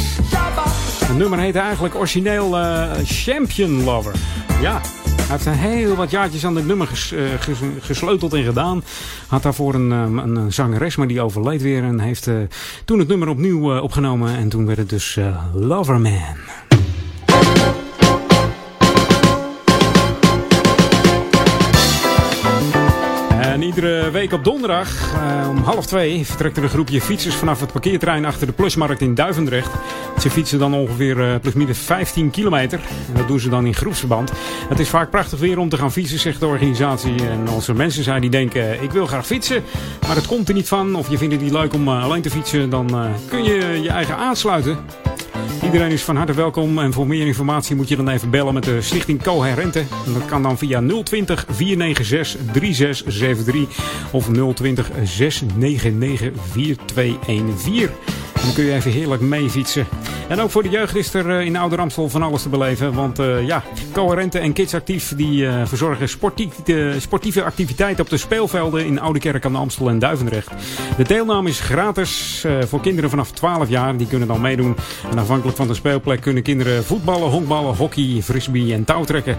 Het 1.05 1.17
nummer 1.17 1.39
heette 1.39 1.59
eigenlijk 1.59 1.95
origineel 1.95 2.57
eh, 2.57 2.91
Champion 3.03 3.83
Lover. 3.83 4.13
Ja, 4.61 4.81
hij 5.15 5.25
heeft 5.27 5.45
een 5.45 5.53
heel 5.53 5.95
wat 5.95 6.11
jaartjes 6.11 6.45
aan 6.45 6.53
dit 6.55 6.65
nummer 6.67 6.87
eh, 6.87 7.21
ges- 7.39 7.59
gesleuteld 7.79 8.33
en 8.33 8.43
gedaan. 8.43 8.83
Had 9.27 9.43
daarvoor 9.43 9.73
een, 9.73 9.91
een, 9.91 10.53
zangeres, 10.53 10.95
maar 10.95 11.07
die 11.07 11.21
overleed 11.21 11.61
weer. 11.61 11.83
En 11.83 11.99
heeft 11.99 12.29
toen 12.85 12.99
het 12.99 13.07
nummer 13.07 13.27
opnieuw 13.27 13.79
opgenomen. 13.79 14.37
En 14.37 14.49
toen 14.49 14.65
werd 14.65 14.77
het 14.77 14.89
dus 14.89 15.19
Loverman. 15.53 16.68
Iedere 23.75 24.11
week 24.11 24.33
op 24.33 24.43
donderdag 24.43 25.13
eh, 25.13 25.49
om 25.49 25.57
half 25.57 25.85
twee 25.85 26.25
vertrekt 26.25 26.57
er 26.57 26.63
een 26.63 26.69
groepje 26.69 27.01
fietsers 27.01 27.35
vanaf 27.35 27.59
het 27.59 27.71
parkeerterrein 27.71 28.25
achter 28.25 28.47
de 28.47 28.53
Plusmarkt 28.53 29.01
in 29.01 29.15
Duivendrecht. 29.15 29.69
Ze 30.19 30.29
fietsen 30.29 30.59
dan 30.59 30.73
ongeveer 30.73 31.33
eh 31.33 31.39
plusminus 31.41 31.77
15 31.77 32.29
kilometer. 32.29 32.79
En 33.07 33.13
dat 33.13 33.27
doen 33.27 33.39
ze 33.39 33.49
dan 33.49 33.65
in 33.65 33.73
groepsverband. 33.73 34.31
Het 34.69 34.79
is 34.79 34.89
vaak 34.89 35.09
prachtig 35.09 35.39
weer 35.39 35.57
om 35.57 35.69
te 35.69 35.77
gaan 35.77 35.91
fietsen, 35.91 36.19
zegt 36.19 36.39
de 36.39 36.45
organisatie. 36.45 37.27
En 37.29 37.47
als 37.47 37.67
er 37.67 37.75
mensen 37.75 38.03
zijn 38.03 38.21
die 38.21 38.29
denken, 38.29 38.83
ik 38.83 38.91
wil 38.91 39.05
graag 39.05 39.25
fietsen, 39.25 39.63
maar 40.07 40.15
het 40.15 40.27
komt 40.27 40.47
er 40.47 40.53
niet 40.53 40.67
van. 40.67 40.95
Of 40.95 41.09
je 41.09 41.17
vindt 41.17 41.33
het 41.33 41.43
niet 41.43 41.53
leuk 41.53 41.73
om 41.73 41.87
eh, 41.87 42.03
alleen 42.03 42.21
te 42.21 42.29
fietsen, 42.29 42.69
dan 42.69 43.13
kun 43.27 43.43
je 43.43 43.79
je 43.81 43.89
eigen 43.89 44.17
aansluiten. 44.17 44.77
Iedereen 45.63 45.91
is 45.91 46.03
van 46.03 46.15
harte 46.15 46.33
welkom 46.33 46.79
en 46.79 46.93
voor 46.93 47.07
meer 47.07 47.25
informatie 47.25 47.75
moet 47.75 47.87
je 47.87 47.95
dan 47.95 48.09
even 48.09 48.29
bellen 48.29 48.53
met 48.53 48.63
de 48.63 48.81
Stichting 48.81 49.23
Coherente. 49.23 49.79
En 50.05 50.13
dat 50.13 50.25
kan 50.25 50.43
dan 50.43 50.57
via 50.57 50.81
020 51.03 51.45
496 51.49 52.41
3673 52.51 54.11
of 54.11 54.29
020 54.53 54.91
699 55.03 56.31
4214. 56.51 57.89
En 58.39 58.45
dan 58.45 58.53
kun 58.53 58.63
je 58.63 58.73
even 58.73 58.91
heerlijk 58.91 59.21
mee 59.21 59.49
fietsen. 59.49 59.87
En 60.29 60.39
ook 60.39 60.51
voor 60.51 60.63
de 60.63 60.69
jeugd 60.69 60.95
is 60.95 61.13
er 61.13 61.29
eh, 61.29 61.45
in 61.45 61.55
Ouder 61.55 61.79
Amstel 61.79 62.09
van 62.09 62.23
alles 62.23 62.41
te 62.41 62.49
beleven. 62.49 62.93
Want 62.93 63.19
eh, 63.19 63.47
ja, 63.47 63.63
Coherente 63.91 64.39
en 64.39 64.53
Kids 64.53 64.73
Actief 64.73 65.13
die 65.15 65.47
eh, 65.47 65.65
verzorgen 65.65 66.09
sportieve 66.99 67.43
activiteiten 67.43 68.03
op 68.03 68.09
de 68.09 68.17
speelvelden 68.17 68.85
in 68.85 68.99
Oude 68.99 69.19
Kerk 69.19 69.45
aan 69.45 69.51
de 69.51 69.57
Amstel 69.57 69.89
en 69.89 69.99
Duivendrecht. 69.99 70.51
De 70.97 71.03
deelname 71.03 71.49
is 71.49 71.59
gratis 71.59 72.45
voor 72.67 72.81
kinderen 72.81 73.09
vanaf 73.09 73.31
12 73.31 73.69
jaar. 73.69 73.97
Die 73.97 74.07
kunnen 74.07 74.27
dan 74.27 74.41
meedoen. 74.41 74.75
En 75.11 75.17
afhankelijk 75.17 75.57
van 75.57 75.67
de 75.67 75.73
speelplek 75.73 76.21
kunnen 76.21 76.43
kinderen 76.43 76.83
voetballen, 76.83 77.29
honkballen, 77.29 77.75
hockey, 77.75 78.21
frisbee 78.23 78.73
en 78.73 78.83
touwtrekken. 78.83 79.37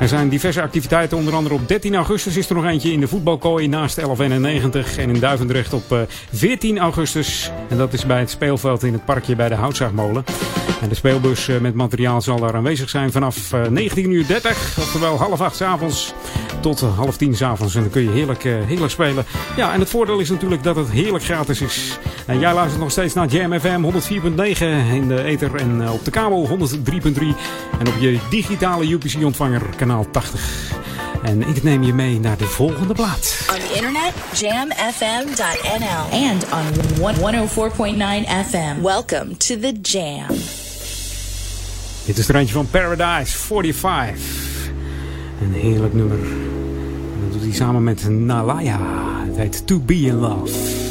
Er 0.00 0.08
zijn 0.08 0.28
diverse 0.28 0.62
activiteiten, 0.62 1.16
onder 1.16 1.34
andere 1.34 1.54
op 1.54 1.68
13 1.68 1.94
augustus 1.94 2.36
is 2.36 2.48
er 2.48 2.54
nog 2.54 2.64
eentje 2.64 2.92
in 2.92 3.00
de 3.00 3.08
voetbalkooi 3.08 3.68
naast 3.68 3.96
1191 3.96 4.98
en 4.98 5.08
in 5.08 5.20
Duivendrecht 5.20 5.72
op 5.72 5.92
eh, 5.92 6.00
14 6.32 6.78
augustus. 6.78 7.50
En 7.68 7.76
dat 7.76 7.92
is 7.92 8.06
bij 8.06 8.18
het 8.18 8.30
speelveld 8.30 8.82
in 8.82 8.92
het 8.92 9.04
parkje 9.04 9.36
bij 9.36 9.48
de 9.48 9.54
Houtzaagmolen. 9.54 10.24
En 10.80 10.88
de 10.88 10.94
speelbus 10.94 11.48
eh, 11.48 11.58
met 11.58 11.74
materiaal 11.74 12.20
zal 12.20 12.40
daar 12.40 12.54
aanwezig 12.54 12.88
zijn 12.88 13.12
vanaf 13.12 13.52
eh, 13.52 13.64
19.30 13.64 13.96
uur, 13.96 14.26
oftewel 14.78 15.16
half 15.16 15.40
acht 15.40 15.56
's 15.56 15.60
avonds 15.60 16.14
tot 16.60 16.82
eh, 16.82 16.96
half 16.96 17.16
tien 17.16 17.36
's 17.36 17.42
avonds. 17.42 17.74
En 17.74 17.80
dan 17.80 17.90
kun 17.90 18.02
je 18.02 18.10
heerlijk, 18.10 18.44
eh, 18.44 18.52
heerlijk 18.66 18.92
spelen. 18.92 19.24
Ja, 19.56 19.72
en 19.72 19.80
het 19.80 19.90
voordeel 19.90 20.18
is 20.18 20.30
natuurlijk 20.30 20.62
dat 20.62 20.76
het 20.76 20.90
heerlijk 20.90 21.24
gratis 21.24 21.60
is. 21.60 21.98
En 22.26 22.38
jij 22.38 22.54
luistert 22.54 22.80
nog 22.80 22.90
steeds 22.90 23.14
naar 23.14 23.26
Jam 23.26 23.60
FM 23.60 23.82
104.9 23.82 24.94
in 24.94 25.08
de 25.08 25.22
ether 25.22 25.54
en 25.54 25.82
eh, 25.82 25.92
op 25.92 26.04
de 26.04 26.10
kabel 26.10 26.48
103.3 26.48 27.36
en 27.78 27.88
op 27.88 27.94
je 28.00 28.18
digitale 28.30 28.90
UPC-ontvanger 28.90 29.62
kanaal 29.88 30.10
80. 30.10 30.72
En 31.22 31.48
ik 31.48 31.62
neem 31.62 31.82
je 31.82 31.92
mee 31.92 32.20
naar 32.20 32.36
de 32.36 32.44
volgende 32.44 32.94
plaat. 32.94 33.48
On 33.50 33.54
the 33.58 33.74
internet, 33.74 34.12
jamfm.nl. 34.34 36.18
And 36.28 36.44
on 36.52 37.02
one- 37.04 37.46
104.9 37.46 38.26
FM. 38.48 38.82
Welcome 38.82 39.36
to 39.36 39.58
the 39.58 39.72
Jam. 39.82 40.26
Dit 42.04 42.18
is 42.18 42.28
er 42.28 42.36
eentje 42.36 42.54
van 42.54 42.70
Paradise 42.70 43.38
45. 43.38 44.20
Een 45.42 45.52
heerlijk 45.52 45.94
nummer. 45.94 46.18
En 46.18 47.20
dat 47.22 47.32
doet 47.32 47.42
hij 47.42 47.52
samen 47.52 47.84
met 47.84 48.08
Nalaya. 48.08 48.80
Het 49.26 49.36
heet 49.36 49.66
To 49.66 49.78
Be 49.80 49.94
In 49.94 50.14
Love. 50.14 50.87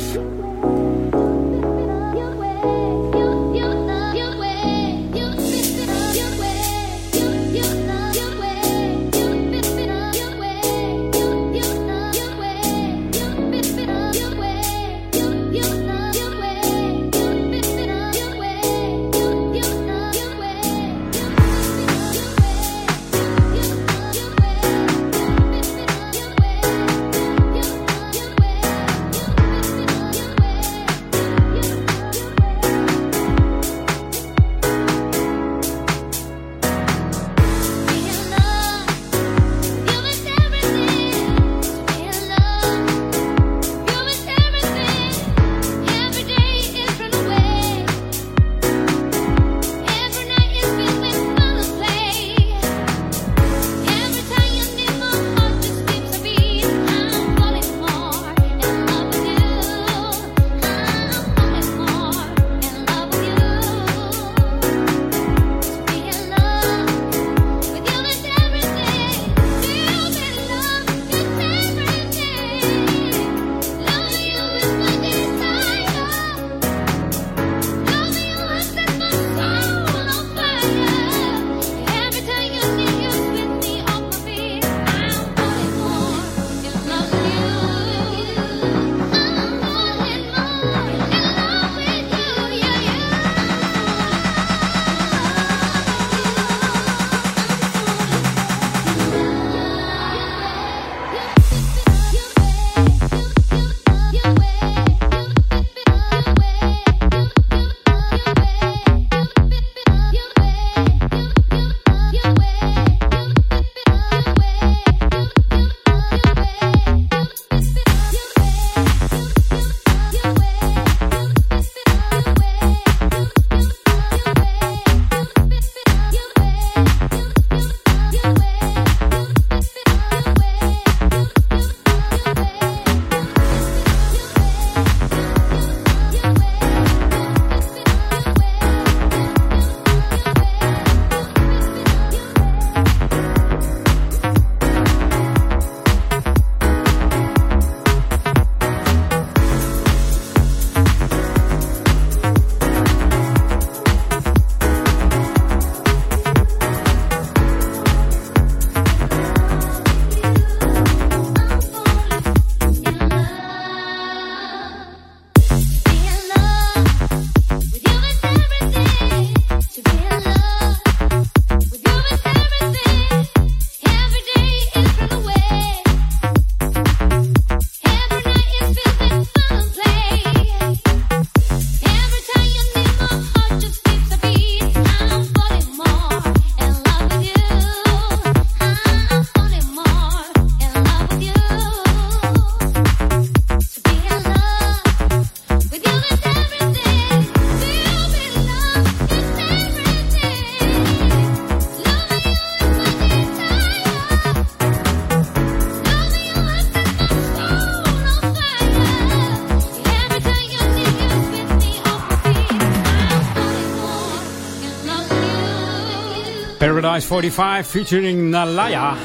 Paradise 216.81 217.07
45 217.07 217.65
featuring 217.65 218.29
Nalaya. 218.29 218.95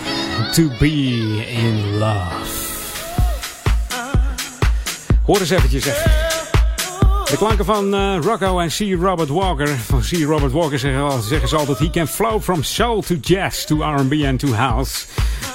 To 0.52 0.68
be 0.78 1.42
in 1.48 1.98
love. 1.98 2.68
Hoor 5.24 5.40
eens 5.40 5.50
eventjes. 5.50 5.84
Zeg. 5.84 6.02
De 7.30 7.36
klanken 7.36 7.64
van 7.64 7.94
eh, 7.94 8.16
Rocco 8.20 8.58
en 8.58 8.68
C. 8.68 9.02
Robert 9.02 9.28
Walker. 9.28 9.68
Van 9.68 10.00
C. 10.00 10.24
Robert 10.24 10.52
Walker 10.52 10.78
zeggen, 10.78 11.22
zeggen 11.22 11.48
ze 11.48 11.56
altijd... 11.56 11.78
He 11.78 11.90
can 11.90 12.06
flow 12.06 12.42
from 12.42 12.62
soul 12.62 13.02
to 13.02 13.14
jazz, 13.20 13.64
to 13.64 13.76
R&B 13.76 14.12
en 14.12 14.36
to 14.36 14.48
house. 14.48 15.04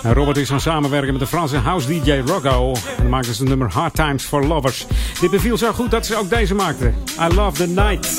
En 0.03 0.14
Robert 0.14 0.38
is 0.38 0.49
gaan 0.49 0.61
samenwerken 0.61 1.11
met 1.11 1.22
de 1.22 1.27
Franse 1.27 1.57
house 1.57 1.88
DJ 1.88 2.22
Rocco. 2.26 2.76
En 2.98 3.10
maakte 3.10 3.34
ze 3.34 3.39
het 3.39 3.49
nummer 3.49 3.72
Hard 3.72 3.95
Times 3.95 4.23
for 4.23 4.45
Lovers. 4.45 4.85
Dit 5.19 5.31
beviel 5.31 5.57
zo 5.57 5.72
goed 5.72 5.91
dat 5.91 6.06
ze 6.06 6.15
ook 6.15 6.30
deze 6.30 6.56
maakten. 6.56 6.95
I 7.19 7.34
Love 7.34 7.57
the 7.57 7.68
Night. 7.68 8.16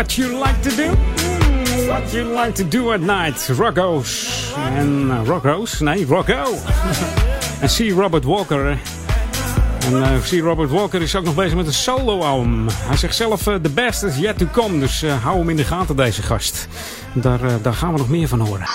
What 0.00 0.16
you 0.16 0.38
like 0.38 0.62
to 0.62 0.70
do? 0.76 0.88
What 1.86 2.12
you 2.12 2.24
like 2.24 2.54
to 2.54 2.68
do 2.68 2.92
at 2.92 3.00
night. 3.00 3.48
Rocco's. 3.48 4.52
En 4.76 5.06
uh, 5.06 5.26
Rocco's? 5.26 5.80
Nee, 5.80 6.06
Rocco. 6.06 6.54
en 7.60 7.68
C. 7.68 7.92
Robert 7.92 8.24
Walker. 8.24 8.78
En 9.84 10.02
eh, 10.02 10.10
C. 10.22 10.42
Robert 10.42 10.70
Walker 10.70 11.02
is 11.02 11.16
ook 11.16 11.24
nog 11.24 11.34
bezig 11.34 11.56
met 11.56 11.66
een 11.66 11.72
solo-album. 11.72 12.66
Hij 12.72 12.96
zegt 12.96 13.14
zelf, 13.14 13.46
eh, 13.46 13.54
the 13.54 13.70
best 13.70 14.02
is 14.02 14.16
yet 14.16 14.38
to 14.38 14.46
come. 14.52 14.78
Dus 14.78 15.02
eh, 15.02 15.22
hou 15.22 15.38
hem 15.38 15.48
in 15.50 15.56
de 15.56 15.64
gaten, 15.64 15.96
deze 15.96 16.22
gast. 16.22 16.68
Daar, 17.14 17.44
eh, 17.44 17.54
daar 17.62 17.74
gaan 17.74 17.92
we 17.92 17.98
nog 17.98 18.08
meer 18.08 18.28
van 18.28 18.40
horen. 18.40 18.66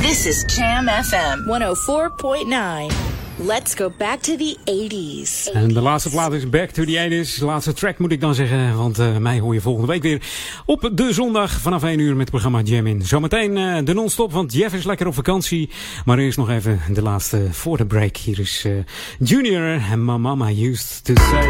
This 0.00 0.26
is 0.26 0.56
Jam 0.56 0.88
FM 0.88 1.38
104.9. 1.46 3.18
Let's 3.40 3.74
go 3.74 3.92
back 3.98 4.20
to 4.20 4.36
the 4.36 4.56
80s. 4.64 5.52
En 5.52 5.68
de 5.68 5.80
laatste 5.80 6.10
plaat 6.10 6.32
is 6.32 6.48
Back 6.48 6.70
to 6.70 6.84
the 6.84 7.24
80s. 7.24 7.38
De 7.38 7.44
laatste 7.44 7.72
track 7.72 7.98
moet 7.98 8.12
ik 8.12 8.20
dan 8.20 8.34
zeggen. 8.34 8.76
Want 8.76 8.98
eh, 8.98 9.16
mij 9.16 9.38
hoor 9.38 9.54
je 9.54 9.60
volgende 9.60 9.86
week 9.86 10.02
weer 10.02 10.22
op 10.68 10.90
de 10.92 11.12
zondag 11.12 11.60
vanaf 11.60 11.82
1 11.82 11.98
uur 11.98 12.10
met 12.10 12.18
het 12.18 12.30
programma 12.30 12.60
Jam 12.60 12.86
In. 12.86 13.02
Zometeen 13.02 13.56
eh, 13.56 13.84
de 13.84 13.94
non-stop, 13.94 14.32
want 14.32 14.52
Jeff 14.52 14.74
is 14.74 14.84
lekker 14.84 15.06
op 15.06 15.14
vakantie. 15.14 15.70
Maar 16.04 16.18
eerst 16.18 16.38
nog 16.38 16.50
even 16.50 16.80
de 16.92 17.02
laatste 17.02 17.48
voor 17.50 17.76
de 17.76 17.86
break. 17.86 18.16
Hier 18.16 18.40
is 18.40 18.64
eh, 18.66 18.72
Junior 19.18 19.80
en 19.90 20.04
Mama 20.04 20.48
Used 20.48 21.04
to 21.04 21.14
Say. 21.30 21.48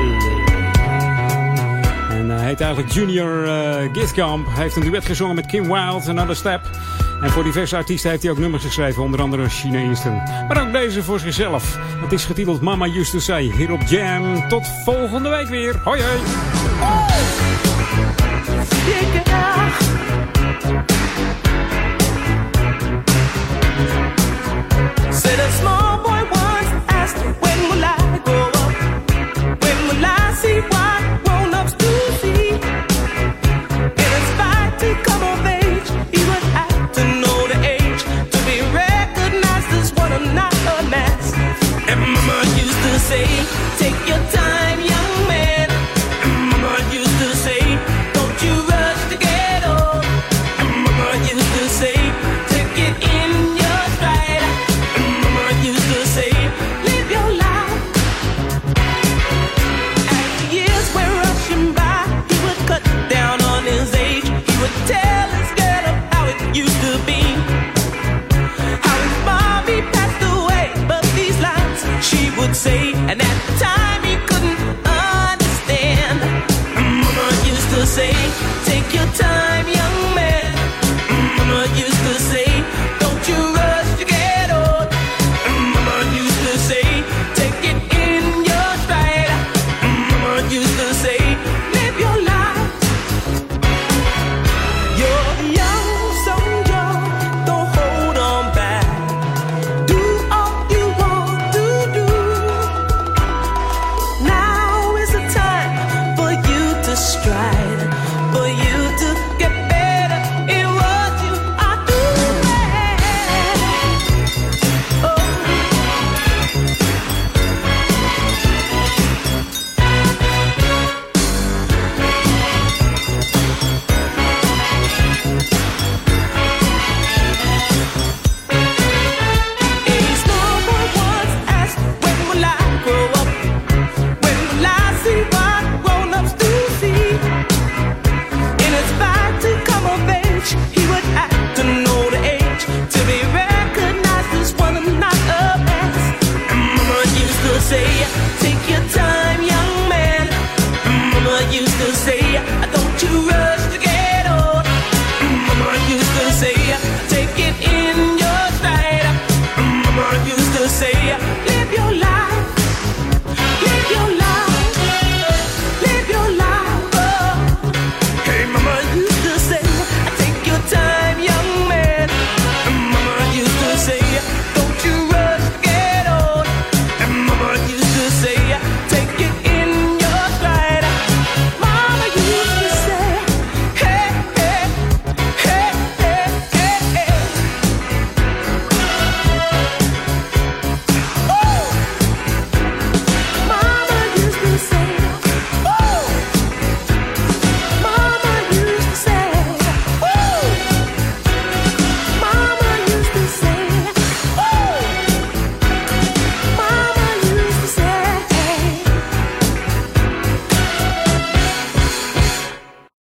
En 2.11 2.28
hij 2.28 2.47
heet 2.47 2.61
eigenlijk 2.61 2.93
Junior 2.93 3.45
eh 3.45 3.93
Gitkamp. 3.93 4.47
Hij 4.47 4.62
heeft 4.62 4.77
een 4.77 4.82
duet 4.82 5.05
gezongen 5.05 5.35
met 5.35 5.47
Kim 5.47 5.62
Wilde, 5.62 6.09
Another 6.09 6.36
Step. 6.36 6.70
En 7.23 7.31
voor 7.31 7.45
diverse 7.45 7.77
artiesten 7.77 8.11
heeft 8.11 8.23
hij 8.23 8.32
ook 8.32 8.39
nummers 8.39 8.65
geschreven, 8.65 9.03
onder 9.03 9.20
andere 9.20 9.49
China 9.49 9.78
Easton. 9.78 10.15
Maar 10.49 10.66
ook 10.66 10.73
deze 10.73 11.03
voor 11.03 11.20
zichzelf. 11.20 11.78
Het 12.01 12.12
is 12.12 12.24
getiteld 12.24 12.61
Mama 12.61 12.86
Used 12.86 13.11
to 13.11 13.19
Say, 13.19 13.53
hier 13.57 13.73
op 13.73 13.82
Jam. 13.82 14.49
Tot 14.49 14.66
volgende 14.85 15.28
week 15.28 15.49
weer. 15.49 15.81
Hoi 15.85 16.03
hoi. 16.03 17.68
Chegar 18.89 19.48